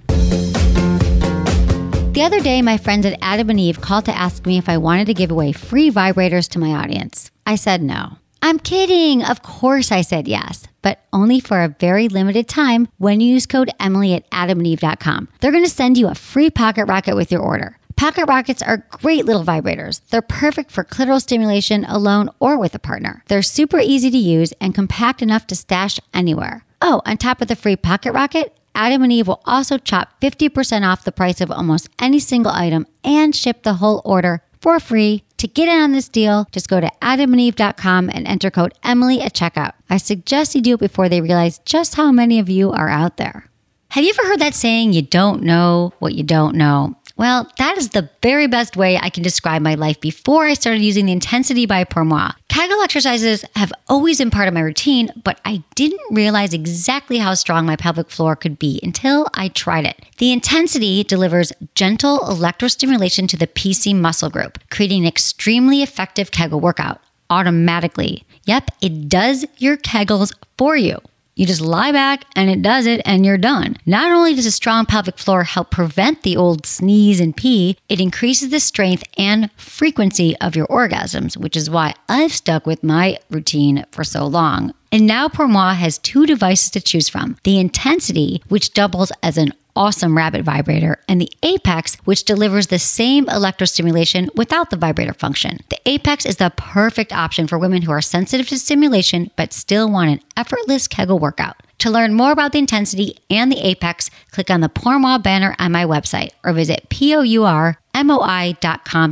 The 2.17 2.23
other 2.23 2.41
day, 2.41 2.63
my 2.63 2.79
friends 2.79 3.05
at 3.05 3.19
Adam 3.21 3.51
and 3.51 3.61
Eve 3.61 3.83
called 3.83 4.07
to 4.07 4.17
ask 4.17 4.47
me 4.47 4.57
if 4.57 4.71
I 4.71 4.79
wanted 4.79 5.05
to 5.09 5.13
give 5.13 5.31
away 5.31 5.53
free 5.53 5.91
vibrators 5.91 6.49
to 6.49 6.59
my 6.59 6.71
audience. 6.71 7.31
I 7.45 7.57
said 7.57 7.83
no. 7.83 8.17
I'm 8.41 8.59
kidding. 8.59 9.23
Of 9.23 9.43
course, 9.43 9.93
I 9.93 10.01
said 10.01 10.27
yes, 10.27 10.67
but 10.81 11.03
only 11.13 11.41
for 11.41 11.63
a 11.63 11.77
very 11.79 12.09
limited 12.09 12.49
time 12.49 12.89
when 12.97 13.21
you 13.21 13.35
use 13.35 13.45
code 13.45 13.69
Emily 13.79 14.15
at 14.15 14.31
adamandeve.com. 14.31 15.29
They're 15.41 15.53
going 15.53 15.65
to 15.65 15.69
send 15.69 15.99
you 15.99 16.09
a 16.09 16.15
free 16.15 16.49
pocket 16.49 16.87
rocket 16.87 17.17
with 17.17 17.31
your 17.31 17.43
order. 17.43 17.79
Pocket 17.97 18.25
rockets 18.25 18.63
are 18.63 18.87
great 18.89 19.27
little 19.27 19.45
vibrators. 19.45 20.01
They're 20.09 20.23
perfect 20.23 20.71
for 20.71 20.85
clitoral 20.85 21.21
stimulation 21.21 21.85
alone 21.85 22.31
or 22.41 22.59
with 22.59 22.75
a 22.75 22.79
partner. 22.79 23.25
They're 23.29 23.43
super 23.43 23.79
easy 23.79 24.11
to 24.11 24.17
use 24.17 24.55
and 24.59 24.75
compact 24.75 25.21
enough 25.21 25.47
to 25.49 25.55
stash 25.55 26.01
anywhere. 26.15 26.65
Oh, 26.81 27.03
on 27.05 27.19
top 27.19 27.43
of 27.43 27.49
the 27.49 27.57
free 27.57 27.77
pocket 27.77 28.13
rocket, 28.13 28.57
Adam 28.77 29.03
and 29.03 29.13
Eve 29.13 29.27
will 29.27 29.41
also 29.47 29.79
chop 29.79 30.21
50% 30.21 30.87
off 30.87 31.03
the 31.03 31.11
price 31.11 31.41
of 31.41 31.51
almost 31.51 31.89
any 31.99 32.21
single 32.21 32.53
item 32.53 32.87
and 33.03 33.35
ship 33.35 33.63
the 33.63 33.75
whole 33.75 34.03
order 34.05 34.43
for 34.61 34.79
free. 34.79 35.25
To 35.39 35.49
get 35.49 35.69
in 35.69 35.81
on 35.81 35.93
this 35.93 36.09
deal, 36.09 36.47
just 36.53 36.69
go 36.69 36.81
to 36.81 36.91
adamandeve.com 37.01 38.11
and 38.13 38.27
enter 38.27 38.51
code 38.51 38.75
Emily 38.85 39.21
at 39.21 39.35
checkout. 39.35 39.73
I 39.89 39.97
suggest 39.97 40.55
you 40.55 40.61
do 40.61 40.75
it 40.75 40.81
before 40.81 41.09
they 41.09 41.21
realize 41.21 41.59
just 41.61 41.95
how 41.95 42.13
many 42.13 42.39
of 42.39 42.49
you 42.49 42.71
are 42.71 42.89
out 42.89 43.17
there. 43.17 43.49
Have 43.91 44.05
you 44.05 44.11
ever 44.11 44.29
heard 44.29 44.41
that 44.41 44.55
saying, 44.55 44.93
you 44.93 45.03
don't 45.03 45.43
know 45.43 45.95
what 45.99 46.15
you 46.15 46.23
don't 46.23 46.55
know? 46.55 46.97
Well, 47.17 47.51
that 47.57 47.79
is 47.79 47.91
the 47.91 48.11
very 48.23 48.47
best 48.47 48.77
way 48.77 48.99
I 48.99 49.09
can 49.09 49.23
describe 49.23 49.63
my 49.63 49.75
life 49.75 49.99
before 50.03 50.45
I 50.45 50.53
started 50.53 50.83
using 50.83 51.07
the 51.07 51.13
Intensity 51.13 51.65
by 51.65 51.85
Pour 51.85 52.05
Moi. 52.05 52.31
Kegel 52.49 52.83
exercises 52.83 53.43
have 53.55 53.73
always 53.89 54.19
been 54.19 54.31
part 54.31 54.49
of 54.49 54.55
my 54.55 54.61
routine, 54.61 55.11
but 55.25 55.41
I 55.47 55.63
didn't 55.75 56.01
realize 56.11 56.53
exactly 56.53 57.17
how 57.17 57.33
strong 57.33 57.65
my 57.65 57.77
pelvic 57.77 58.11
floor 58.11 58.37
could 58.37 58.59
be 58.59 58.81
until 58.83 59.29
I 59.33 59.49
tried 59.49 59.87
it. 59.87 60.05
The 60.19 60.31
Intensity 60.31 61.05
delivers 61.05 61.55
gentle 61.75 62.19
electrostimulation 62.19 63.29
to 63.29 63.39
the 63.39 63.47
PC 63.47 63.95
muscle 63.95 64.29
group, 64.29 64.59
creating 64.71 65.03
an 65.03 65.09
extremely 65.09 65.83
effective 65.83 66.31
Kegel 66.33 66.61
workout 66.61 67.01
automatically. 67.31 68.25
Yep, 68.45 68.71
it 68.83 69.09
does 69.09 69.47
your 69.57 69.79
Kegels 69.79 70.33
for 70.59 70.77
you. 70.77 70.99
You 71.39 71.45
just 71.45 71.61
lie 71.61 71.93
back 71.93 72.25
and 72.35 72.49
it 72.49 72.63
does 72.63 72.87
it 72.87 73.03
and 73.05 73.27
you're 73.27 73.37
done. 73.37 73.77
Not 73.85 74.11
only 74.11 74.35
does 74.35 74.47
a 74.47 74.51
strong 74.51 74.87
pelvic 74.87 75.19
floor 75.19 75.45
help 75.45 75.71
prevent 75.71 76.23
the 76.23 76.35
old 76.35 76.65
sneeze 76.65 77.21
and 77.21 77.37
pee, 77.37 77.77
it 77.91 78.01
increases 78.01 78.49
the 78.49 78.59
strength 78.59 79.05
and 79.19 79.51
frequency 79.59 80.35
of 80.39 80.57
your 80.57 80.67
orgasms, 80.69 81.37
which 81.37 81.55
is 81.55 81.69
why 81.69 81.95
I've 82.09 82.33
stuck 82.33 82.67
with 82.67 82.83
my 82.83 83.19
routine 83.29 83.85
for 83.91 84.03
so 84.03 84.27
long. 84.27 84.73
And 84.91 85.07
now 85.07 85.29
Pour 85.29 85.47
Moi 85.47 85.75
has 85.75 85.99
two 85.99 86.25
devices 86.25 86.71
to 86.71 86.81
choose 86.81 87.11
from 87.11 87.37
the 87.45 87.59
Intensity, 87.61 88.43
which 88.49 88.73
doubles 88.73 89.13
as 89.23 89.37
an 89.37 89.53
awesome 89.77 90.17
rabbit 90.17 90.43
vibrator, 90.43 90.99
and 91.09 91.21
the 91.21 91.31
Apex, 91.43 91.97
which 92.05 92.25
delivers 92.25 92.67
the 92.69 92.79
same 92.79 93.27
electrostimulation 93.27 94.35
without 94.35 94.71
the 94.71 94.77
vibrator 94.77 95.13
function. 95.13 95.59
The 95.69 95.79
Apex 95.87 96.27
is 96.27 96.37
the 96.37 96.53
perfect 96.57 97.13
option 97.13 97.47
for 97.47 97.59
women 97.59 97.83
who 97.83 97.93
are 97.93 98.01
sensitive 98.01 98.49
to 98.49 98.59
stimulation 98.59 99.31
but 99.37 99.53
still 99.53 99.91
want 99.91 100.11
an 100.11 100.21
effortless 100.37 100.89
Kegel 100.89 101.19
workout. 101.19 101.57
To 101.81 101.91
learn 101.91 102.15
more 102.15 102.33
about 102.33 102.53
the 102.53 102.59
intensity 102.59 103.19
and 103.29 103.53
the 103.53 103.61
Apex, 103.61 104.11
click 104.31 104.51
on 104.51 104.61
the 104.61 104.69
Pour 104.69 104.99
Moi 104.99 105.19
banner 105.19 105.55
on 105.59 105.73
my 105.73 105.85
website 105.85 106.31
or 106.43 106.53
visit 106.53 106.89
pourmoi.com 106.89 107.75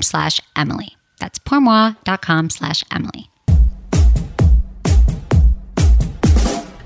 slash 0.03 0.40
Emily. 0.57 0.96
That's 1.20 1.38
pourmoi.com 1.38 2.50
slash 2.50 2.83
Emily. 2.90 3.31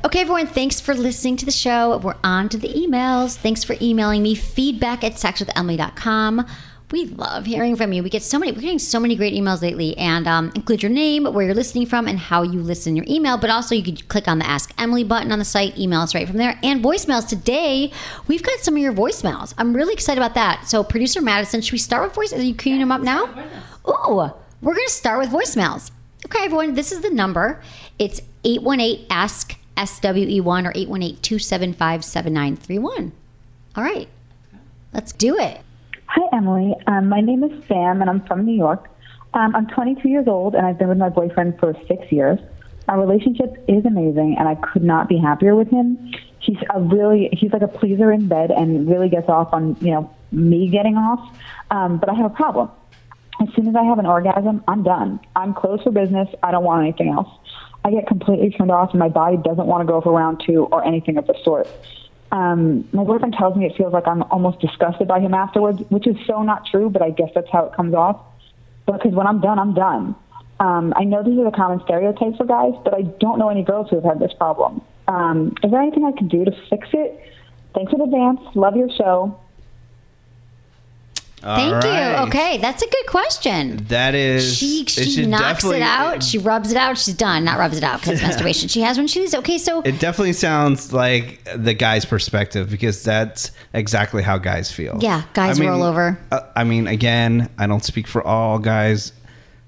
Okay, 0.09 0.21
everyone, 0.23 0.47
thanks 0.47 0.81
for 0.81 0.95
listening 0.95 1.37
to 1.37 1.45
the 1.45 1.53
show. 1.53 1.99
We're 1.99 2.17
on 2.25 2.49
to 2.49 2.57
the 2.57 2.69
emails. 2.69 3.37
Thanks 3.37 3.63
for 3.63 3.77
emailing 3.79 4.23
me 4.23 4.35
feedback 4.35 5.05
at 5.05 5.17
sexwithemily.com. 5.17 6.47
We 6.91 7.05
love 7.05 7.45
hearing 7.45 7.77
from 7.77 7.93
you. 7.93 8.03
We 8.03 8.09
get 8.09 8.23
so 8.23 8.39
many, 8.39 8.53
we're 8.53 8.63
getting 8.63 8.79
so 8.79 8.99
many 8.99 9.17
great 9.17 9.35
emails 9.35 9.61
lately, 9.61 9.95
and 9.99 10.27
um, 10.27 10.51
include 10.55 10.83
your 10.83 10.91
name, 10.91 11.25
where 11.25 11.45
you're 11.45 11.55
listening 11.55 11.85
from, 11.85 12.09
and 12.09 12.19
how 12.19 12.41
you 12.41 12.63
listen 12.63 12.97
your 12.97 13.05
email. 13.07 13.37
But 13.37 13.51
also, 13.51 13.75
you 13.75 13.83
could 13.83 14.09
click 14.09 14.27
on 14.29 14.39
the 14.39 14.49
Ask 14.49 14.73
Emily 14.79 15.05
button 15.05 15.31
on 15.31 15.41
the 15.41 15.45
site, 15.45 15.77
email 15.77 16.01
us 16.01 16.15
right 16.15 16.27
from 16.27 16.39
there, 16.39 16.59
and 16.63 16.83
voicemails. 16.83 17.29
Today, 17.29 17.93
we've 18.29 18.43
got 18.43 18.61
some 18.61 18.77
of 18.77 18.81
your 18.81 18.95
voicemails. 18.95 19.53
I'm 19.59 19.77
really 19.77 19.93
excited 19.93 20.19
about 20.19 20.37
that. 20.37 20.67
So, 20.69 20.83
producer 20.83 21.21
Madison, 21.21 21.61
should 21.61 21.73
we 21.73 21.79
start 21.79 22.05
with 22.05 22.15
voice? 22.15 22.33
Are 22.33 22.41
you 22.41 22.55
queuing 22.55 22.79
them 22.79 22.91
up 22.91 23.03
now? 23.03 23.27
Ooh, 23.87 24.33
we're 24.63 24.75
going 24.75 24.87
to 24.87 24.91
start 24.91 25.19
with 25.19 25.29
voicemails. 25.29 25.91
Okay, 26.25 26.47
everyone, 26.47 26.73
this 26.73 26.93
is 26.93 27.03
the 27.03 27.11
number. 27.11 27.61
It's 27.99 28.23
818 28.43 29.07
Ask 29.11 29.59
SWE1 29.79 30.67
or 30.67 30.73
818 30.75 31.17
275 31.21 32.05
7931. 32.05 33.13
All 33.77 33.85
right, 33.85 34.09
let's 34.93 35.13
do 35.13 35.39
it. 35.39 35.61
Hi, 36.07 36.37
Emily. 36.37 36.75
Um, 36.87 37.09
my 37.09 37.21
name 37.21 37.45
is 37.45 37.65
Sam, 37.67 38.01
and 38.01 38.11
I'm 38.11 38.23
from 38.27 38.45
New 38.45 38.57
York. 38.57 38.89
Um, 39.35 39.55
I'm 39.55 39.67
22 39.67 40.09
years 40.09 40.27
old 40.27 40.55
and 40.55 40.67
I've 40.67 40.79
been 40.79 40.89
with 40.89 40.99
my 40.99 41.11
boyfriend 41.11 41.59
for 41.59 41.75
six 41.87 42.11
years. 42.11 42.39
Our 42.89 43.01
relationship 43.01 43.63
is 43.69 43.85
amazing 43.85 44.37
and 44.39 44.49
I 44.49 44.55
could 44.55 44.83
not 44.83 45.09
be 45.09 45.19
happier 45.19 45.55
with 45.55 45.69
him. 45.69 46.13
He's 46.41 46.57
a 46.75 46.81
really, 46.81 47.29
he's 47.33 47.53
like 47.53 47.63
a 47.63 47.69
pleaser 47.69 48.11
in 48.11 48.29
bed 48.29 48.51
and 48.51 48.89
really 48.89 49.09
gets 49.09 49.29
off 49.29 49.53
on, 49.53 49.77
you 49.81 49.93
know, 49.93 50.11
me 50.33 50.69
getting 50.69 50.97
off. 50.97 51.37
Um, 51.71 51.99
but 51.99 52.09
I 52.09 52.15
have 52.15 52.27
a 52.27 52.35
problem. 52.35 52.71
As 53.41 53.49
soon 53.55 53.69
as 53.69 53.77
I 53.77 53.85
have 53.85 53.99
an 53.99 54.07
orgasm, 54.07 54.65
I'm 54.67 54.83
done. 54.83 55.21
I'm 55.37 55.55
closed 55.55 55.85
for 55.85 55.93
business. 55.93 56.29
I 56.43 56.51
don't 56.51 56.65
want 56.65 56.83
anything 56.83 57.09
else. 57.09 57.29
I 57.85 57.91
get 57.91 58.07
completely 58.07 58.51
turned 58.51 58.71
off 58.71 58.91
and 58.91 58.99
my 58.99 59.09
body 59.09 59.37
doesn't 59.37 59.67
want 59.67 59.87
to 59.87 59.91
go 59.91 60.01
for 60.01 60.13
round 60.13 60.43
two 60.45 60.65
or 60.73 60.85
anything 60.85 61.17
of 61.17 61.27
the 61.27 61.35
sort. 61.45 61.69
Um, 62.33 62.87
my 62.93 63.05
boyfriend 63.05 63.35
tells 63.35 63.57
me 63.57 63.67
it 63.67 63.77
feels 63.77 63.93
like 63.93 64.07
I'm 64.07 64.23
almost 64.25 64.61
disgusted 64.61 65.09
by 65.09 65.21
him 65.21 65.33
afterwards, 65.33 65.81
which 65.89 66.07
is 66.07 66.17
so 66.27 66.43
not 66.43 66.67
true, 66.67 66.91
but 66.91 67.01
I 67.01 67.11
guess 67.11 67.31
that's 67.35 67.49
how 67.51 67.67
it 67.67 67.75
comes 67.75 67.95
off. 67.95 68.21
Because 68.87 69.13
when 69.13 69.27
I'm 69.27 69.41
done, 69.41 69.59
I'm 69.59 69.75
done. 69.75 70.15
Um, 70.61 70.93
I 70.97 71.05
know 71.05 71.23
these 71.23 71.39
are 71.39 71.45
the 71.45 71.57
common 71.57 71.81
stereotypes 71.85 72.37
for 72.37 72.45
guys, 72.45 72.75
but 72.85 72.93
I 72.93 73.03
don't 73.03 73.39
know 73.39 73.49
any 73.49 73.63
girls 73.63 73.89
who 73.91 73.97
have 73.97 74.05
had 74.05 74.19
this 74.19 74.33
problem. 74.35 74.83
Um, 75.07 75.55
is 75.63 75.71
there 75.71 75.81
anything 75.81 76.05
I 76.05 76.13
can 76.13 76.29
do 76.29 76.45
to 76.45 76.51
fix 76.69 76.89
it? 76.93 77.21
Thanks 77.75 77.93
in 77.93 78.01
advance. 78.01 78.41
Love 78.55 78.77
your 78.77 78.91
show. 78.91 79.39
Thank 81.41 81.85
right. 81.85 82.21
you. 82.21 82.27
Okay, 82.29 82.59
that's 82.59 82.83
a 82.83 82.89
good 82.89 83.07
question. 83.07 83.85
That 83.89 84.15
is. 84.15 84.57
She 84.57 84.85
she 84.87 85.27
knocks 85.27 85.65
it 85.65 85.83
out. 85.83 86.23
She 86.23 86.39
rubs 86.39 86.71
it 86.71 86.77
out. 86.77 86.99
She's 86.99 87.15
done. 87.15 87.45
Not 87.45 87.59
rubs 87.59 87.77
it 87.77 87.85
out 87.85 88.01
because 88.01 88.21
masturbation. 88.23 88.69
She 88.69 88.81
has 88.81 88.99
when 88.99 89.07
she's 89.07 89.35
okay. 89.35 89.59
So 89.59 89.81
It 89.83 89.99
definitely 89.99 90.33
sounds 90.33 90.93
like 90.93 91.47
the 91.55 91.75
guy's 91.75 92.05
perspective 92.05 92.71
because 92.71 93.03
that's 93.03 93.53
exactly 93.73 94.23
how 94.23 94.39
guys 94.39 94.73
feel. 94.73 94.99
Yeah, 95.01 95.23
guys 95.33 95.61
roll 95.61 95.83
over. 95.83 96.19
uh, 96.33 96.41
I 96.57 96.65
mean, 96.65 96.87
again, 96.87 97.49
I 97.59 97.67
don't 97.67 97.85
speak 97.85 98.07
for 98.07 98.23
all 98.23 98.59
guys. 98.59 99.13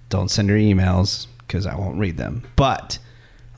Don't 0.09 0.29
send 0.29 0.49
your 0.49 0.59
emails 0.59 1.29
because 1.39 1.67
I 1.67 1.77
won't 1.77 1.99
read 1.99 2.17
them. 2.17 2.43
But 2.57 2.99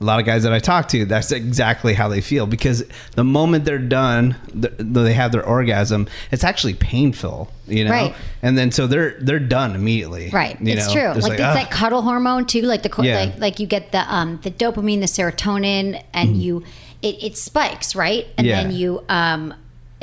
a 0.03 0.05
lot 0.05 0.19
of 0.19 0.25
guys 0.25 0.43
that 0.43 0.51
I 0.53 0.59
talk 0.59 0.89
to, 0.89 1.05
that's 1.05 1.31
exactly 1.31 1.93
how 1.93 2.09
they 2.09 2.19
feel 2.21 2.45
because 2.45 2.83
the 3.15 3.23
moment 3.23 3.63
they're 3.65 3.77
done, 3.79 4.35
th- 4.51 4.73
they 4.77 5.13
have 5.13 5.31
their 5.31 5.45
orgasm. 5.45 6.07
It's 6.31 6.43
actually 6.43 6.73
painful, 6.73 7.49
you 7.67 7.85
know. 7.85 7.91
Right. 7.91 8.15
And 8.41 8.57
then 8.57 8.71
so 8.71 8.85
they're 8.85 9.17
they're 9.21 9.39
done 9.39 9.75
immediately. 9.75 10.29
Right, 10.29 10.59
You 10.61 10.73
it's 10.73 10.87
know? 10.87 10.93
true. 10.93 11.11
It's 11.11 11.23
Like, 11.27 11.33
it's 11.39 11.41
"Ah." 11.41 11.53
that 11.53 11.71
cuddle 11.71 12.01
hormone 12.01 12.45
too. 12.45 12.61
Like 12.63 12.83
the 12.83 12.93
Yeah. 13.01 13.15
like 13.19 13.39
like 13.39 13.59
you 13.59 13.67
get 13.67 13.91
the 13.91 14.03
um 14.13 14.39
the 14.43 14.51
dopamine, 14.51 14.99
the 14.99 15.05
serotonin, 15.07 16.03
and 16.13 16.35
you 16.37 16.63
it, 17.01 17.23
it 17.23 17.37
spikes 17.37 17.95
right, 17.95 18.27
and. 18.37 18.45
Yeah. 18.45 18.61
then 18.63 18.71
you 18.71 19.03
um 19.09 19.53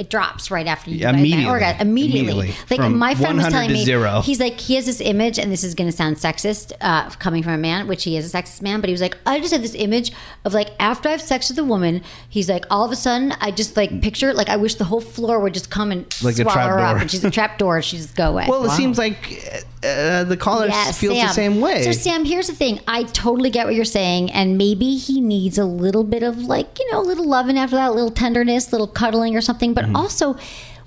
it 0.00 0.10
drops 0.10 0.50
right 0.50 0.66
after 0.66 0.90
you 0.90 0.96
Yeah, 0.96 1.06
get 1.06 1.12
that 1.12 1.18
immediately. 1.20 1.46
orgasm. 1.46 1.80
Immediately, 1.88 2.20
Immediately. 2.20 2.54
like 2.70 2.80
From 2.80 2.98
my 2.98 3.14
friend 3.14 3.36
was 3.38 3.48
telling 3.48 3.68
to 3.68 3.74
me, 3.74 3.84
zero. 3.84 4.20
he's 4.22 4.40
like 4.40 4.58
he 4.58 4.74
has 4.76 4.86
this 4.86 5.00
image, 5.00 5.38
and 5.38 5.52
this 5.52 5.62
is 5.62 5.74
going 5.74 5.88
to 5.90 5.96
sound 5.96 6.16
sexist 6.16 6.72
uh, 6.80 7.08
coming 7.10 7.42
from 7.42 7.52
a 7.52 7.58
man, 7.58 7.86
which 7.86 8.04
he 8.04 8.16
is 8.16 8.32
a 8.34 8.36
sexist 8.36 8.62
man, 8.62 8.80
but 8.80 8.88
he 8.88 8.92
was 8.92 9.00
like, 9.02 9.16
I 9.26 9.38
just 9.40 9.52
have 9.52 9.62
this 9.62 9.74
image 9.74 10.12
of 10.44 10.54
like 10.54 10.70
after 10.80 11.08
I 11.08 11.12
have 11.12 11.20
sex 11.22 11.48
with 11.50 11.58
a 11.58 11.64
woman, 11.64 12.02
he's 12.28 12.48
like 12.48 12.64
all 12.70 12.84
of 12.84 12.90
a 12.92 12.96
sudden 12.96 13.32
I 13.40 13.50
just 13.50 13.76
like 13.76 14.00
picture 14.02 14.32
like 14.34 14.48
I 14.48 14.56
wish 14.56 14.74
the 14.76 14.84
whole 14.84 15.00
floor 15.00 15.38
would 15.40 15.54
just 15.54 15.70
come 15.70 15.92
and 15.92 16.04
Like 16.22 16.34
a 16.34 16.42
swallow 16.42 16.52
trap 16.54 16.70
her 16.70 16.78
up, 16.80 16.92
door. 16.94 17.00
and 17.02 17.10
she's 17.10 17.24
a 17.24 17.30
trap 17.30 17.58
door, 17.58 17.76
and 17.76 17.84
she 17.84 17.96
just 17.98 18.16
go 18.16 18.30
away. 18.30 18.46
Well, 18.48 18.64
it 18.64 18.70
seems 18.70 18.96
like 18.98 19.54
uh, 19.84 20.24
the 20.24 20.36
caller 20.36 20.70
feels 20.92 21.18
the 21.20 21.28
same 21.28 21.60
way. 21.60 21.82
So 21.84 21.92
Sam, 21.92 22.24
here's 22.24 22.46
the 22.46 22.54
thing. 22.54 22.80
I 22.88 23.04
totally 23.04 23.50
get 23.50 23.66
what 23.66 23.74
you're 23.74 23.84
saying, 23.84 24.30
and 24.32 24.56
maybe 24.58 24.96
he 24.96 25.20
needs 25.20 25.58
a 25.58 25.64
little 25.64 26.04
bit 26.04 26.22
of 26.22 26.38
like 26.38 26.78
you 26.78 26.90
know, 26.92 27.00
a 27.00 27.06
little 27.10 27.26
loving 27.28 27.58
after 27.58 27.76
that, 27.76 27.90
a 27.90 27.92
little 27.92 28.10
tenderness, 28.10 28.68
a 28.68 28.72
little 28.72 28.86
cuddling 28.86 29.36
or 29.36 29.40
something. 29.40 29.74
Mm-hmm. 29.74 29.89
But 29.92 29.98
also, 29.98 30.36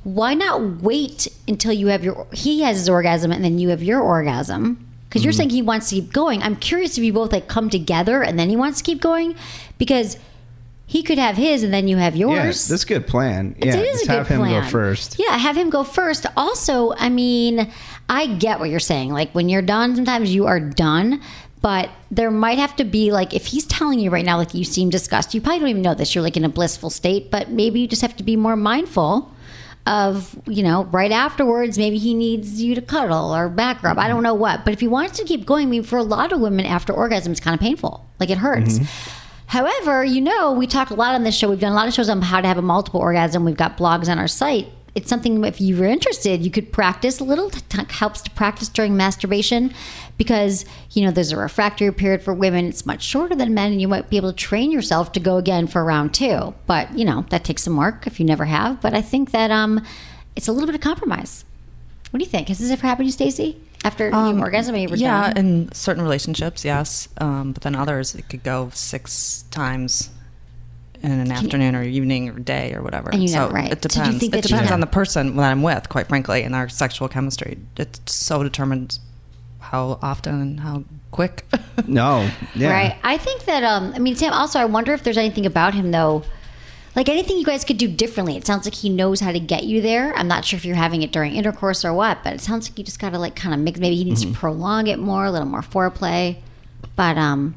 why 0.03 0.33
not 0.33 0.81
wait 0.81 1.27
until 1.47 1.71
you 1.73 1.87
have 1.87 2.03
your 2.03 2.27
he 2.33 2.61
has 2.61 2.77
his 2.77 2.89
orgasm 2.89 3.31
and 3.31 3.43
then 3.43 3.59
you 3.59 3.69
have 3.69 3.81
your 3.83 4.01
orgasm? 4.01 4.87
Because 5.09 5.23
you're 5.23 5.31
Mm-hmm. 5.31 5.37
saying 5.37 5.49
he 5.51 5.61
wants 5.61 5.89
to 5.89 5.95
keep 5.95 6.11
going. 6.11 6.41
I'm 6.41 6.55
curious 6.55 6.97
if 6.97 7.03
you 7.03 7.13
both 7.13 7.31
like 7.31 7.47
come 7.47 7.69
together 7.69 8.23
and 8.23 8.37
then 8.39 8.49
he 8.49 8.55
wants 8.55 8.79
to 8.79 8.83
keep 8.83 8.99
going, 9.01 9.35
because 9.77 10.17
he 10.85 11.01
could 11.03 11.17
have 11.17 11.37
his 11.37 11.63
and 11.63 11.73
then 11.73 11.87
you 11.87 11.97
have 11.97 12.15
yours. 12.15 12.35
yeah, 12.35 12.73
that's 12.73 12.83
a 12.83 12.87
good 12.87 13.07
plan. 13.07 13.55
Yeah, 13.57 13.75
It 13.77 13.79
is 13.85 13.99
just 13.99 14.09
a 14.09 14.11
have 14.11 14.27
good 14.27 14.33
him 14.35 14.39
plan. 14.41 14.63
go 14.63 14.67
first. 14.69 15.15
Yeah, 15.19 15.37
have 15.37 15.55
him 15.55 15.69
go 15.69 15.83
first. 15.83 16.25
Also, 16.35 16.93
I 16.97 17.09
mean, 17.09 17.71
I 18.09 18.25
get 18.27 18.59
what 18.59 18.69
you're 18.69 18.79
saying. 18.79 19.11
Like 19.11 19.31
when 19.33 19.49
you're 19.49 19.61
done, 19.61 19.95
sometimes 19.95 20.33
you 20.35 20.45
are 20.45 20.59
done. 20.59 21.21
But 21.63 21.89
there 22.11 22.29
might 22.29 22.59
have 22.59 22.75
to 22.75 22.83
be 22.83 23.11
like 23.11 23.33
if 23.33 23.47
he's 23.47 23.65
telling 23.65 23.97
you 23.97 24.11
right 24.11 24.25
now, 24.25 24.37
like 24.37 24.53
you 24.53 24.63
seem 24.63 24.91
disgusted, 24.91 25.33
you 25.33 25.41
probably 25.41 25.59
don't 25.61 25.69
even 25.69 25.81
know 25.81 25.95
this. 25.95 26.13
You're 26.13 26.23
like 26.23 26.37
in 26.37 26.45
a 26.45 26.49
blissful 26.49 26.91
state, 26.91 27.31
but 27.31 27.49
maybe 27.49 27.79
you 27.79 27.87
just 27.87 28.03
have 28.03 28.15
to 28.17 28.23
be 28.23 28.35
more 28.35 28.55
mindful 28.55 29.31
of 29.85 30.39
you 30.45 30.63
know 30.63 30.85
right 30.85 31.11
afterwards 31.11 31.77
maybe 31.77 31.97
he 31.97 32.13
needs 32.13 32.63
you 32.63 32.73
to 32.73 32.81
cuddle 32.81 33.35
or 33.35 33.49
back 33.49 33.83
rub 33.83 33.97
i 33.97 34.07
don't 34.07 34.19
mm-hmm. 34.19 34.23
know 34.23 34.33
what 34.33 34.63
but 34.63 34.71
if 34.73 34.79
he 34.79 34.87
wants 34.87 35.17
to 35.17 35.25
keep 35.25 35.45
going 35.45 35.67
i 35.67 35.69
mean 35.69 35.83
for 35.83 35.97
a 35.97 36.03
lot 36.03 36.31
of 36.31 36.39
women 36.39 36.65
after 36.65 36.93
orgasm 36.93 37.33
it's 37.33 37.41
kind 37.41 37.53
of 37.53 37.59
painful 37.59 38.05
like 38.17 38.29
it 38.29 38.37
hurts 38.37 38.79
mm-hmm. 38.79 39.19
However, 39.53 40.03
you 40.03 40.19
know, 40.19 40.51
we 40.51 40.65
talk 40.65 40.89
a 40.89 40.95
lot 40.95 41.13
on 41.13 41.23
this 41.23 41.35
show. 41.35 41.47
We've 41.47 41.59
done 41.59 41.73
a 41.73 41.75
lot 41.75 41.87
of 41.87 41.93
shows 41.93 42.09
on 42.09 42.23
how 42.23 42.41
to 42.41 42.47
have 42.47 42.57
a 42.57 42.63
multiple 42.63 42.99
orgasm. 42.99 43.45
We've 43.45 43.55
got 43.55 43.77
blogs 43.77 44.09
on 44.09 44.17
our 44.17 44.27
site. 44.27 44.67
It's 44.95 45.09
something 45.09 45.43
if 45.43 45.59
you 45.59 45.75
were 45.77 45.85
interested, 45.85 46.43
you 46.43 46.51
could 46.51 46.71
practice 46.71 47.19
a 47.19 47.23
little. 47.23 47.49
T- 47.49 47.59
helps 47.89 48.21
to 48.21 48.29
practice 48.31 48.69
during 48.69 48.95
masturbation 48.95 49.73
because 50.19 50.65
you 50.91 51.03
know 51.03 51.09
there's 51.11 51.31
a 51.31 51.37
refractory 51.37 51.91
period 51.91 52.21
for 52.21 52.31
women. 52.33 52.67
It's 52.67 52.85
much 52.85 53.01
shorter 53.03 53.33
than 53.35 53.55
men, 53.55 53.71
and 53.71 53.81
you 53.81 53.87
might 53.87 54.09
be 54.11 54.17
able 54.17 54.31
to 54.31 54.35
train 54.37 54.71
yourself 54.71 55.11
to 55.13 55.19
go 55.19 55.37
again 55.37 55.65
for 55.65 55.83
round 55.83 56.13
two. 56.13 56.53
But 56.67 56.95
you 56.97 57.05
know 57.05 57.25
that 57.31 57.43
takes 57.43 57.63
some 57.63 57.75
work 57.75 58.05
if 58.05 58.19
you 58.19 58.25
never 58.25 58.45
have. 58.45 58.81
But 58.81 58.93
I 58.93 59.01
think 59.01 59.31
that 59.31 59.49
um, 59.49 59.83
it's 60.35 60.47
a 60.47 60.51
little 60.51 60.67
bit 60.67 60.75
of 60.75 60.81
compromise. 60.81 61.43
What 62.11 62.19
do 62.19 62.23
you 62.25 62.29
think? 62.29 62.49
Has 62.49 62.59
this 62.59 62.69
ever 62.69 62.85
happened 62.85 63.05
to 63.05 63.07
you, 63.07 63.11
Stacy? 63.31 63.57
After 63.83 64.07
you 64.09 64.39
orgasm, 64.39 64.75
you 64.75 64.87
were 64.87 64.93
Um, 64.93 64.99
yeah, 65.01 65.33
done? 65.33 65.37
in 65.45 65.71
certain 65.73 66.03
relationships, 66.03 66.63
yes. 66.63 67.09
Um, 67.17 67.51
but 67.51 67.63
then 67.63 67.75
others, 67.75 68.13
it 68.15 68.29
could 68.29 68.43
go 68.43 68.69
six 68.73 69.43
times 69.51 70.09
in 71.03 71.11
an 71.11 71.31
afternoon 71.31 71.75
or 71.75 71.83
evening 71.83 72.29
or 72.29 72.39
day 72.39 72.73
or 72.73 72.81
whatever. 72.81 73.09
And 73.11 73.21
you 73.21 73.27
so 73.27 73.47
know, 73.47 73.53
right. 73.53 73.71
it 73.71 73.83
So 73.83 73.89
do 73.89 73.99
you 73.99 74.03
depends. 74.05 74.19
think 74.19 74.33
it 74.33 74.41
that 74.41 74.49
you 74.49 74.55
depends 74.55 74.71
on 74.71 74.79
the 74.79 74.87
person 74.87 75.35
that 75.35 75.51
I'm 75.51 75.61
with, 75.61 75.89
quite 75.89 76.07
frankly, 76.07 76.43
and 76.43 76.55
our 76.55 76.69
sexual 76.69 77.07
chemistry. 77.09 77.59
It's 77.77 77.99
so 78.13 78.41
determined 78.41 78.99
how 79.59 79.99
often 80.01 80.41
and 80.41 80.59
how 80.61 80.83
quick. 81.11 81.45
No, 81.87 82.29
yeah. 82.55 82.71
Right. 82.71 82.95
I 83.03 83.17
think 83.17 83.45
that 83.45 83.63
um 83.63 83.93
I 83.95 83.99
mean 83.99 84.15
Sam 84.15 84.31
also 84.31 84.59
I 84.59 84.65
wonder 84.65 84.93
if 84.93 85.03
there's 85.03 85.17
anything 85.17 85.45
about 85.45 85.73
him 85.73 85.89
though 85.91 86.23
like 86.95 87.09
anything 87.09 87.37
you 87.37 87.45
guys 87.45 87.65
could 87.65 87.79
do 87.79 87.87
differently. 87.87 88.37
It 88.37 88.45
sounds 88.45 88.65
like 88.65 88.75
he 88.75 88.89
knows 88.89 89.19
how 89.19 89.31
to 89.31 89.39
get 89.39 89.63
you 89.63 89.81
there. 89.81 90.15
I'm 90.15 90.27
not 90.27 90.45
sure 90.45 90.57
if 90.57 90.63
you're 90.65 90.75
having 90.75 91.01
it 91.01 91.11
during 91.11 91.33
intercourse 91.33 91.83
or 91.83 91.91
what, 91.91 92.23
but 92.23 92.33
it 92.33 92.41
sounds 92.41 92.69
like 92.69 92.77
you 92.77 92.85
just 92.85 92.99
got 92.99 93.09
to 93.13 93.17
like 93.19 93.35
kind 93.35 93.55
of 93.55 93.59
mix 93.59 93.79
maybe 93.79 93.95
he 93.95 94.03
needs 94.03 94.23
Mm-hmm. 94.23 94.33
to 94.33 94.39
prolong 94.39 94.85
it 94.85 94.99
more, 94.99 95.25
a 95.25 95.31
little 95.31 95.47
more 95.47 95.61
foreplay. 95.63 96.37
But 96.95 97.17
um 97.17 97.55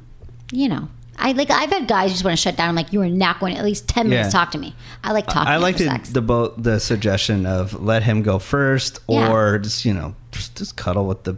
you 0.51 0.69
know, 0.71 0.89
I 1.19 1.33
like 1.33 1.51
I've 1.51 1.71
had 1.71 1.89
guys 1.89 2.13
just 2.13 2.25
want 2.25 2.37
to 2.37 2.41
shut 2.43 2.57
down. 2.57 2.69
I'm 2.69 2.75
like 2.75 2.93
you 2.93 3.01
are 3.03 3.09
not 3.09 3.41
going 3.41 3.55
to 3.55 3.59
at 3.59 3.65
least 3.65 3.89
10 3.89 4.09
minutes 4.09 4.27
Yeah. 4.35 4.39
talk 4.41 4.51
to 4.53 4.59
me. 4.59 4.75
I 5.03 5.13
like 5.13 5.27
talking 5.27 5.49
I 5.49 5.57
like 5.57 5.75
after 5.77 5.85
the 5.85 5.91
sex. 5.91 6.11
the 6.11 6.21
both 6.23 6.55
the 6.59 6.79
suggestion 6.81 7.47
of 7.47 7.83
let 7.83 8.03
him 8.03 8.23
go 8.23 8.39
first, 8.39 9.01
Yeah. 9.09 9.31
or 9.33 9.59
just 9.59 9.85
you 9.85 9.95
know 9.95 10.15
just, 10.33 10.57
just 10.57 10.77
cuddle 10.77 11.07
with 11.07 11.25
the 11.25 11.37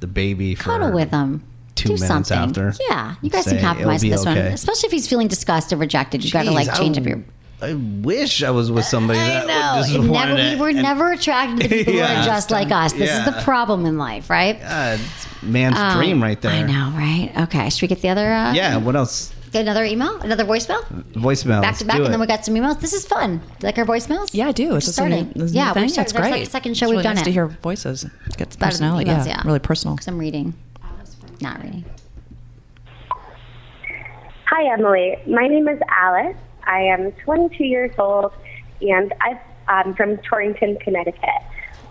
the 0.00 0.06
baby 0.06 0.54
for 0.54 0.64
Cuddle 0.64 0.92
with 0.92 1.10
him. 1.10 1.42
two 1.74 1.88
do 1.88 1.94
minutes 1.94 2.08
something. 2.28 2.38
after. 2.38 2.74
Yeah, 2.88 3.14
you 3.22 3.28
guys 3.30 3.44
Say, 3.44 3.52
can 3.52 3.60
compromise 3.64 4.02
"It'll 4.02 4.10
with 4.18 4.24
be 4.24 4.24
this 4.24 4.24
one, 4.26 4.38
okay." 4.38 4.52
especially 4.54 4.86
if 4.86 4.92
he's 4.92 5.06
feeling 5.08 5.28
disgusted, 5.28 5.78
rejected. 5.78 6.24
You 6.24 6.30
got 6.30 6.44
to 6.44 6.50
like 6.52 6.72
change 6.74 6.96
I- 6.98 7.00
up 7.02 7.06
your 7.06 7.22
I 7.62 7.74
wish 7.74 8.42
I 8.42 8.50
was 8.52 8.70
with 8.72 8.86
somebody 8.86 9.18
that 9.18 9.44
I 9.44 9.46
know. 9.46 9.82
just 9.82 9.94
It 9.94 9.98
wanted 10.00 10.36
never, 10.36 10.38
it. 10.40 10.54
we 10.54 10.60
were 10.62 10.68
and- 10.70 10.80
never 10.80 11.12
attracted 11.12 11.60
to 11.60 11.68
the 11.68 11.74
people 11.74 11.92
who 11.92 11.98
Yeah. 11.98 12.22
are 12.22 12.24
just 12.24 12.50
like 12.50 12.70
us. 12.72 12.94
This 12.94 13.10
is 13.10 13.24
the 13.26 13.38
problem 13.42 13.84
in 13.84 13.98
life, 13.98 14.30
right? 14.30 14.58
God, 14.58 14.98
it's 14.98 15.26
man's 15.42 15.76
Um, 15.78 15.96
dream 15.98 16.22
right 16.22 16.40
there. 16.40 16.52
I 16.52 16.62
know, 16.62 16.92
right? 16.96 17.30
Okay, 17.44 17.70
should 17.70 17.82
we 17.82 17.88
get 17.88 18.02
the 18.02 18.08
other? 18.08 18.32
Uh, 18.32 18.52
Yeah. 18.52 18.76
What 18.78 18.96
else? 18.96 19.32
Get 19.52 19.62
another 19.62 19.84
email, 19.84 20.20
another 20.20 20.44
voicemail, 20.44 20.80
Voicemail. 21.14 21.60
back 21.60 21.76
to 21.78 21.84
back, 21.84 21.96
and 21.96 22.06
then 22.12 22.20
we 22.20 22.26
got 22.28 22.44
some 22.44 22.54
emails. 22.54 22.78
This 22.78 22.92
is 22.92 23.04
fun. 23.04 23.40
Like 23.62 23.76
our 23.78 23.84
voicemails? 23.84 24.28
yeah, 24.32 24.46
I 24.46 24.52
do. 24.52 24.76
It's 24.76 24.86
just 24.86 24.98
a 24.98 25.02
starting. 25.02 25.32
new- 25.34 25.42
is 25.44 25.52
yeah, 25.52 25.72
we're 25.74 25.82
It's 25.84 25.96
That's 25.96 26.12
great. 26.12 26.30
like 26.30 26.44
the 26.44 26.50
second 26.50 26.76
show 26.76 26.84
It's 26.86 26.90
we've 26.90 26.98
really 26.98 27.02
done 27.02 27.14
nice 27.16 27.22
it. 27.22 27.24
to 27.24 27.32
hear 27.32 27.46
voices. 27.48 28.06
Gets 28.36 28.54
Better 28.54 28.70
personality. 28.70 29.10
emails, 29.10 29.26
yeah, 29.26 29.38
yeah. 29.38 29.42
really 29.44 29.58
personal. 29.58 29.96
Because 29.96 30.06
I'm 30.06 30.18
reading, 30.18 30.54
not 31.40 31.60
reading. 31.64 31.84
Hi, 34.46 34.72
Emily. 34.72 35.16
My 35.26 35.46
name 35.48 35.68
is 35.68 35.80
Alice. 35.88 36.36
I 36.64 36.80
am 36.82 37.12
22 37.24 37.64
years 37.64 37.90
old, 37.98 38.32
and 38.80 39.12
I, 39.20 39.40
I'm 39.68 39.94
from 39.94 40.16
Torrington, 40.18 40.76
Connecticut. 40.80 41.28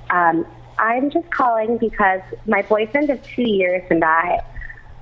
Um, 0.10 0.46
I'm 0.80 1.12
just 1.12 1.30
calling 1.32 1.78
because 1.78 2.22
my 2.48 2.62
boyfriend 2.62 3.10
of 3.10 3.22
two 3.36 3.48
years 3.48 3.84
and 3.89 4.04
I 4.04 4.39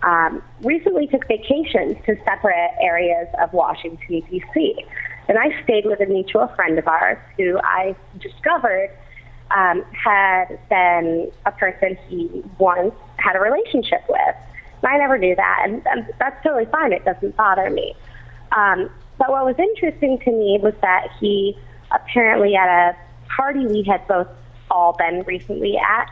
um, 0.01 0.41
recently 0.61 1.07
took 1.07 1.27
vacations 1.27 1.97
to 2.05 2.17
separate 2.25 2.71
areas 2.81 3.27
of 3.39 3.53
Washington, 3.53 4.21
D.C. 4.29 4.85
And 5.27 5.37
I 5.37 5.61
stayed 5.63 5.85
with 5.85 5.99
a 5.99 6.05
mutual 6.05 6.47
friend 6.55 6.79
of 6.79 6.87
ours 6.87 7.19
who 7.37 7.59
I 7.59 7.95
discovered 8.19 8.89
um, 9.55 9.83
had 9.91 10.59
been 10.69 11.31
a 11.45 11.51
person 11.51 11.97
he 12.07 12.43
once 12.57 12.93
had 13.17 13.35
a 13.35 13.39
relationship 13.39 14.03
with. 14.09 14.35
And 14.81 14.91
I 14.91 14.97
never 14.97 15.17
knew 15.17 15.35
that, 15.35 15.61
and, 15.63 15.85
and 15.87 16.07
that's 16.19 16.41
totally 16.43 16.65
fine. 16.65 16.91
It 16.93 17.05
doesn't 17.05 17.35
bother 17.35 17.69
me. 17.69 17.95
Um, 18.55 18.89
but 19.17 19.29
what 19.29 19.45
was 19.45 19.55
interesting 19.57 20.19
to 20.19 20.31
me 20.31 20.59
was 20.61 20.73
that 20.81 21.07
he 21.19 21.57
apparently 21.91 22.55
at 22.55 22.67
a 22.67 22.95
party 23.35 23.65
we 23.65 23.83
had 23.83 24.07
both 24.07 24.27
all 24.69 24.93
been 24.93 25.23
recently 25.23 25.77
at, 25.77 26.09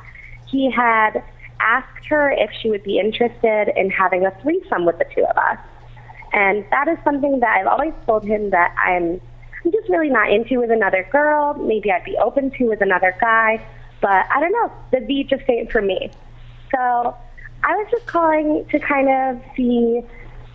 he 0.47 0.71
had 0.71 1.23
asked 1.59 2.05
her 2.07 2.31
if 2.31 2.51
she 2.61 2.69
would 2.69 2.83
be 2.83 2.99
interested 2.99 3.71
in 3.75 3.89
having 3.89 4.25
a 4.25 4.31
threesome 4.41 4.85
with 4.85 4.97
the 4.99 5.05
two 5.15 5.25
of 5.25 5.37
us. 5.37 5.57
And 6.33 6.65
that 6.71 6.87
is 6.87 6.97
something 7.03 7.39
that 7.39 7.57
I've 7.57 7.67
always 7.67 7.93
told 8.05 8.25
him 8.25 8.49
that 8.49 8.75
I'm, 8.77 9.21
I'm 9.63 9.71
just 9.71 9.89
really 9.89 10.09
not 10.09 10.31
into 10.31 10.59
with 10.59 10.69
another 10.69 11.07
girl. 11.11 11.53
Maybe 11.53 11.91
I'd 11.91 12.03
be 12.03 12.17
open 12.17 12.51
to 12.51 12.65
with 12.65 12.81
another 12.81 13.15
guy. 13.21 13.65
But 14.01 14.25
I 14.29 14.39
don't 14.41 14.51
know. 14.51 14.71
The 14.91 14.99
V 15.05 15.23
just 15.23 15.43
ain't 15.49 15.71
for 15.71 15.81
me. 15.81 16.11
So 16.71 17.15
I 17.63 17.75
was 17.75 17.87
just 17.89 18.05
calling 18.05 18.65
to 18.69 18.79
kind 18.79 19.09
of 19.09 19.41
see, 19.55 20.01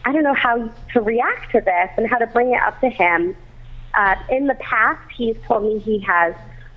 I 0.04 0.12
don't 0.12 0.22
know 0.22 0.34
how 0.34 0.70
to 0.92 1.00
react 1.00 1.52
to 1.52 1.60
this 1.60 1.90
and 1.96 2.06
how 2.08 2.18
to 2.18 2.26
bring 2.26 2.52
it 2.52 2.60
up 2.60 2.78
to 2.80 2.90
him. 2.90 3.34
Uh, 3.94 4.14
in 4.28 4.46
the 4.46 4.54
past, 4.56 5.00
he's 5.16 5.36
told 5.46 5.64
me 5.64 5.78
he 5.78 5.98
has 6.00 6.34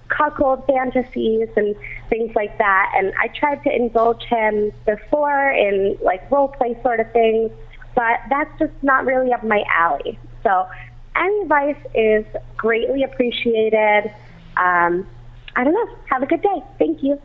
cuckold 0.09 0.65
fantasies 0.67 1.49
and 1.55 1.75
things 2.09 2.35
like 2.35 2.57
that. 2.57 2.91
And 2.95 3.13
I 3.21 3.27
tried 3.29 3.63
to 3.63 3.75
indulge 3.75 4.23
him 4.23 4.71
before 4.85 5.51
in 5.51 5.97
like 6.01 6.29
role 6.31 6.49
play 6.49 6.77
sort 6.83 6.99
of 6.99 7.11
things, 7.11 7.51
but 7.95 8.19
that's 8.29 8.51
just 8.59 8.73
not 8.81 9.05
really 9.05 9.31
up 9.33 9.43
my 9.43 9.63
alley. 9.69 10.19
So 10.43 10.67
any 11.15 11.41
advice 11.41 11.77
is 11.95 12.25
greatly 12.57 13.03
appreciated. 13.03 14.13
Um, 14.57 15.07
I 15.55 15.63
don't 15.63 15.73
know. 15.73 15.95
Have 16.09 16.23
a 16.23 16.25
good 16.25 16.41
day. 16.41 16.63
Thank 16.79 17.03
you. 17.03 17.19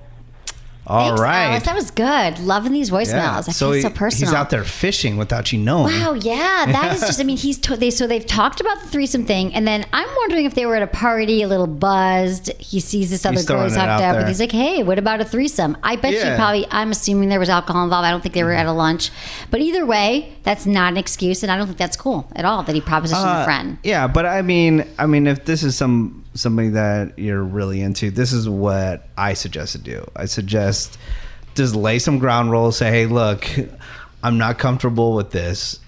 All 0.88 1.09
Thanks, 1.09 1.20
right. 1.20 1.64
That 1.64 1.74
was 1.74 1.90
good. 1.90 2.38
Loving 2.38 2.72
these 2.72 2.90
voicemails. 2.90 3.09
Yeah. 3.12 3.37
I 3.37 3.40
so 3.53 3.66
feel 3.66 3.72
he- 3.74 3.83
so 3.83 3.90
personal. 3.90 4.31
he's 4.31 4.35
out 4.35 4.48
there 4.51 4.64
fishing 4.64 5.16
without 5.18 5.53
you 5.53 5.59
knowing. 5.59 5.92
Wow, 6.01 6.14
yeah, 6.14 6.64
that 6.66 6.94
is 6.94 7.01
just. 7.07 7.20
I 7.20 7.24
mean, 7.24 7.37
he's 7.37 7.59
to, 7.59 7.77
they 7.77 7.90
so 7.90 8.07
they've 8.07 8.24
talked 8.24 8.61
about 8.61 8.81
the 8.81 8.88
threesome 8.88 9.24
thing, 9.27 9.55
and 9.55 9.66
then 9.68 9.85
I'm 9.92 10.09
wondering 10.16 10.46
if 10.46 10.55
they 10.55 10.64
were 10.66 10.77
at 10.77 10.83
a 10.83 10.87
party, 10.87 11.42
a 11.42 11.48
little 11.48 11.66
buzzed. 11.66 12.51
He 12.59 12.81
sees 12.81 13.11
this 13.11 13.27
other 13.27 13.42
girl 13.42 13.64
he's 13.64 13.74
hooked 13.74 13.87
up, 13.87 14.16
and 14.16 14.29
he's 14.29 14.40
like, 14.40 14.53
"Hey, 14.53 14.83
what 14.83 14.98
about 14.98 15.20
a 15.20 15.24
threesome?" 15.24 15.77
I 15.83 15.96
bet 15.96 16.12
you 16.14 16.35
probably. 16.37 16.66
I'm 16.70 16.90
assuming 16.90 17.29
there 17.29 17.40
was 17.40 17.48
alcohol 17.51 17.85
involved. 17.85 18.07
I 18.07 18.11
don't 18.11 18.22
think 18.22 18.35
they 18.35 18.44
were 18.44 18.53
at 18.53 18.66
a 18.66 18.72
lunch, 18.72 19.11
but 19.51 19.61
either 19.61 19.85
way, 19.85 20.35
that's 20.42 20.64
not 20.66 20.92
an 20.92 20.96
excuse, 20.96 21.42
and 21.42 21.53
I 21.53 21.57
don't 21.59 21.66
think 21.66 21.79
that's 21.79 21.96
cool 21.96 22.27
at 22.35 22.44
all 22.44 22.62
that 22.62 22.74
he 22.74 22.81
propositioned 22.81 23.38
Uh, 23.38 23.42
a 23.42 23.44
friend. 23.44 23.79
Yeah, 23.83 24.07
but 24.07 24.24
I 24.27 24.42
mean, 24.42 24.85
I 24.98 25.07
mean, 25.07 25.27
if 25.27 25.44
this 25.44 25.62
is 25.62 25.77
some 25.77 26.24
somebody 26.38 26.70
that 26.70 27.18
you're 27.18 27.42
really 27.42 27.81
into, 27.83 28.11
this 28.11 28.33
is 28.33 28.48
what 28.48 29.09
I 29.16 29.35
suggest 29.35 29.72
to 29.72 29.79
do. 29.79 30.09
I 30.14 30.27
suggest 30.27 30.98
just 31.55 31.74
lay 31.74 31.98
some 31.98 32.18
ground 32.18 32.51
rules. 32.51 32.77
Say, 32.79 32.90
hey, 32.90 33.07
look, 33.07 33.46
I'm 34.22 34.38
not 34.38 34.59
comfortable 34.59 35.14
with 35.14 35.31
this. 35.31 35.81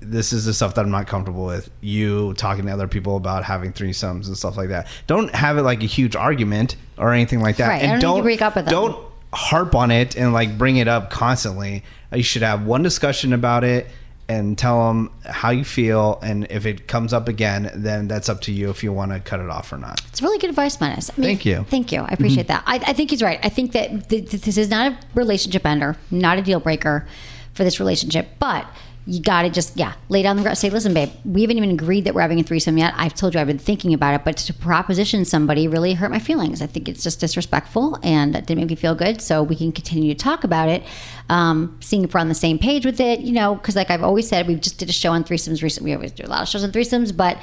This 0.00 0.32
is 0.32 0.46
the 0.46 0.54
stuff 0.54 0.74
that 0.74 0.84
I'm 0.84 0.90
not 0.90 1.06
comfortable 1.06 1.44
with. 1.44 1.70
You 1.80 2.34
talking 2.34 2.64
to 2.66 2.72
other 2.72 2.88
people 2.88 3.16
about 3.16 3.44
having 3.44 3.72
threesomes 3.72 4.26
and 4.26 4.36
stuff 4.36 4.56
like 4.56 4.68
that. 4.70 4.86
Don't 5.06 5.34
have 5.34 5.58
it 5.58 5.62
like 5.62 5.82
a 5.82 5.86
huge 5.86 6.16
argument 6.16 6.76
or 6.96 7.12
anything 7.12 7.40
like 7.40 7.56
that. 7.56 7.68
Right, 7.68 7.82
And 7.82 8.00
don't 8.00 8.18
you 8.18 8.22
break 8.22 8.42
up 8.42 8.56
with 8.56 8.66
them. 8.66 8.72
Don't 8.72 9.06
harp 9.32 9.74
on 9.74 9.90
it 9.90 10.16
and 10.16 10.32
like 10.32 10.56
bring 10.58 10.76
it 10.76 10.88
up 10.88 11.10
constantly. 11.10 11.84
You 12.12 12.22
should 12.22 12.42
have 12.42 12.64
one 12.64 12.82
discussion 12.82 13.32
about 13.32 13.64
it 13.64 13.86
and 14.30 14.56
tell 14.56 14.86
them 14.86 15.10
how 15.24 15.50
you 15.50 15.64
feel. 15.64 16.20
And 16.22 16.46
if 16.50 16.64
it 16.64 16.86
comes 16.86 17.12
up 17.12 17.26
again, 17.26 17.68
then 17.74 18.06
that's 18.06 18.28
up 18.28 18.40
to 18.42 18.52
you 18.52 18.70
if 18.70 18.84
you 18.84 18.92
want 18.92 19.10
to 19.10 19.18
cut 19.18 19.40
it 19.40 19.50
off 19.50 19.72
or 19.72 19.76
not. 19.76 20.00
It's 20.06 20.22
really 20.22 20.38
good 20.38 20.50
advice, 20.50 20.80
Menace. 20.80 21.10
I 21.10 21.20
mean, 21.20 21.30
Thank 21.30 21.44
you. 21.44 21.64
Thank 21.68 21.90
you. 21.90 22.02
I 22.02 22.10
appreciate 22.12 22.46
mm-hmm. 22.46 22.64
that. 22.64 22.84
I, 22.86 22.90
I 22.90 22.92
think 22.92 23.10
he's 23.10 23.24
right. 23.24 23.40
I 23.42 23.48
think 23.48 23.72
that 23.72 24.08
th- 24.08 24.30
th- 24.30 24.42
this 24.44 24.56
is 24.56 24.70
not 24.70 24.92
a 24.92 24.98
relationship 25.14 25.66
ender, 25.66 25.96
not 26.12 26.38
a 26.38 26.42
deal 26.42 26.60
breaker 26.60 27.08
for 27.54 27.64
this 27.64 27.80
relationship, 27.80 28.28
but 28.38 28.68
you 29.10 29.20
got 29.20 29.42
to 29.42 29.50
just, 29.50 29.76
yeah, 29.76 29.94
lay 30.08 30.22
down 30.22 30.36
the 30.36 30.42
ground. 30.42 30.56
Say, 30.56 30.70
listen, 30.70 30.94
babe, 30.94 31.10
we 31.24 31.40
haven't 31.40 31.56
even 31.56 31.72
agreed 31.72 32.04
that 32.04 32.14
we're 32.14 32.20
having 32.20 32.38
a 32.38 32.44
threesome 32.44 32.78
yet. 32.78 32.94
I've 32.96 33.12
told 33.12 33.34
you 33.34 33.40
I've 33.40 33.46
been 33.48 33.58
thinking 33.58 33.92
about 33.92 34.14
it, 34.14 34.24
but 34.24 34.36
to 34.36 34.54
proposition 34.54 35.24
somebody 35.24 35.66
really 35.66 35.94
hurt 35.94 36.12
my 36.12 36.20
feelings. 36.20 36.62
I 36.62 36.68
think 36.68 36.88
it's 36.88 37.02
just 37.02 37.18
disrespectful 37.18 37.98
and 38.04 38.36
it 38.36 38.46
didn't 38.46 38.60
make 38.60 38.70
me 38.70 38.76
feel 38.76 38.94
good. 38.94 39.20
So 39.20 39.42
we 39.42 39.56
can 39.56 39.72
continue 39.72 40.14
to 40.14 40.18
talk 40.18 40.44
about 40.44 40.68
it, 40.68 40.84
um, 41.28 41.76
seeing 41.80 42.04
if 42.04 42.14
we're 42.14 42.20
on 42.20 42.28
the 42.28 42.34
same 42.34 42.56
page 42.56 42.86
with 42.86 43.00
it, 43.00 43.18
you 43.18 43.32
know, 43.32 43.56
because 43.56 43.74
like 43.74 43.90
I've 43.90 44.04
always 44.04 44.28
said, 44.28 44.46
we 44.46 44.54
just 44.54 44.78
did 44.78 44.88
a 44.88 44.92
show 44.92 45.10
on 45.10 45.24
threesomes 45.24 45.60
recently. 45.60 45.90
We 45.90 45.96
always 45.96 46.12
do 46.12 46.24
a 46.24 46.28
lot 46.28 46.42
of 46.42 46.48
shows 46.48 46.62
on 46.62 46.70
threesomes, 46.70 47.16
but 47.16 47.36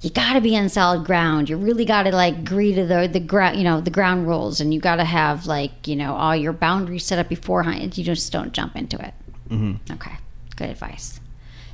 you 0.00 0.08
got 0.08 0.32
to 0.32 0.40
be 0.40 0.56
on 0.56 0.70
solid 0.70 1.04
ground. 1.04 1.50
You 1.50 1.58
really 1.58 1.84
got 1.84 2.04
to 2.04 2.12
like 2.12 2.38
agree 2.38 2.74
to 2.74 2.86
the 2.86 3.06
the 3.06 3.20
ground, 3.20 3.58
you 3.58 3.64
know, 3.64 3.82
the 3.82 3.90
ground 3.90 4.26
rules, 4.26 4.60
and 4.60 4.72
you 4.72 4.80
got 4.80 4.96
to 4.96 5.04
have 5.04 5.46
like 5.46 5.86
you 5.86 5.94
know 5.94 6.14
all 6.14 6.34
your 6.34 6.52
boundaries 6.52 7.04
set 7.04 7.18
up 7.18 7.28
beforehand. 7.28 7.96
You 7.96 8.02
just 8.02 8.32
don't 8.32 8.52
jump 8.52 8.76
into 8.76 8.96
it. 8.96 9.14
Mm-hmm. 9.50 9.92
Okay, 9.92 10.16
good 10.62 10.70
advice. 10.70 11.20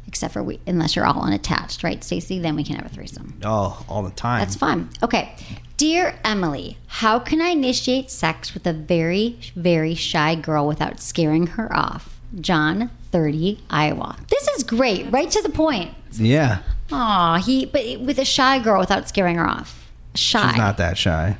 Except 0.06 0.32
for 0.32 0.42
we, 0.42 0.58
unless 0.66 0.96
you're 0.96 1.04
all 1.04 1.22
unattached, 1.22 1.82
right, 1.84 2.02
Stacy? 2.02 2.38
Then 2.38 2.56
we 2.56 2.64
can 2.64 2.76
have 2.76 2.86
a 2.86 2.88
threesome. 2.88 3.38
Oh, 3.44 3.84
all 3.90 4.02
the 4.02 4.10
time. 4.10 4.40
That's 4.40 4.56
fun. 4.56 4.88
Okay, 5.02 5.36
dear 5.76 6.18
Emily, 6.24 6.78
how 6.86 7.18
can 7.18 7.42
I 7.42 7.48
initiate 7.48 8.10
sex 8.10 8.54
with 8.54 8.66
a 8.66 8.72
very 8.72 9.38
very 9.54 9.94
shy 9.94 10.34
girl 10.34 10.66
without 10.66 10.98
scaring 11.00 11.48
her 11.48 11.74
off? 11.76 12.18
John, 12.40 12.90
thirty, 13.12 13.60
Iowa. 13.68 14.16
This 14.28 14.48
is 14.48 14.62
great. 14.62 15.12
Right 15.12 15.30
to 15.30 15.42
the 15.42 15.50
point. 15.50 15.92
Yeah. 16.12 16.60
Aw, 16.90 17.36
he 17.44 17.66
but 17.66 18.00
with 18.00 18.18
a 18.18 18.24
shy 18.24 18.58
girl 18.60 18.80
without 18.80 19.08
scaring 19.10 19.36
her 19.36 19.46
off. 19.46 19.90
Shy. 20.14 20.48
She's 20.48 20.56
not 20.56 20.78
that 20.78 20.96
shy. 20.96 21.36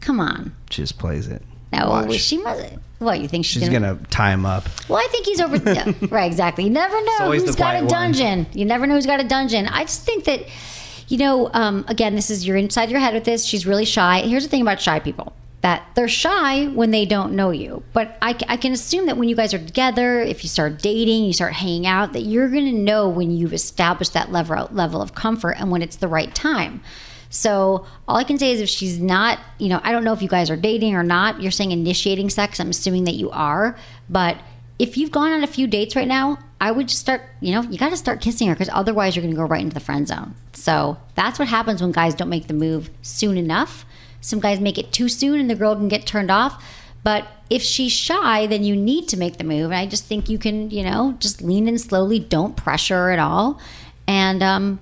Come 0.00 0.18
on. 0.18 0.54
She 0.70 0.80
just 0.80 0.98
plays 0.98 1.28
it. 1.28 1.42
No, 1.74 1.90
Watch. 1.90 2.20
she 2.20 2.38
must. 2.38 2.64
What 2.98 3.20
you 3.20 3.28
think 3.28 3.44
she's, 3.44 3.62
She's 3.62 3.68
gonna, 3.68 3.94
gonna 3.94 4.06
tie 4.08 4.32
him 4.32 4.44
up. 4.44 4.64
Well, 4.88 4.98
I 4.98 5.06
think 5.10 5.26
he's 5.26 5.40
over. 5.40 5.56
yeah, 5.56 5.92
right, 6.10 6.26
exactly. 6.26 6.64
You 6.64 6.70
never 6.70 7.00
know 7.04 7.30
who's 7.32 7.54
got 7.54 7.76
a 7.76 7.78
quiet 7.78 7.80
one. 7.82 7.88
dungeon. 8.12 8.46
You 8.52 8.64
never 8.64 8.86
know 8.86 8.94
who's 8.94 9.06
got 9.06 9.20
a 9.20 9.24
dungeon. 9.24 9.66
I 9.68 9.82
just 9.82 10.02
think 10.02 10.24
that, 10.24 10.42
you 11.06 11.18
know, 11.18 11.48
um, 11.52 11.84
again, 11.86 12.16
this 12.16 12.28
is 12.28 12.46
you're 12.46 12.56
inside 12.56 12.90
your 12.90 12.98
head 13.00 13.14
with 13.14 13.24
this. 13.24 13.44
She's 13.44 13.66
really 13.66 13.84
shy. 13.84 14.20
Here's 14.22 14.42
the 14.42 14.48
thing 14.50 14.62
about 14.62 14.80
shy 14.80 14.98
people 14.98 15.32
that 15.60 15.84
they're 15.94 16.08
shy 16.08 16.66
when 16.68 16.90
they 16.92 17.04
don't 17.04 17.34
know 17.34 17.50
you. 17.50 17.82
But 17.92 18.16
I, 18.22 18.36
I 18.48 18.56
can 18.56 18.72
assume 18.72 19.06
that 19.06 19.16
when 19.16 19.28
you 19.28 19.34
guys 19.36 19.52
are 19.52 19.58
together, 19.58 20.20
if 20.20 20.44
you 20.44 20.48
start 20.48 20.80
dating, 20.80 21.24
you 21.24 21.32
start 21.32 21.52
hanging 21.52 21.86
out, 21.86 22.12
that 22.12 22.22
you're 22.22 22.48
going 22.48 22.66
to 22.66 22.72
know 22.72 23.08
when 23.08 23.30
you've 23.32 23.52
established 23.52 24.12
that 24.12 24.30
level 24.30 24.68
level 24.72 25.02
of 25.02 25.14
comfort 25.14 25.56
and 25.58 25.70
when 25.70 25.82
it's 25.82 25.96
the 25.96 26.08
right 26.08 26.32
time. 26.34 26.80
So 27.30 27.86
all 28.06 28.16
I 28.16 28.24
can 28.24 28.38
say 28.38 28.52
is 28.52 28.60
if 28.60 28.68
she's 28.68 28.98
not, 28.98 29.38
you 29.58 29.68
know, 29.68 29.80
I 29.82 29.92
don't 29.92 30.04
know 30.04 30.12
if 30.12 30.22
you 30.22 30.28
guys 30.28 30.50
are 30.50 30.56
dating 30.56 30.94
or 30.94 31.02
not. 31.02 31.42
You're 31.42 31.50
saying 31.50 31.72
initiating 31.72 32.30
sex. 32.30 32.58
I'm 32.58 32.70
assuming 32.70 33.04
that 33.04 33.14
you 33.14 33.30
are. 33.30 33.76
But 34.08 34.38
if 34.78 34.96
you've 34.96 35.10
gone 35.10 35.32
on 35.32 35.42
a 35.42 35.46
few 35.46 35.66
dates 35.66 35.96
right 35.96 36.08
now, 36.08 36.38
I 36.60 36.70
would 36.70 36.88
just 36.88 37.00
start, 37.00 37.22
you 37.40 37.52
know, 37.52 37.62
you 37.62 37.78
got 37.78 37.90
to 37.90 37.96
start 37.96 38.20
kissing 38.20 38.48
her 38.48 38.54
because 38.54 38.70
otherwise 38.72 39.14
you're 39.14 39.22
going 39.22 39.34
to 39.34 39.40
go 39.40 39.46
right 39.46 39.60
into 39.60 39.74
the 39.74 39.80
friend 39.80 40.08
zone. 40.08 40.34
So 40.52 40.98
that's 41.14 41.38
what 41.38 41.48
happens 41.48 41.80
when 41.80 41.92
guys 41.92 42.14
don't 42.14 42.28
make 42.28 42.46
the 42.46 42.54
move 42.54 42.90
soon 43.02 43.36
enough. 43.36 43.84
Some 44.20 44.40
guys 44.40 44.60
make 44.60 44.78
it 44.78 44.92
too 44.92 45.08
soon 45.08 45.38
and 45.38 45.48
the 45.48 45.54
girl 45.54 45.76
can 45.76 45.88
get 45.88 46.06
turned 46.06 46.30
off. 46.30 46.64
But 47.04 47.28
if 47.48 47.62
she's 47.62 47.92
shy, 47.92 48.46
then 48.46 48.64
you 48.64 48.74
need 48.74 49.08
to 49.08 49.16
make 49.16 49.38
the 49.38 49.44
move. 49.44 49.66
And 49.66 49.76
I 49.76 49.86
just 49.86 50.04
think 50.04 50.28
you 50.28 50.38
can, 50.38 50.70
you 50.70 50.82
know, 50.82 51.16
just 51.20 51.42
lean 51.42 51.68
in 51.68 51.78
slowly. 51.78 52.18
Don't 52.18 52.56
pressure 52.56 52.96
her 52.96 53.10
at 53.12 53.18
all. 53.18 53.60
And 54.06 54.42
um, 54.42 54.80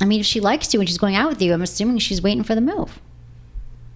I 0.00 0.04
mean, 0.04 0.20
if 0.20 0.26
she 0.26 0.40
likes 0.40 0.72
you 0.74 0.80
and 0.80 0.88
she's 0.88 0.98
going 0.98 1.14
out 1.16 1.28
with 1.30 1.40
you, 1.40 1.52
I'm 1.52 1.62
assuming 1.62 1.98
she's 1.98 2.20
waiting 2.22 2.42
for 2.42 2.54
the 2.54 2.60
move. 2.60 3.00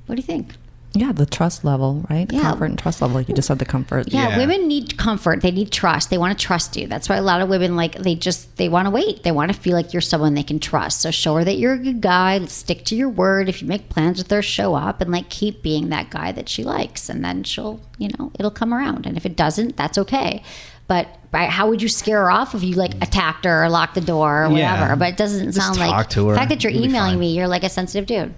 What 0.07 0.17
do 0.17 0.21
you 0.21 0.27
think? 0.27 0.55
Yeah, 0.93 1.13
the 1.13 1.25
trust 1.27 1.65
level, 1.65 2.05
right? 2.11 2.29
The 2.29 2.35
Yeah. 2.35 2.43
comfort 2.43 2.65
and 2.65 2.77
trust 2.79 3.01
level. 3.01 3.15
Like 3.17 3.29
you 3.29 3.35
just 3.37 3.47
said, 3.47 3.61
the 3.61 3.65
comfort. 3.65 4.09
Yeah, 4.13 4.37
women 4.37 4.67
need 4.67 4.99
comfort. 4.99 5.41
They 5.41 5.53
need 5.53 5.71
trust. 5.71 6.11
They 6.11 6.19
want 6.19 6.37
to 6.37 6.45
trust 6.45 6.77
you. 6.77 6.89
That's 6.89 7.09
why 7.09 7.15
a 7.15 7.23
lot 7.23 7.41
of 7.41 7.49
women 7.49 7.77
like 7.77 7.95
they 8.03 8.17
just 8.17 8.57
they 8.57 8.69
want 8.69 8.87
to 8.87 8.91
wait. 8.91 9.23
They 9.23 9.31
want 9.31 9.53
to 9.55 9.59
feel 9.61 9.75
like 9.75 9.93
you're 9.93 10.01
someone 10.01 10.35
they 10.35 10.43
can 10.43 10.59
trust. 10.59 11.01
So 11.03 11.13
show 11.13 11.37
her 11.37 11.45
that 11.45 11.59
you're 11.59 11.75
a 11.75 11.79
good 11.79 12.01
guy. 12.01 12.45
Stick 12.47 12.85
to 12.87 12.97
your 12.97 13.09
word. 13.09 13.49
If 13.49 13.63
you 13.63 13.69
make 13.69 13.89
plans 13.89 14.19
with 14.19 14.31
her, 14.33 14.43
show 14.43 14.75
up 14.75 15.01
and 15.01 15.13
like 15.13 15.29
keep 15.29 15.63
being 15.63 15.91
that 15.91 16.11
guy 16.11 16.33
that 16.33 16.49
she 16.49 16.65
likes, 16.65 17.09
and 17.09 17.25
then 17.25 17.45
she'll 17.45 17.81
you 17.99 18.09
know 18.19 18.33
it'll 18.37 18.51
come 18.51 18.75
around. 18.75 19.07
And 19.07 19.17
if 19.17 19.25
it 19.25 19.37
doesn't, 19.37 19.77
that's 19.77 19.97
okay. 19.97 20.43
But 20.91 21.07
right, 21.31 21.49
how 21.49 21.69
would 21.69 21.81
you 21.81 21.89
scare 21.89 22.19
her 22.23 22.31
off 22.33 22.53
if 22.53 22.65
you 22.65 22.75
like 22.75 22.95
attacked 23.01 23.45
her 23.45 23.63
or 23.65 23.69
locked 23.71 23.95
the 23.95 24.01
door 24.01 24.43
or 24.47 24.51
whatever? 24.51 24.87
Yeah. 24.89 24.95
But 24.97 25.11
it 25.11 25.17
doesn't 25.17 25.53
Just 25.53 25.59
sound 25.65 25.79
like 25.79 26.09
to 26.11 26.27
her. 26.27 26.33
the 26.33 26.39
fact 26.39 26.49
that 26.51 26.65
you're 26.65 26.73
You'll 26.73 26.87
emailing 26.87 27.21
me. 27.21 27.37
You're 27.37 27.47
like 27.47 27.63
a 27.63 27.69
sensitive 27.69 28.07
dude. 28.07 28.35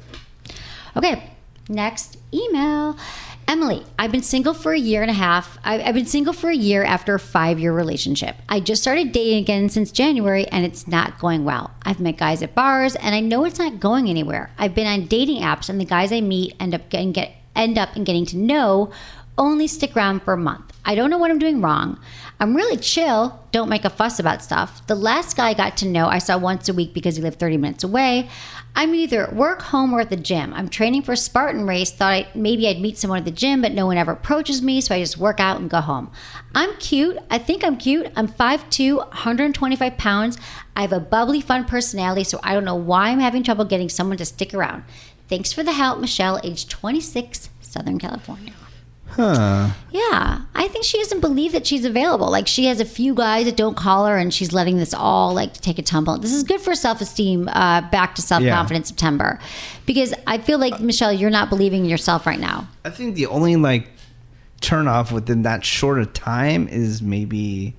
Okay, 0.95 1.31
next 1.71 2.19
email. 2.35 2.99
Emily, 3.49 3.83
I've 3.99 4.13
been 4.13 4.23
single 4.23 4.53
for 4.53 4.73
a 4.75 4.79
year 4.79 5.01
and 5.01 5.11
a 5.11 5.15
half. 5.15 5.57
I- 5.65 5.83
I've 5.83 5.95
been 5.95 6.05
single 6.05 6.35
for 6.35 6.51
a 6.51 6.55
year 6.55 6.85
after 6.85 7.15
a 7.15 7.19
five 7.19 7.59
year 7.59 7.73
relationship. 7.73 8.37
I 8.51 8.61
just 8.61 8.83
started 8.83 9.13
dating 9.13 9.39
again 9.39 9.71
since 9.71 9.91
January 9.91 10.47
and 10.49 10.65
it's 10.67 10.87
not 10.87 11.19
going 11.19 11.47
well. 11.47 11.71
I've 11.85 12.01
met 12.01 12.19
guys 12.19 12.43
at 12.43 12.55
bars 12.55 12.97
and 12.97 13.15
I 13.15 13.21
know 13.21 13.45
it's 13.47 13.59
not 13.59 13.81
going 13.81 14.09
anywhere. 14.11 14.51
I've 14.59 14.75
been 14.75 14.87
on 14.87 15.07
dating 15.07 15.41
apps 15.43 15.71
and 15.71 15.81
the 15.81 15.87
guys 15.87 16.13
I 16.13 16.21
meet 16.21 16.55
end 16.61 16.75
up 16.75 16.91
getting 16.91 17.13
get 17.13 17.33
end 17.57 17.79
up 17.79 17.97
in 17.97 18.05
getting 18.05 18.27
to 18.27 18.37
know 18.37 18.91
only 19.39 19.67
stick 19.67 19.97
around 19.97 20.23
for 20.23 20.35
a 20.35 20.39
month. 20.39 20.73
I 20.85 20.95
don't 20.95 21.11
know 21.11 21.19
what 21.19 21.31
I'm 21.31 21.39
doing 21.39 21.61
wrong. 21.61 21.99
I'm 22.41 22.57
really 22.57 22.77
chill, 22.77 23.41
don't 23.53 23.69
make 23.69 23.85
a 23.85 23.91
fuss 23.91 24.19
about 24.19 24.43
stuff. 24.43 24.85
The 24.89 24.97
last 24.97 25.37
guy 25.37 25.51
I 25.51 25.55
got 25.55 25.77
to 25.79 25.87
know 25.87 26.09
I 26.09 26.19
saw 26.19 26.37
once 26.39 26.69
a 26.69 26.75
week 26.75 26.93
because 26.93 27.15
he 27.17 27.23
lived 27.23 27.39
30 27.39 27.57
minutes 27.57 27.85
away. 27.85 28.29
I'm 28.75 28.95
either 28.95 29.29
at 29.29 29.35
work, 29.35 29.63
home, 29.63 29.93
or 29.93 30.01
at 30.01 30.11
the 30.11 30.17
gym. 30.17 30.53
I'm 30.55 30.69
training 30.69 31.03
for 31.03 31.13
a 31.13 31.17
Spartan 31.17 31.67
race. 31.67 31.93
Thought 31.93 32.13
I, 32.13 32.29
maybe 32.35 32.67
I'd 32.67 32.81
meet 32.81 32.99
someone 32.99 33.19
at 33.19 33.25
the 33.25 33.31
gym, 33.31 33.63
but 33.63 33.73
no 33.73 33.87
one 33.87 33.97
ever 33.97 34.13
approaches 34.13 34.61
me, 34.61 34.81
so 34.81 34.95
I 34.95 35.01
just 35.01 35.19
work 35.19 35.39
out 35.39 35.61
and 35.61 35.71
go 35.71 35.81
home. 35.81 36.11
I'm 36.55 36.75
cute. 36.79 37.17
I 37.31 37.39
think 37.39 37.65
I'm 37.65 37.77
cute. 37.77 38.11
I'm 38.17 38.27
5'2, 38.27 38.97
125 38.97 39.97
pounds. 39.97 40.39
I 40.75 40.81
have 40.81 40.93
a 40.93 41.01
bubbly, 41.01 41.41
fun 41.41 41.65
personality, 41.65 42.25
so 42.25 42.41
I 42.43 42.55
don't 42.55 42.65
know 42.65 42.75
why 42.75 43.11
I'm 43.11 43.21
having 43.21 43.45
trouble 43.45 43.67
getting 43.67 43.89
someone 43.89 44.17
to 44.17 44.25
stick 44.25 44.53
around. 44.53 44.85
Thanks 45.29 45.53
for 45.53 45.63
the 45.63 45.73
help, 45.73 46.01
Michelle, 46.01 46.41
age 46.43 46.67
26, 46.69 47.51
Southern 47.61 47.99
California. 47.99 48.53
Huh. 49.13 49.69
Yeah, 49.91 50.41
I 50.55 50.69
think 50.69 50.85
she 50.85 50.97
doesn't 50.99 51.21
believe 51.21 51.53
that 51.53 51.67
she's 51.67 51.85
available. 51.85 52.31
Like 52.31 52.47
she 52.47 52.65
has 52.67 52.81
a 52.81 52.85
few 52.85 53.15
guys 53.15 53.45
that 53.45 53.57
don't 53.57 53.77
call 53.77 54.07
her, 54.07 54.17
and 54.17 54.33
she's 54.33 54.53
letting 54.53 54.79
this 54.79 54.95
all 54.95 55.35
like 55.35 55.53
take 55.55 55.79
a 55.79 55.83
tumble. 55.83 56.17
This 56.19 56.33
is 56.33 56.43
good 56.45 56.61
for 56.61 56.75
self 56.75 57.01
esteem. 57.01 57.49
Uh, 57.49 57.83
back 57.91 58.15
to 58.15 58.23
self 58.23 58.43
confidence 58.43 58.89
September, 58.89 59.39
because 59.85 60.15
I 60.27 60.39
feel 60.39 60.59
like 60.59 60.81
Michelle, 60.81 61.13
you're 61.13 61.31
not 61.31 61.51
believing 61.51 61.85
in 61.85 61.91
yourself 61.91 62.27
right 62.27 62.41
now. 62.41 62.69
I 62.85 62.91
think 62.91 63.15
the 63.15 63.27
only 63.27 63.57
like 63.57 63.89
turn 64.63 64.89
off 64.89 65.13
within 65.13 65.43
that 65.43 65.65
short 65.65 65.99
of 65.99 66.13
time 66.15 66.69
is 66.69 67.03
maybe 67.03 67.75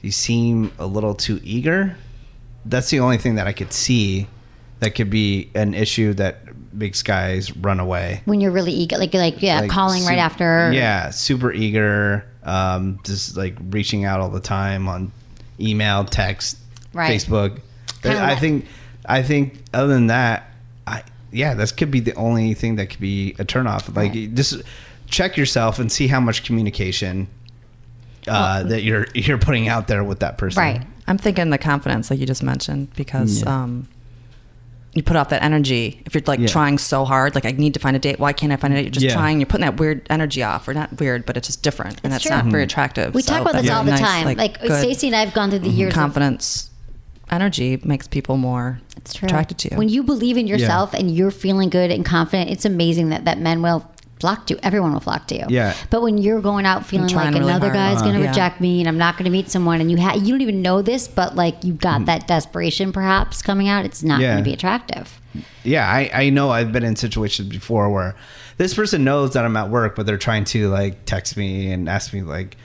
you 0.00 0.10
seem 0.10 0.72
a 0.78 0.86
little 0.86 1.14
too 1.14 1.40
eager. 1.44 1.96
That's 2.64 2.90
the 2.90 2.98
only 2.98 3.18
thing 3.18 3.36
that 3.36 3.46
I 3.46 3.52
could 3.52 3.72
see 3.72 4.26
that 4.80 4.94
could 4.94 5.10
be 5.10 5.50
an 5.54 5.74
issue 5.74 6.14
that 6.14 6.45
makes 6.76 7.02
guys 7.02 7.54
run 7.56 7.80
away. 7.80 8.22
When 8.26 8.40
you're 8.40 8.52
really 8.52 8.72
eager, 8.72 8.98
like 8.98 9.14
like 9.14 9.42
yeah, 9.42 9.60
Like, 9.60 9.70
calling 9.70 10.04
right 10.04 10.18
after. 10.18 10.70
Yeah, 10.72 11.10
super 11.10 11.52
eager. 11.52 12.24
Um, 12.44 13.00
just 13.04 13.36
like 13.36 13.56
reaching 13.70 14.04
out 14.04 14.20
all 14.20 14.28
the 14.30 14.40
time 14.40 14.88
on 14.88 15.10
email, 15.58 16.04
text, 16.04 16.58
Right. 16.92 17.10
Facebook. 17.20 17.58
Kinda 18.02 18.18
I 18.22 18.34
that- 18.34 18.40
think 18.40 18.66
I 19.04 19.22
think 19.22 19.62
other 19.74 19.88
than 19.92 20.08
that, 20.08 20.50
I 20.86 21.02
yeah, 21.32 21.54
this 21.54 21.72
could 21.72 21.90
be 21.90 22.00
the 22.00 22.14
only 22.14 22.54
thing 22.54 22.76
that 22.76 22.90
could 22.90 23.00
be 23.00 23.34
a 23.38 23.44
turnoff. 23.44 23.94
Like 23.94 24.12
just 24.34 24.62
check 25.08 25.36
yourself 25.36 25.78
and 25.78 25.90
see 25.90 26.06
how 26.08 26.20
much 26.20 26.44
communication 26.44 27.28
uh, 28.28 28.62
that 28.64 28.82
you're 28.82 29.06
you're 29.14 29.38
putting 29.38 29.68
out 29.68 29.88
there 29.88 30.02
with 30.04 30.20
that 30.20 30.38
person. 30.38 30.60
Right 30.60 30.82
I'm 31.08 31.18
thinking 31.18 31.50
the 31.50 31.58
confidence, 31.58 32.10
like 32.10 32.18
you 32.18 32.26
just 32.26 32.42
mentioned, 32.42 32.88
because 32.96 33.42
Yeah. 33.42 33.62
um, 33.62 33.86
you 34.96 35.02
put 35.02 35.14
off 35.16 35.28
that 35.28 35.42
energy. 35.42 36.02
If 36.06 36.14
you're 36.14 36.22
like 36.26 36.40
Yeah. 36.40 36.46
trying 36.46 36.78
so 36.78 37.04
hard, 37.04 37.34
like 37.34 37.44
I 37.44 37.50
need 37.52 37.74
to 37.74 37.80
find 37.80 37.94
a 37.94 37.98
date. 37.98 38.18
Why 38.18 38.32
can't 38.32 38.50
I 38.52 38.56
find 38.56 38.72
a 38.72 38.76
date? 38.76 38.84
You're 38.86 38.90
just 38.92 39.06
Yeah. 39.06 39.12
trying. 39.14 39.38
You're 39.40 39.46
putting 39.46 39.66
that 39.66 39.76
weird 39.78 40.06
energy 40.10 40.42
off, 40.42 40.66
or 40.66 40.74
not 40.74 40.98
weird, 40.98 41.26
but 41.26 41.36
it's 41.36 41.46
just 41.48 41.62
different, 41.62 42.00
and 42.02 42.12
It's 42.12 42.14
that's 42.14 42.22
true. 42.24 42.34
not 42.34 42.46
very 42.46 42.62
Mm-hmm. 42.62 42.70
attractive. 42.70 43.14
We 43.14 43.22
So 43.22 43.32
talk 43.34 43.42
about 43.42 43.60
this 43.62 43.70
all 43.70 43.84
the 43.84 43.90
nice, 43.92 44.00
time. 44.00 44.36
Like, 44.36 44.60
good 44.60 44.78
Stacy 44.82 45.08
and 45.08 45.16
I 45.16 45.20
have 45.20 45.34
gone 45.34 45.50
through 45.50 45.58
the 45.60 45.68
years. 45.68 45.90
of- 45.92 45.98
confidence, 45.98 46.70
energy 47.30 47.78
makes 47.84 48.06
people 48.06 48.36
more 48.36 48.80
true. 49.12 49.26
attracted 49.26 49.58
to 49.58 49.70
you. 49.70 49.76
When 49.76 49.88
you 49.88 50.02
believe 50.02 50.36
in 50.36 50.46
yourself 50.46 50.94
and 50.94 51.10
you're 51.10 51.30
feeling 51.30 51.68
good 51.68 51.90
and 51.90 52.04
confident, 52.04 52.50
it's 52.50 52.64
amazing 52.64 53.10
that, 53.10 53.24
that 53.24 53.38
men 53.38 53.62
will 53.62 53.84
flock 54.20 54.46
to 54.46 54.54
you. 54.54 54.60
Everyone 54.62 54.92
will 54.92 55.00
flock 55.00 55.28
to 55.28 55.34
you. 55.36 55.44
Yeah. 55.48 55.74
But 55.90 56.02
when 56.02 56.16
you're 56.18 56.40
going 56.40 56.64
out 56.66 56.86
feeling 56.86 57.08
like 57.08 57.34
really 57.34 57.44
another 57.44 57.66
hard. 57.68 57.74
guy's 57.74 58.00
going 58.02 58.14
to 58.14 58.18
Uh-huh. 58.20 58.24
Yeah. 58.24 58.30
reject 58.30 58.60
me 58.60 58.80
and 58.80 58.88
I'm 58.88 58.98
not 58.98 59.16
going 59.16 59.24
to 59.26 59.30
meet 59.30 59.50
someone 59.50 59.80
and 59.80 59.90
you 59.90 59.98
ha- 60.00 60.14
you 60.14 60.28
don't 60.32 60.40
even 60.40 60.62
know 60.62 60.80
this, 60.82 61.06
but 61.06 61.36
like 61.36 61.62
you 61.64 61.74
got 61.74 62.00
Mm. 62.02 62.06
that 62.06 62.26
desperation 62.26 62.92
perhaps 62.92 63.42
coming 63.42 63.68
out, 63.68 63.84
it's 63.84 64.02
not 64.02 64.20
Yeah. 64.20 64.28
going 64.32 64.38
to 64.44 64.48
be 64.48 64.54
attractive. 64.54 65.20
Yeah, 65.64 65.86
I, 65.86 66.10
I 66.14 66.30
know 66.30 66.50
I've 66.50 66.72
been 66.72 66.84
in 66.84 66.96
situations 66.96 67.48
before 67.50 67.90
where 67.90 68.14
this 68.56 68.72
person 68.72 69.04
knows 69.04 69.34
that 69.34 69.44
I'm 69.44 69.56
at 69.56 69.68
work, 69.68 69.94
but 69.96 70.06
they're 70.06 70.16
trying 70.16 70.44
to 70.46 70.68
like 70.68 71.04
text 71.04 71.36
me 71.36 71.70
and 71.70 71.86
ask 71.88 72.14
me 72.14 72.22
like 72.22 72.56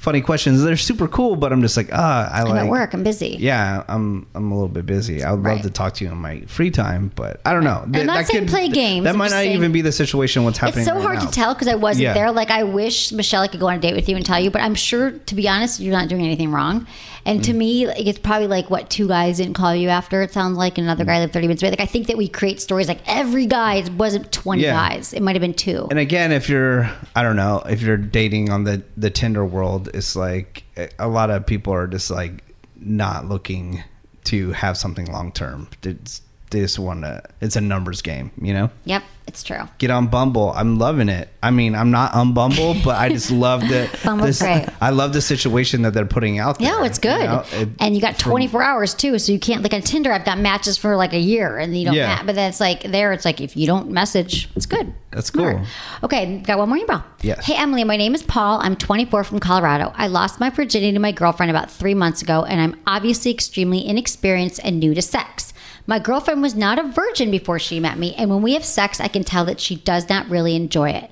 funny 0.00 0.22
questions. 0.22 0.62
They're 0.62 0.78
super 0.78 1.06
cool, 1.06 1.36
but 1.36 1.52
I'm 1.52 1.60
just 1.60 1.76
like, 1.76 1.90
ah, 1.92 2.30
I 2.32 2.40
I'm 2.40 2.56
at 2.56 2.68
work, 2.68 2.94
I'm 2.94 3.02
busy. 3.02 3.36
Yeah, 3.38 3.84
I'm 3.86 4.26
I'm 4.34 4.50
a 4.50 4.54
little 4.54 4.68
bit 4.68 4.86
busy. 4.86 5.22
I 5.22 5.30
would 5.32 5.44
Right. 5.44 5.56
love 5.56 5.62
to 5.62 5.70
talk 5.70 5.92
to 5.96 6.04
you 6.06 6.10
in 6.10 6.16
my 6.16 6.40
free 6.46 6.70
time, 6.70 7.12
but 7.14 7.40
I 7.44 7.52
don't 7.52 7.64
know. 7.64 7.82
I'm 7.84 8.06
not 8.06 8.26
saying 8.26 8.46
play 8.46 8.68
games, 8.68 9.04
That 9.04 9.10
I'm 9.10 9.18
might 9.18 9.26
not 9.30 9.42
saying- 9.42 9.56
even 9.56 9.72
be 9.72 9.82
the 9.82 9.92
situation. 9.92 10.42
What's 10.44 10.56
happening? 10.56 10.80
It's 10.80 10.88
so 10.88 10.94
right 10.96 11.02
hard 11.02 11.18
now. 11.18 11.26
to 11.26 11.30
tell 11.30 11.52
because 11.54 11.68
I 11.68 11.74
wasn't 11.74 12.04
Yeah. 12.04 12.14
there. 12.14 12.32
Like 12.32 12.50
I 12.50 12.62
wish 12.62 13.12
Michelle 13.12 13.42
I 13.42 13.48
could 13.48 13.60
go 13.60 13.68
on 13.68 13.74
a 13.74 13.78
date 13.78 13.94
with 13.94 14.08
you 14.08 14.16
and 14.16 14.24
tell 14.24 14.40
you, 14.40 14.50
but 14.50 14.62
I'm 14.62 14.74
sure, 14.74 15.10
to 15.10 15.34
be 15.34 15.46
honest, 15.46 15.80
you're 15.80 15.92
not 15.94 16.08
doing 16.08 16.24
anything 16.24 16.50
wrong. 16.50 16.86
And 17.26 17.40
Mm. 17.40 17.44
to 17.44 17.52
me, 17.52 17.86
like, 17.86 18.06
it's 18.06 18.18
probably 18.18 18.46
like 18.48 18.70
what 18.70 18.88
two 18.90 19.06
guys 19.08 19.36
didn't 19.36 19.54
call 19.54 19.74
you 19.74 19.88
after. 19.88 20.22
It 20.22 20.32
sounds 20.32 20.56
like 20.56 20.78
another 20.78 21.04
Mm. 21.04 21.08
guy 21.08 21.18
lived 21.20 21.32
30 21.32 21.46
minutes 21.48 21.62
away. 21.62 21.70
Like 21.70 21.80
I 21.80 21.86
think 21.86 22.06
that 22.06 22.16
we 22.16 22.28
create 22.28 22.60
stories 22.60 22.88
like 22.88 23.00
every 23.06 23.46
guy 23.46 23.74
it 23.74 23.92
wasn't 23.92 24.32
20 24.32 24.62
Yeah. 24.62 24.72
guys. 24.72 25.12
It 25.12 25.22
might 25.22 25.36
have 25.36 25.40
been 25.42 25.54
two. 25.54 25.86
And 25.90 25.98
again, 25.98 26.32
if 26.32 26.48
you're, 26.48 26.90
I 27.14 27.22
don't 27.22 27.36
know, 27.36 27.62
if 27.68 27.82
you're 27.82 27.96
dating 27.96 28.50
on 28.50 28.64
the 28.64 28.82
the 28.96 29.10
Tinder 29.10 29.44
world, 29.44 29.88
it's 29.94 30.16
like 30.16 30.64
a 30.98 31.08
lot 31.08 31.30
of 31.30 31.46
people 31.46 31.72
are 31.72 31.86
just 31.86 32.10
like 32.10 32.42
not 32.78 33.28
looking 33.28 33.82
to 34.24 34.52
have 34.52 34.76
something 34.76 35.06
long 35.12 35.32
term. 35.32 35.68
It's 35.82 36.22
they 36.50 36.60
just 36.60 36.78
uh, 36.78 36.82
want 36.82 37.02
to. 37.02 37.22
It's 37.40 37.56
a 37.56 37.60
numbers 37.60 38.02
game, 38.02 38.30
you 38.40 38.52
know. 38.52 38.70
Yep, 38.84 39.02
it's 39.26 39.42
true. 39.42 39.62
Get 39.78 39.90
on 39.90 40.08
Bumble. 40.08 40.52
I'm 40.54 40.78
loving 40.78 41.08
it. 41.08 41.28
I 41.42 41.50
mean, 41.50 41.74
I'm 41.74 41.90
not 41.90 42.14
on 42.14 42.34
Bumble, 42.34 42.74
but 42.84 42.96
I 42.96 43.08
just 43.08 43.30
love 43.30 43.60
the. 43.62 43.88
Bumble's 44.04 44.38
this, 44.38 44.42
great. 44.42 44.68
I 44.80 44.90
love 44.90 45.12
the 45.12 45.20
situation 45.22 45.82
that 45.82 45.94
they're 45.94 46.04
putting 46.06 46.38
out 46.38 46.58
there. 46.58 46.68
Yeah, 46.68 46.84
it's 46.84 46.98
good. 46.98 47.20
you 47.20 47.26
know? 47.26 47.44
It- 47.52 47.68
and 47.78 47.94
you 47.94 48.00
got 48.00 48.20
from- 48.20 48.30
24 48.32 48.62
hours 48.62 48.94
too, 48.94 49.18
so 49.18 49.32
you 49.32 49.38
can't 49.38 49.62
like 49.62 49.72
on 49.72 49.82
Tinder. 49.82 50.12
I've 50.12 50.24
got 50.24 50.38
matches 50.38 50.76
for 50.76 50.96
like 50.96 51.12
a 51.12 51.18
year, 51.20 51.56
and 51.58 51.76
you 51.76 51.86
don't. 51.86 51.94
Yeah. 51.94 52.16
ma- 52.16 52.24
but 52.24 52.34
then 52.34 52.48
it's 52.50 52.60
like 52.60 52.82
there, 52.82 53.12
it's 53.12 53.24
like 53.24 53.40
if 53.40 53.56
you 53.56 53.66
don't 53.66 53.90
message, 53.90 54.48
it's 54.56 54.66
good. 54.66 54.92
That's 55.12 55.30
cool. 55.30 55.60
Okay, 56.04 56.38
got 56.38 56.58
one 56.58 56.68
more 56.68 56.78
email. 56.78 57.02
Yes. 57.22 57.44
Hey, 57.44 57.54
Emily, 57.56 57.82
my 57.84 57.96
name 57.96 58.14
is 58.14 58.22
Paul. 58.22 58.60
I'm 58.62 58.76
24 58.76 59.24
from 59.24 59.40
Colorado. 59.40 59.92
I 59.96 60.06
lost 60.06 60.38
my 60.38 60.50
virginity 60.50 60.92
to 60.92 61.00
my 61.00 61.10
girlfriend 61.12 61.50
about 61.50 61.70
three 61.70 61.94
months 61.94 62.22
ago, 62.22 62.44
and 62.44 62.60
I'm 62.60 62.80
obviously 62.86 63.30
extremely 63.32 63.84
inexperienced 63.86 64.60
and 64.62 64.78
new 64.78 64.94
to 64.94 65.02
sex. 65.02 65.49
My 65.86 65.98
girlfriend 65.98 66.42
was 66.42 66.54
not 66.54 66.78
a 66.78 66.88
virgin 66.88 67.30
before 67.30 67.58
she 67.58 67.80
met 67.80 67.98
me, 67.98 68.14
and 68.14 68.30
when 68.30 68.42
we 68.42 68.54
have 68.54 68.64
sex, 68.64 69.00
I 69.00 69.08
can 69.08 69.24
tell 69.24 69.44
that 69.46 69.60
she 69.60 69.76
does 69.76 70.08
not 70.08 70.28
really 70.28 70.54
enjoy 70.54 70.90
it. 70.90 71.10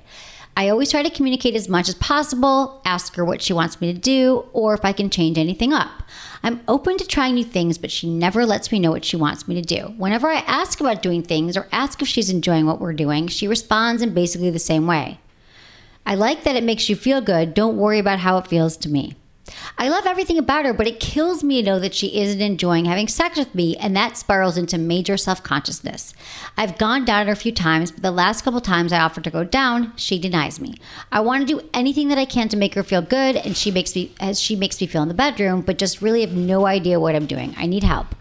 I 0.55 0.69
always 0.69 0.91
try 0.91 1.03
to 1.03 1.09
communicate 1.09 1.55
as 1.55 1.69
much 1.69 1.87
as 1.87 1.95
possible, 1.95 2.81
ask 2.83 3.15
her 3.15 3.23
what 3.23 3.41
she 3.41 3.53
wants 3.53 3.79
me 3.79 3.93
to 3.93 3.99
do, 3.99 4.45
or 4.51 4.73
if 4.73 4.83
I 4.83 4.91
can 4.91 5.09
change 5.09 5.37
anything 5.37 5.71
up. 5.71 6.03
I'm 6.43 6.61
open 6.67 6.97
to 6.97 7.07
trying 7.07 7.35
new 7.35 7.43
things, 7.43 7.77
but 7.77 7.91
she 7.91 8.09
never 8.09 8.45
lets 8.45 8.71
me 8.71 8.79
know 8.79 8.91
what 8.91 9.05
she 9.05 9.15
wants 9.15 9.47
me 9.47 9.55
to 9.55 9.61
do. 9.61 9.93
Whenever 9.97 10.27
I 10.27 10.43
ask 10.47 10.79
about 10.81 11.01
doing 11.01 11.23
things 11.23 11.55
or 11.55 11.67
ask 11.71 12.01
if 12.01 12.07
she's 12.07 12.29
enjoying 12.29 12.65
what 12.65 12.81
we're 12.81 12.93
doing, 12.93 13.27
she 13.27 13.47
responds 13.47 14.01
in 14.01 14.13
basically 14.13 14.49
the 14.49 14.59
same 14.59 14.85
way. 14.85 15.19
I 16.05 16.15
like 16.15 16.43
that 16.43 16.55
it 16.55 16.63
makes 16.63 16.89
you 16.89 16.95
feel 16.95 17.21
good. 17.21 17.53
Don't 17.53 17.77
worry 17.77 17.99
about 17.99 18.19
how 18.19 18.37
it 18.37 18.47
feels 18.47 18.75
to 18.77 18.89
me. 18.89 19.15
I 19.77 19.89
love 19.89 20.05
everything 20.05 20.37
about 20.37 20.65
her, 20.65 20.73
but 20.73 20.87
it 20.87 20.99
kills 20.99 21.43
me 21.43 21.61
to 21.61 21.65
know 21.65 21.79
that 21.79 21.93
she 21.93 22.19
isn't 22.19 22.41
enjoying 22.41 22.85
having 22.85 23.07
sex 23.07 23.37
with 23.37 23.53
me, 23.55 23.75
and 23.77 23.95
that 23.95 24.17
spirals 24.17 24.57
into 24.57 24.77
major 24.77 25.17
self 25.17 25.43
consciousness. 25.43 26.13
I've 26.57 26.77
gone 26.77 27.05
down 27.05 27.27
her 27.27 27.33
a 27.33 27.35
few 27.35 27.51
times, 27.51 27.91
but 27.91 28.03
the 28.03 28.11
last 28.11 28.43
couple 28.43 28.61
times 28.61 28.91
I 28.91 28.99
offered 28.99 29.23
to 29.25 29.29
go 29.29 29.43
down, 29.43 29.93
she 29.95 30.19
denies 30.19 30.59
me. 30.59 30.75
I 31.11 31.21
want 31.21 31.47
to 31.47 31.53
do 31.53 31.67
anything 31.73 32.09
that 32.09 32.17
I 32.17 32.25
can 32.25 32.49
to 32.49 32.57
make 32.57 32.75
her 32.75 32.83
feel 32.83 33.01
good, 33.01 33.35
and 33.35 33.55
she 33.55 33.71
makes 33.71 33.95
me 33.95 34.11
as 34.19 34.39
she 34.39 34.55
makes 34.55 34.79
me 34.79 34.87
feel 34.87 35.01
in 35.01 35.07
the 35.07 35.13
bedroom, 35.13 35.61
but 35.61 35.77
just 35.77 36.01
really 36.01 36.21
have 36.21 36.33
no 36.33 36.65
idea 36.65 36.99
what 36.99 37.15
I'm 37.15 37.25
doing. 37.25 37.55
I 37.57 37.65
need 37.65 37.83
help. 37.83 38.15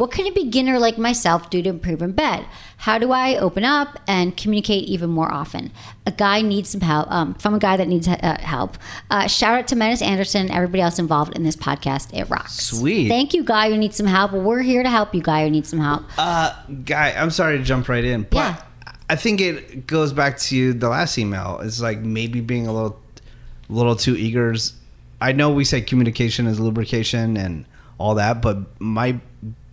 What 0.00 0.12
can 0.12 0.26
a 0.26 0.30
beginner 0.30 0.78
like 0.78 0.96
myself 0.96 1.50
do 1.50 1.60
to 1.60 1.68
improve 1.68 2.00
in 2.00 2.12
bed? 2.12 2.46
How 2.78 2.96
do 2.96 3.12
I 3.12 3.36
open 3.36 3.64
up 3.64 4.00
and 4.08 4.34
communicate 4.34 4.84
even 4.84 5.10
more 5.10 5.30
often? 5.30 5.72
A 6.06 6.10
guy 6.10 6.40
needs 6.40 6.70
some 6.70 6.80
help 6.80 7.10
um, 7.10 7.34
from 7.34 7.52
a 7.52 7.58
guy 7.58 7.76
that 7.76 7.86
needs 7.86 8.08
uh, 8.08 8.38
help. 8.40 8.78
Uh, 9.10 9.26
shout 9.26 9.58
out 9.58 9.68
to 9.68 9.76
Menace 9.76 10.00
Anderson 10.00 10.46
and 10.46 10.52
everybody 10.52 10.80
else 10.80 10.98
involved 10.98 11.36
in 11.36 11.42
this 11.42 11.54
podcast. 11.54 12.18
It 12.18 12.30
rocks. 12.30 12.54
Sweet. 12.54 13.08
Thank 13.08 13.34
you, 13.34 13.44
guy 13.44 13.68
who 13.68 13.76
needs 13.76 13.94
some 13.94 14.06
help. 14.06 14.32
We're 14.32 14.62
here 14.62 14.82
to 14.82 14.88
help 14.88 15.14
you, 15.14 15.20
guy 15.20 15.44
who 15.44 15.50
needs 15.50 15.68
some 15.68 15.80
help. 15.80 16.04
Uh, 16.16 16.54
guy, 16.86 17.12
I'm 17.12 17.30
sorry 17.30 17.58
to 17.58 17.62
jump 17.62 17.86
right 17.90 18.02
in, 18.02 18.22
but 18.22 18.36
Yeah. 18.36 18.62
I 19.10 19.16
think 19.16 19.42
it 19.42 19.86
goes 19.86 20.14
back 20.14 20.38
to 20.38 20.72
the 20.72 20.88
last 20.88 21.18
email. 21.18 21.60
It's 21.62 21.82
like 21.82 21.98
maybe 21.98 22.40
being 22.40 22.66
a 22.66 22.72
little, 22.72 22.98
little 23.68 23.96
too 23.96 24.16
eager. 24.16 24.54
I 25.20 25.32
know 25.32 25.50
we 25.52 25.66
say 25.66 25.82
communication 25.82 26.46
is 26.46 26.58
lubrication 26.58 27.36
and 27.36 27.66
all 27.98 28.14
that, 28.14 28.40
but 28.40 28.80
my 28.80 29.20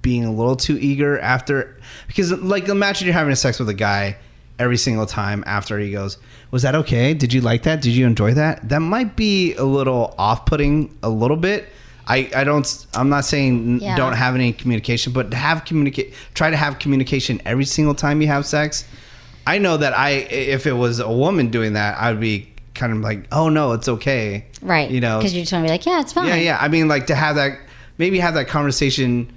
being 0.02 0.26
a 0.26 0.32
little 0.32 0.56
too 0.56 0.78
eager 0.80 1.20
after 1.20 1.76
because 2.08 2.32
like 2.32 2.68
imagine 2.70 3.06
you're 3.06 3.14
having 3.14 3.34
sex 3.36 3.60
with 3.60 3.70
a 3.70 3.74
guy 3.74 4.16
every 4.60 4.78
single 4.78 5.06
time 5.06 5.44
after 5.48 5.78
he 5.80 5.92
goes 5.92 6.18
was 6.52 6.62
that 6.64 6.76
okay 6.76 7.14
did 7.14 7.34
you 7.34 7.42
like 7.42 7.64
that 7.64 7.82
did 7.82 7.92
you 7.94 8.06
enjoy 8.06 8.34
that 8.34 8.68
that 8.70 8.80
might 8.80 9.16
be 9.16 9.54
a 9.56 9.64
little 9.64 10.14
off-putting 10.18 10.96
a 11.04 11.10
little 11.10 11.38
bit 11.38 11.68
i 12.08 12.30
i 12.36 12.44
don't 12.44 12.86
i'm 12.94 13.10
not 13.10 13.26
saying 13.26 13.80
Yeah. 13.82 13.96
don't 13.96 14.14
have 14.14 14.34
any 14.36 14.54
communication 14.54 15.14
but 15.14 15.32
to 15.32 15.38
have 15.38 15.66
communicate 15.66 16.14
try 16.34 16.50
to 16.50 16.58
have 16.58 16.80
communication 16.80 17.42
every 17.46 17.66
single 17.66 17.94
time 17.96 18.22
you 18.22 18.28
have 18.28 18.46
sex 18.46 18.86
i 19.46 19.58
know 19.58 19.78
that 19.78 19.98
i 19.98 20.12
if 20.12 20.66
it 20.66 20.74
was 20.74 21.00
a 21.00 21.12
woman 21.12 21.50
doing 21.50 21.74
that 21.74 22.00
i'd 22.02 22.20
be 22.20 22.50
kind 22.74 22.94
of 22.94 23.00
like 23.00 23.28
oh 23.32 23.50
no 23.50 23.74
it's 23.74 23.88
okay 23.88 24.46
Right. 24.62 24.90
you 24.90 25.02
know 25.02 25.18
Because 25.20 25.34
you 25.36 25.42
just 25.42 25.52
want 25.54 25.64
to 25.64 25.68
be 25.68 25.72
like, 25.72 25.86
yeah, 25.86 26.02
it's 26.02 26.14
fine. 26.14 26.28
yeah, 26.28 26.36
yeah. 26.36 26.58
I 26.60 26.68
mean, 26.68 26.88
like 26.88 27.06
to 27.08 27.16
have 27.16 27.36
that, 27.36 27.60
maybe 28.00 28.18
have 28.20 28.34
that 28.34 28.48
conversation 28.48 29.32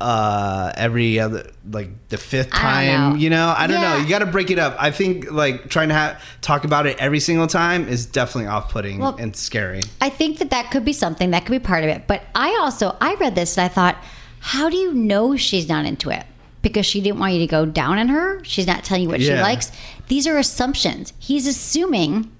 uh 0.00 0.72
every 0.76 1.20
other 1.20 1.50
like 1.70 1.90
the 2.08 2.16
fifth 2.16 2.50
time 2.50 3.12
know. 3.12 3.16
you 3.16 3.28
know 3.28 3.54
i 3.56 3.66
don't 3.66 3.80
know 3.82 3.96
you 3.98 4.08
got 4.08 4.20
to 4.20 4.26
break 4.26 4.50
it 4.50 4.58
up 4.58 4.74
i 4.78 4.90
think 4.90 5.30
like 5.30 5.68
trying 5.68 5.88
to 5.88 5.94
have 5.94 6.22
talk 6.40 6.64
about 6.64 6.86
it 6.86 6.96
every 6.98 7.20
single 7.20 7.46
time 7.46 7.86
is 7.86 8.06
definitely 8.06 8.46
off-putting 8.48 8.98
Well- 8.98 9.16
and 9.18 9.36
scary 9.36 9.82
I 10.00 10.08
think 10.08 10.38
that 10.38 10.50
that 10.50 10.70
could 10.70 10.84
be 10.84 10.92
something 10.94 11.32
that 11.32 11.44
could 11.44 11.52
be 11.52 11.58
part 11.58 11.84
of 11.84 11.90
it. 11.90 12.06
But 12.06 12.22
I 12.34 12.56
also 12.60 12.96
I 13.00 13.14
read 13.14 13.34
this 13.34 13.58
and 13.58 13.64
I 13.64 13.68
thought, 13.68 13.96
how 14.40 14.70
do 14.70 14.76
you 14.76 14.94
know 14.94 15.36
she's 15.36 15.68
not 15.68 15.84
into 15.84 16.08
it? 16.10 16.24
Because 16.62 16.86
she 16.86 17.00
didn't 17.02 17.18
want 17.20 17.34
you 17.34 17.40
to 17.40 17.46
go 17.46 17.66
down 17.66 17.98
on 17.98 18.08
her. 18.08 18.42
She's 18.44 18.66
not 18.66 18.82
telling 18.84 19.02
you 19.04 19.08
what 19.10 19.20
she 19.20 19.34
likes. 19.34 19.70
These 20.08 20.26
are 20.26 20.38
assumptions. 20.38 21.12
He's 21.18 21.46
assuming 21.46 22.30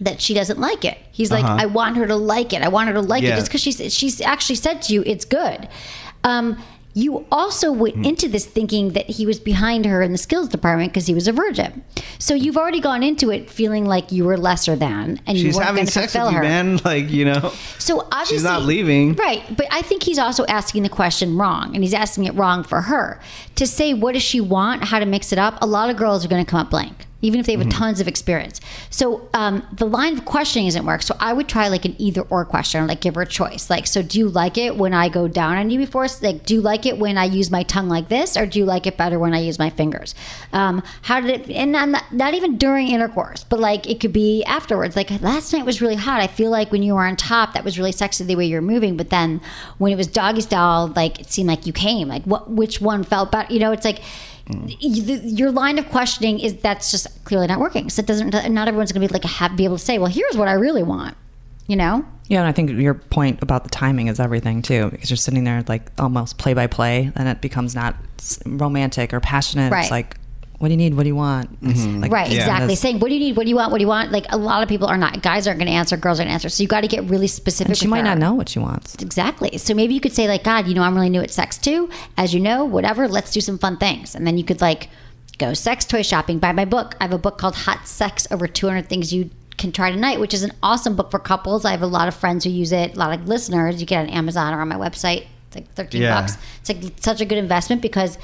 that 0.00 0.20
she 0.22 0.32
doesn't 0.34 0.58
like 0.58 0.84
it. 0.84 0.98
He's 1.12 1.30
like, 1.30 1.44
Uh-huh. 1.44 1.58
I 1.60 1.66
want 1.66 1.96
her 1.98 2.06
to 2.06 2.16
like 2.16 2.52
it. 2.54 2.62
I 2.62 2.68
want 2.68 2.88
her 2.88 2.94
to 2.94 3.02
like 3.02 3.22
it 3.22 3.34
just 3.36 3.46
because 3.48 3.60
she's 3.60 3.92
she's 3.92 4.20
actually 4.22 4.56
said 4.56 4.80
to 4.82 4.94
you 4.94 5.02
it's 5.06 5.24
good. 5.26 5.68
Um, 6.24 6.58
you 6.96 7.26
also 7.30 7.70
went 7.70 7.94
hmm. 7.94 8.04
into 8.04 8.26
this 8.26 8.46
thinking 8.46 8.92
that 8.92 9.04
he 9.10 9.26
was 9.26 9.38
behind 9.38 9.84
her 9.84 10.00
in 10.00 10.12
the 10.12 10.18
skills 10.18 10.48
department 10.48 10.90
because 10.92 11.06
he 11.06 11.12
was 11.12 11.28
a 11.28 11.32
virgin. 11.32 11.84
So 12.18 12.32
you've 12.32 12.56
already 12.56 12.80
gone 12.80 13.02
into 13.02 13.30
it 13.30 13.50
feeling 13.50 13.84
like 13.84 14.12
you 14.12 14.24
were 14.24 14.38
lesser 14.38 14.74
than, 14.76 15.20
and 15.26 15.36
you 15.36 15.44
She's 15.44 15.56
weren't 15.56 15.66
having 15.66 15.86
sex 15.86 16.14
with 16.14 16.24
you, 16.24 16.38
her. 16.38 16.42
man. 16.42 16.80
Like 16.86 17.10
you 17.10 17.24
know, 17.24 17.52
So 17.78 18.00
obviously, 18.12 18.36
she's 18.36 18.44
not 18.44 18.62
leaving. 18.62 19.14
right? 19.14 19.44
But 19.54 19.66
I 19.70 19.82
think 19.82 20.04
he's 20.04 20.18
also 20.18 20.46
asking 20.46 20.84
the 20.84 20.88
question 20.88 21.36
wrong, 21.36 21.74
and 21.74 21.84
he's 21.84 21.92
asking 21.92 22.24
it 22.24 22.34
wrong 22.34 22.62
for 22.62 22.82
her 22.82 23.20
to 23.56 23.66
say 23.66 23.92
what 23.92 24.12
does 24.12 24.22
she 24.22 24.40
want, 24.40 24.84
how 24.84 24.98
to 24.98 25.04
mix 25.04 25.32
it 25.32 25.38
up. 25.38 25.58
A 25.60 25.66
lot 25.66 25.90
of 25.90 25.96
girls 25.96 26.24
are 26.24 26.28
going 26.28 26.44
to 26.44 26.50
come 26.50 26.60
up 26.60 26.70
blank, 26.70 27.06
even 27.26 27.38
if 27.40 27.44
they 27.46 27.52
have 27.52 27.66
Mm-hmm. 27.66 27.70
tons 27.70 28.00
of 28.00 28.06
experience. 28.06 28.60
So 28.90 29.28
um, 29.34 29.66
the 29.72 29.86
line 29.86 30.12
of 30.16 30.24
questioning 30.24 30.68
isn't 30.68 30.86
work. 30.86 31.02
So 31.02 31.16
I 31.18 31.32
would 31.32 31.48
try 31.48 31.66
like 31.68 31.84
an 31.84 31.96
either 31.98 32.22
or 32.30 32.44
question, 32.44 32.86
like 32.86 33.00
give 33.00 33.16
her 33.16 33.22
a 33.22 33.26
choice. 33.26 33.68
Like, 33.68 33.86
so 33.86 34.02
do 34.02 34.18
you 34.18 34.28
like 34.28 34.56
it 34.56 34.76
when 34.76 34.94
I 34.94 35.08
go 35.08 35.26
down 35.26 35.56
on 35.56 35.70
you 35.70 35.78
before? 35.80 36.06
Like, 36.22 36.44
do 36.46 36.54
you 36.54 36.60
like 36.60 36.86
it 36.86 36.98
when 36.98 37.18
I 37.18 37.24
use 37.24 37.50
my 37.50 37.64
tongue 37.64 37.88
like 37.88 38.08
this, 38.08 38.36
or 38.36 38.46
do 38.46 38.58
you 38.60 38.64
like 38.64 38.86
it 38.86 38.96
better 38.96 39.18
when 39.18 39.34
I 39.34 39.40
use 39.40 39.58
my 39.58 39.70
fingers? 39.70 40.14
Um, 40.52 40.82
how 41.02 41.20
did 41.20 41.30
it? 41.40 41.50
And 41.50 41.76
I'm 41.76 41.90
not, 41.90 42.04
not 42.12 42.34
even 42.34 42.56
during 42.56 42.88
intercourse, 42.88 43.42
but 43.42 43.58
like 43.58 43.90
it 43.90 43.98
could 44.00 44.12
be 44.12 44.44
afterwards. 44.44 44.94
Like 44.94 45.10
last 45.20 45.52
night 45.52 45.64
was 45.64 45.80
really 45.82 45.96
hot. 45.96 46.20
I 46.20 46.28
feel 46.28 46.50
like 46.50 46.70
when 46.70 46.82
you 46.84 46.94
were 46.94 47.04
on 47.04 47.16
top, 47.16 47.54
that 47.54 47.64
was 47.64 47.78
really 47.78 47.92
sexy 47.92 48.22
the 48.24 48.36
way 48.36 48.46
you 48.46 48.54
were 48.56 48.62
moving. 48.62 48.96
But 48.96 49.10
then 49.10 49.40
when 49.78 49.92
it 49.92 49.96
was 49.96 50.06
doggy 50.06 50.42
style, 50.42 50.92
like 50.94 51.18
it 51.20 51.30
seemed 51.32 51.48
like 51.48 51.66
you 51.66 51.72
came. 51.72 52.06
Like 52.08 52.22
what? 52.24 52.48
Which 52.50 52.80
one 52.80 53.02
felt 53.02 53.32
better? 53.32 53.52
You 53.52 53.58
know, 53.60 53.72
it's 53.72 53.84
like. 53.84 54.00
Your 54.48 55.50
line 55.50 55.78
of 55.78 55.88
questioning 55.88 56.38
is 56.38 56.56
that's 56.56 56.90
just 56.90 57.24
clearly 57.24 57.46
not 57.46 57.58
working. 57.58 57.90
So 57.90 58.00
it 58.00 58.06
doesn't. 58.06 58.30
Not 58.30 58.68
everyone's 58.68 58.92
going 58.92 59.02
to 59.02 59.08
be 59.08 59.12
like 59.12 59.24
have, 59.24 59.56
be 59.56 59.64
able 59.64 59.78
to 59.78 59.84
say, 59.84 59.98
"Well, 59.98 60.10
here's 60.10 60.36
what 60.36 60.48
I 60.48 60.52
really 60.52 60.82
want." 60.82 61.16
You 61.66 61.74
know, 61.74 62.04
Yeah, 62.28 62.40
and 62.40 62.48
I 62.48 62.52
think 62.52 62.70
your 62.70 62.94
point 62.94 63.40
about 63.42 63.64
the 63.64 63.70
timing 63.70 64.08
is 64.08 64.18
everything 64.18 64.62
too, 64.62 64.90
because 64.90 65.10
you're 65.10 65.16
sitting 65.16 65.44
there 65.44 65.62
like 65.68 65.90
almost 65.98 66.38
play 66.38 66.54
by 66.54 66.66
play, 66.66 67.12
and 67.14 67.28
it 67.28 67.40
becomes 67.40 67.74
not 67.74 67.96
romantic 68.44 69.12
or 69.12 69.20
passionate. 69.20 69.70
Right. 69.70 69.82
It's 69.82 69.90
like, 69.90 70.16
what 70.58 70.68
do 70.68 70.72
you 70.72 70.78
need? 70.78 70.94
What 70.94 71.02
do 71.02 71.08
you 71.08 71.16
want? 71.16 71.50
It's 71.62 71.80
mm-hmm. 71.80 72.00
like- 72.02 72.12
right? 72.12 72.26
Exactly. 72.32 72.66
that's- 72.68 72.80
Saying, 72.80 72.98
"What 73.00 73.08
do 73.08 73.14
you 73.14 73.20
need? 73.20 73.36
What 73.36 73.44
do 73.44 73.50
you 73.50 73.56
want? 73.56 73.72
What 73.72 73.78
do 73.78 73.82
you 73.82 73.88
want?" 73.88 74.10
Like 74.12 74.26
a 74.30 74.36
lot 74.38 74.62
of 74.62 74.68
people 74.68 74.86
are 74.88 74.96
not. 74.96 75.22
Guys 75.22 75.46
aren't 75.46 75.58
going 75.58 75.68
to 75.70 75.74
answer. 75.74 75.96
Girls 75.96 76.18
aren't 76.18 76.28
going 76.28 76.32
to 76.32 76.34
answer. 76.34 76.48
So 76.48 76.62
you 76.62 76.68
got 76.68 76.80
to 76.80 76.88
get 76.88 77.04
really 77.04 77.26
specific. 77.26 77.68
And 77.70 77.76
she 77.76 77.86
with 77.86 77.90
might 77.90 77.98
her. 77.98 78.04
not 78.04 78.18
know 78.18 78.34
what 78.34 78.48
she 78.48 78.58
wants. 78.58 78.94
Exactly. 78.96 79.58
So 79.58 79.74
maybe 79.74 79.94
you 79.94 80.00
could 80.00 80.14
say 80.14 80.28
like, 80.28 80.44
God, 80.44 80.66
you 80.66 80.74
know, 80.74 80.82
I'm 80.82 80.94
really 80.94 81.10
new 81.10 81.20
at 81.20 81.30
sex 81.30 81.58
too. 81.58 81.90
As 82.16 82.32
you 82.32 82.40
know, 82.40 82.64
whatever. 82.64 83.06
Let's 83.08 83.30
do 83.32 83.40
some 83.40 83.58
fun 83.58 83.76
things, 83.76 84.14
and 84.14 84.26
then 84.26 84.38
you 84.38 84.44
could 84.44 84.60
like 84.60 84.88
go 85.38 85.52
sex 85.52 85.84
toy 85.84 86.02
shopping. 86.02 86.38
Buy 86.38 86.52
my 86.52 86.64
book. 86.64 86.94
I 87.00 87.04
have 87.04 87.12
a 87.12 87.18
book 87.18 87.36
called 87.38 87.54
Hot 87.56 87.86
Sex: 87.86 88.26
Over 88.30 88.46
200 88.46 88.88
Things 88.88 89.12
You 89.12 89.28
Can 89.58 89.72
Try 89.72 89.90
Tonight, 89.90 90.20
which 90.20 90.32
is 90.32 90.42
an 90.42 90.52
awesome 90.62 90.96
book 90.96 91.10
for 91.10 91.18
couples. 91.18 91.64
I 91.66 91.72
have 91.72 91.82
a 91.82 91.86
lot 91.86 92.08
of 92.08 92.14
friends 92.14 92.44
who 92.44 92.50
use 92.50 92.72
it. 92.72 92.94
A 92.94 92.98
lot 92.98 93.18
of 93.18 93.28
listeners. 93.28 93.78
You 93.80 93.86
get 93.86 94.04
it 94.04 94.08
on 94.08 94.14
Amazon 94.14 94.54
or 94.54 94.60
on 94.62 94.68
my 94.68 94.76
website. 94.76 95.26
It's 95.48 95.56
like 95.56 95.70
13 95.74 96.00
Yeah. 96.02 96.20
bucks. 96.20 96.38
It's 96.60 96.68
like 96.70 96.92
such 97.00 97.20
a 97.20 97.24
good 97.24 97.38
investment 97.38 97.82
because 97.82 98.16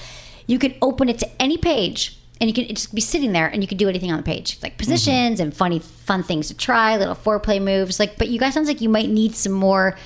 you 0.46 0.58
can 0.58 0.74
open 0.82 1.08
it 1.08 1.18
to 1.20 1.42
any 1.42 1.56
page. 1.56 2.18
And 2.42 2.48
you 2.48 2.54
can 2.54 2.74
just 2.74 2.92
be 2.92 3.00
sitting 3.00 3.30
there, 3.30 3.46
and 3.46 3.62
you 3.62 3.68
can 3.68 3.78
do 3.78 3.88
anything 3.88 4.10
on 4.10 4.16
the 4.16 4.24
page, 4.24 4.58
like 4.64 4.72
mm-hmm. 4.72 4.78
positions 4.78 5.38
and 5.38 5.54
funny, 5.54 5.78
fun 5.78 6.24
things 6.24 6.48
to 6.48 6.54
try, 6.54 6.96
little 6.96 7.14
foreplay 7.14 7.62
moves. 7.62 8.00
Like, 8.00 8.18
but 8.18 8.30
you 8.30 8.40
guys 8.40 8.54
sounds 8.54 8.66
like 8.66 8.80
you 8.80 8.88
might 8.88 9.08
need 9.08 9.36
some 9.36 9.52
more 9.52 9.96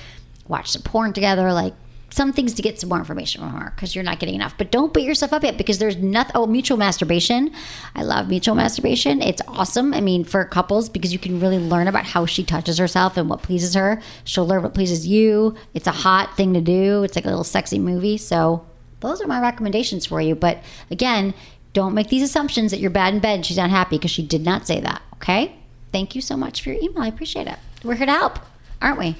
watch 0.47 0.69
some 0.69 0.83
porn 0.83 1.13
together, 1.13 1.51
like 1.51 1.73
some 2.11 2.31
things 2.31 2.53
to 2.53 2.61
get 2.61 2.79
some 2.79 2.89
more 2.89 2.99
information 2.99 3.41
from 3.41 3.51
her 3.59 3.71
because 3.75 3.95
you're 3.95 4.03
not 4.03 4.19
getting 4.19 4.35
enough. 4.35 4.53
But 4.55 4.71
don't 4.71 4.93
beat 4.93 5.05
yourself 5.05 5.33
up 5.33 5.43
yet 5.43 5.57
because 5.57 5.79
there's 5.79 5.97
nothing. 5.97 6.31
Oh, 6.35 6.45
mutual 6.45 6.77
masturbation. 6.77 7.51
I 7.95 8.03
love 8.03 8.29
mutual 8.29 8.53
masturbation. 8.53 9.19
It's 9.19 9.41
awesome. 9.47 9.93
I 9.95 10.01
mean, 10.01 10.23
for 10.23 10.45
couples 10.45 10.89
because 10.89 11.11
you 11.11 11.17
can 11.17 11.39
really 11.39 11.57
learn 11.57 11.87
about 11.87 12.05
how 12.05 12.27
she 12.27 12.43
touches 12.43 12.77
herself 12.77 13.17
and 13.17 13.29
what 13.29 13.41
pleases 13.41 13.73
her. 13.73 13.99
She'll 14.25 14.47
learn 14.47 14.61
what 14.61 14.75
pleases 14.75 15.07
you. 15.07 15.55
It's 15.73 15.87
a 15.87 15.91
hot 15.91 16.37
thing 16.37 16.53
to 16.53 16.61
do. 16.61 17.01
It's 17.01 17.15
like 17.15 17.25
a 17.25 17.29
little 17.29 17.43
sexy 17.43 17.79
movie. 17.79 18.17
So 18.17 18.63
those 18.99 19.21
are 19.21 19.27
my 19.27 19.39
recommendations 19.39 20.05
for 20.05 20.21
you. 20.21 20.33
But 20.33 20.63
again, 20.89 21.33
don't 21.77 21.93
make 21.93 22.07
these 22.09 22.23
assumptions 22.23 22.71
that 22.71 22.79
you're 22.79 22.89
bad 22.89 23.13
in 23.13 23.19
bed 23.19 23.35
and 23.35 23.45
she's 23.45 23.57
not 23.57 23.69
happy 23.69 23.97
because 23.97 24.09
she 24.09 24.23
did 24.23 24.43
not 24.43 24.65
say 24.65 24.79
that. 24.79 24.99
Okay. 25.17 25.55
Thank 25.91 26.15
you 26.15 26.21
so 26.21 26.35
much 26.35 26.63
for 26.63 26.71
your 26.71 26.81
email. 26.81 27.03
I 27.03 27.07
appreciate 27.07 27.45
it. 27.45 27.57
We're 27.83 27.93
here 27.93 28.07
to 28.07 28.11
help, 28.11 28.39
aren't 28.81 28.97
we? 28.97 29.15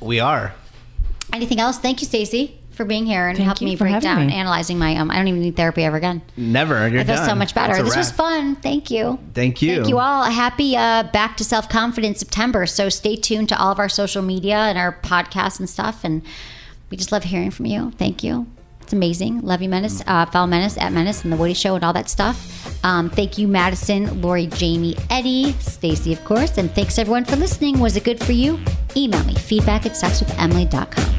We 0.00 0.20
are. 0.20 0.52
Anything 1.32 1.60
else? 1.60 1.78
Thank 1.78 2.02
you, 2.02 2.06
Stacy, 2.06 2.58
for 2.72 2.84
being 2.84 3.06
here 3.06 3.26
and 3.26 3.38
Thank 3.38 3.46
helping 3.46 3.68
you 3.68 3.72
me 3.72 3.76
for 3.76 3.84
break 3.84 4.02
down, 4.02 4.26
me. 4.26 4.34
analyzing 4.34 4.78
my. 4.78 4.96
Um, 4.96 5.10
I 5.10 5.16
don't 5.16 5.28
even 5.28 5.40
need 5.40 5.56
therapy 5.56 5.82
ever 5.82 5.96
again. 5.96 6.20
Never. 6.36 6.86
You're 6.88 7.00
I 7.00 7.04
feel 7.04 7.16
done. 7.16 7.26
so 7.30 7.34
much 7.34 7.54
better. 7.54 7.72
That's 7.72 7.80
a 7.80 7.84
This 7.84 7.96
was 7.96 8.08
wrap. 8.08 8.16
fun. 8.16 8.56
Thank 8.56 8.90
you. 8.90 9.18
Thank 9.32 9.62
you. 9.62 9.76
Thank 9.76 9.88
you 9.88 9.98
all. 9.98 10.24
A 10.24 10.30
happy 10.30 10.76
uh, 10.76 11.04
back 11.04 11.38
to 11.38 11.44
self 11.44 11.70
confidence 11.70 12.18
September. 12.18 12.66
So 12.66 12.90
stay 12.90 13.16
tuned 13.16 13.48
to 13.48 13.58
all 13.58 13.72
of 13.72 13.78
our 13.78 13.88
social 13.88 14.20
media 14.22 14.56
and 14.58 14.76
our 14.76 14.92
podcasts 15.02 15.58
and 15.58 15.70
stuff. 15.70 16.04
And 16.04 16.20
we 16.90 16.98
just 16.98 17.12
love 17.12 17.24
hearing 17.24 17.50
from 17.50 17.64
you. 17.66 17.92
Thank 17.92 18.22
you. 18.22 18.46
It's 18.84 18.92
amazing. 18.92 19.40
Love 19.40 19.62
you, 19.62 19.70
Menace. 19.70 20.02
Uh, 20.06 20.26
follow 20.26 20.46
Menace 20.46 20.76
at 20.76 20.92
Menace 20.92 21.24
and 21.24 21.32
The 21.32 21.38
Woody 21.38 21.54
Show 21.54 21.74
and 21.74 21.82
all 21.82 21.94
that 21.94 22.10
stuff. 22.10 22.84
Um, 22.84 23.08
thank 23.08 23.38
you, 23.38 23.48
Madison, 23.48 24.20
Lori, 24.20 24.46
Jamie, 24.46 24.94
Eddie, 25.08 25.52
Stacy, 25.52 26.12
of 26.12 26.22
course. 26.26 26.58
And 26.58 26.70
thanks 26.70 26.98
everyone 26.98 27.24
for 27.24 27.36
listening. 27.36 27.80
Was 27.80 27.96
it 27.96 28.04
good 28.04 28.22
for 28.22 28.32
you? 28.32 28.60
Email 28.94 29.24
me 29.24 29.34
feedback 29.36 29.86
at 29.86 29.92
sexwithemily.com. 29.92 31.14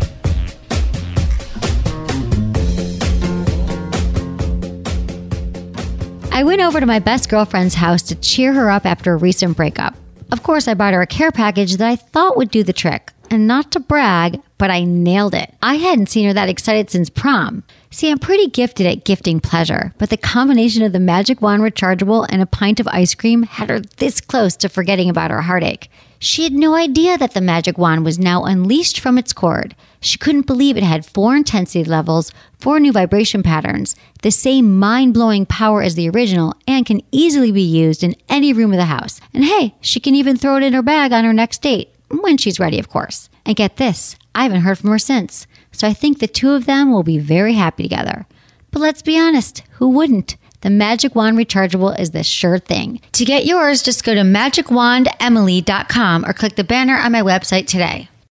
I 6.32 6.44
went 6.44 6.62
over 6.62 6.80
to 6.80 6.86
my 6.86 7.00
best 7.00 7.30
girlfriend's 7.30 7.74
house 7.74 8.04
to 8.04 8.16
cheer 8.16 8.54
her 8.54 8.70
up 8.70 8.86
after 8.86 9.14
a 9.14 9.18
recent 9.18 9.58
breakup. 9.58 9.96
Of 10.32 10.44
course, 10.44 10.68
I 10.68 10.76
bought 10.76 10.94
her 10.94 11.02
a 11.02 11.08
care 11.08 11.32
package 11.32 11.78
that 11.78 11.88
I 11.88 11.96
thought 11.96 12.38
would 12.38 12.52
do 12.52 12.64
the 12.64 12.74
trick. 12.74 13.12
And 13.30 13.48
not 13.48 13.72
to 13.72 13.80
brag, 13.80 14.42
but 14.58 14.70
I 14.70 14.84
nailed 14.84 15.34
it. 15.34 15.54
I 15.62 15.76
hadn't 15.76 16.10
seen 16.10 16.26
her 16.26 16.34
that 16.34 16.50
excited 16.50 16.90
since 16.90 17.10
prom. 17.10 17.64
See, 17.90 18.12
I'm 18.12 18.20
pretty 18.20 18.48
gifted 18.48 18.86
at 18.86 19.04
gifting 19.04 19.40
pleasure, 19.40 19.94
but 19.98 20.10
the 20.10 20.18
combination 20.18 20.84
of 20.84 20.94
the 20.94 21.00
Magic 21.00 21.42
Wand 21.42 21.62
rechargeable 21.62 22.26
and 22.30 22.42
a 22.42 22.46
pint 22.46 22.80
of 22.80 22.88
ice 22.90 23.16
cream 23.16 23.44
had 23.44 23.70
her 23.70 23.80
this 23.80 24.22
close 24.22 24.56
to 24.58 24.70
forgetting 24.70 25.10
about 25.10 25.32
her 25.32 25.42
heartache. 25.42 25.90
She 26.20 26.44
had 26.44 26.54
no 26.54 26.76
idea 26.76 27.18
that 27.18 27.34
the 27.34 27.42
Magic 27.42 27.78
Wand 27.78 28.06
was 28.06 28.18
now 28.18 28.46
unleashed 28.46 29.00
from 29.00 29.18
its 29.18 29.34
cord. 29.34 29.76
She 30.02 30.18
couldn't 30.18 30.48
believe 30.48 30.78
it 30.78 30.84
had 30.84 31.06
four 31.06 31.36
intensity 31.36 31.84
levels, 31.84 32.32
four 32.60 32.80
new 32.80 32.92
vibration 32.92 33.44
patterns, 33.44 33.96
the 34.22 34.32
same 34.32 34.80
mind 34.80 35.14
blowing 35.14 35.46
power 35.46 35.82
as 35.82 35.96
the 35.96 36.10
original, 36.10 36.54
and 36.68 36.86
can 36.86 37.02
easily 37.12 37.52
be 37.52 37.62
used 37.62 38.04
in 38.04 38.16
any 38.30 38.54
room 38.54 38.72
of 38.72 38.78
the 38.78 38.86
house. 38.86 39.20
And 39.34 39.44
hey, 39.44 39.76
she 39.82 40.00
can 40.00 40.16
even 40.16 40.38
throw 40.38 40.58
it 40.58 40.64
in 40.64 40.74
her 40.74 40.82
bag 40.82 41.12
on 41.12 41.26
her 41.26 41.34
next 41.34 41.62
date, 41.62 41.95
when 42.10 42.38
she's 42.38 42.60
ready, 42.60 42.80
of 42.80 42.90
course. 42.90 43.30
And 43.46 43.56
get 43.56 43.78
this, 43.78 44.16
I 44.34 44.44
haven't 44.44 44.62
heard 44.62 44.78
from 44.78 44.92
her 44.92 45.00
since, 45.00 45.48
so 45.72 45.88
I 45.88 45.94
think 45.94 46.20
the 46.20 46.28
two 46.28 46.52
of 46.52 46.66
them 46.66 46.92
will 46.92 47.04
be 47.04 47.20
very 47.20 47.54
happy 47.54 47.84
together. 47.84 48.26
But 48.72 48.82
let's 48.82 49.02
be 49.02 49.20
honest, 49.20 49.64
who 49.74 49.90
wouldn't? 49.90 50.38
The 50.62 50.70
Magic 50.70 51.16
Wand 51.16 51.38
Rechargeable 51.38 52.00
is 52.00 52.12
the 52.12 52.24
sure 52.24 52.58
thing. 52.58 53.00
To 53.14 53.24
get 53.24 53.46
yours, 53.46 53.84
just 53.84 54.04
go 54.04 54.16
to 54.16 54.22
magicwandemily.com 54.22 56.26
or 56.26 56.34
click 56.34 56.56
the 56.56 56.64
banner 56.64 56.98
on 56.98 57.12
my 57.12 57.22
website 57.22 57.68
today. 57.68 58.10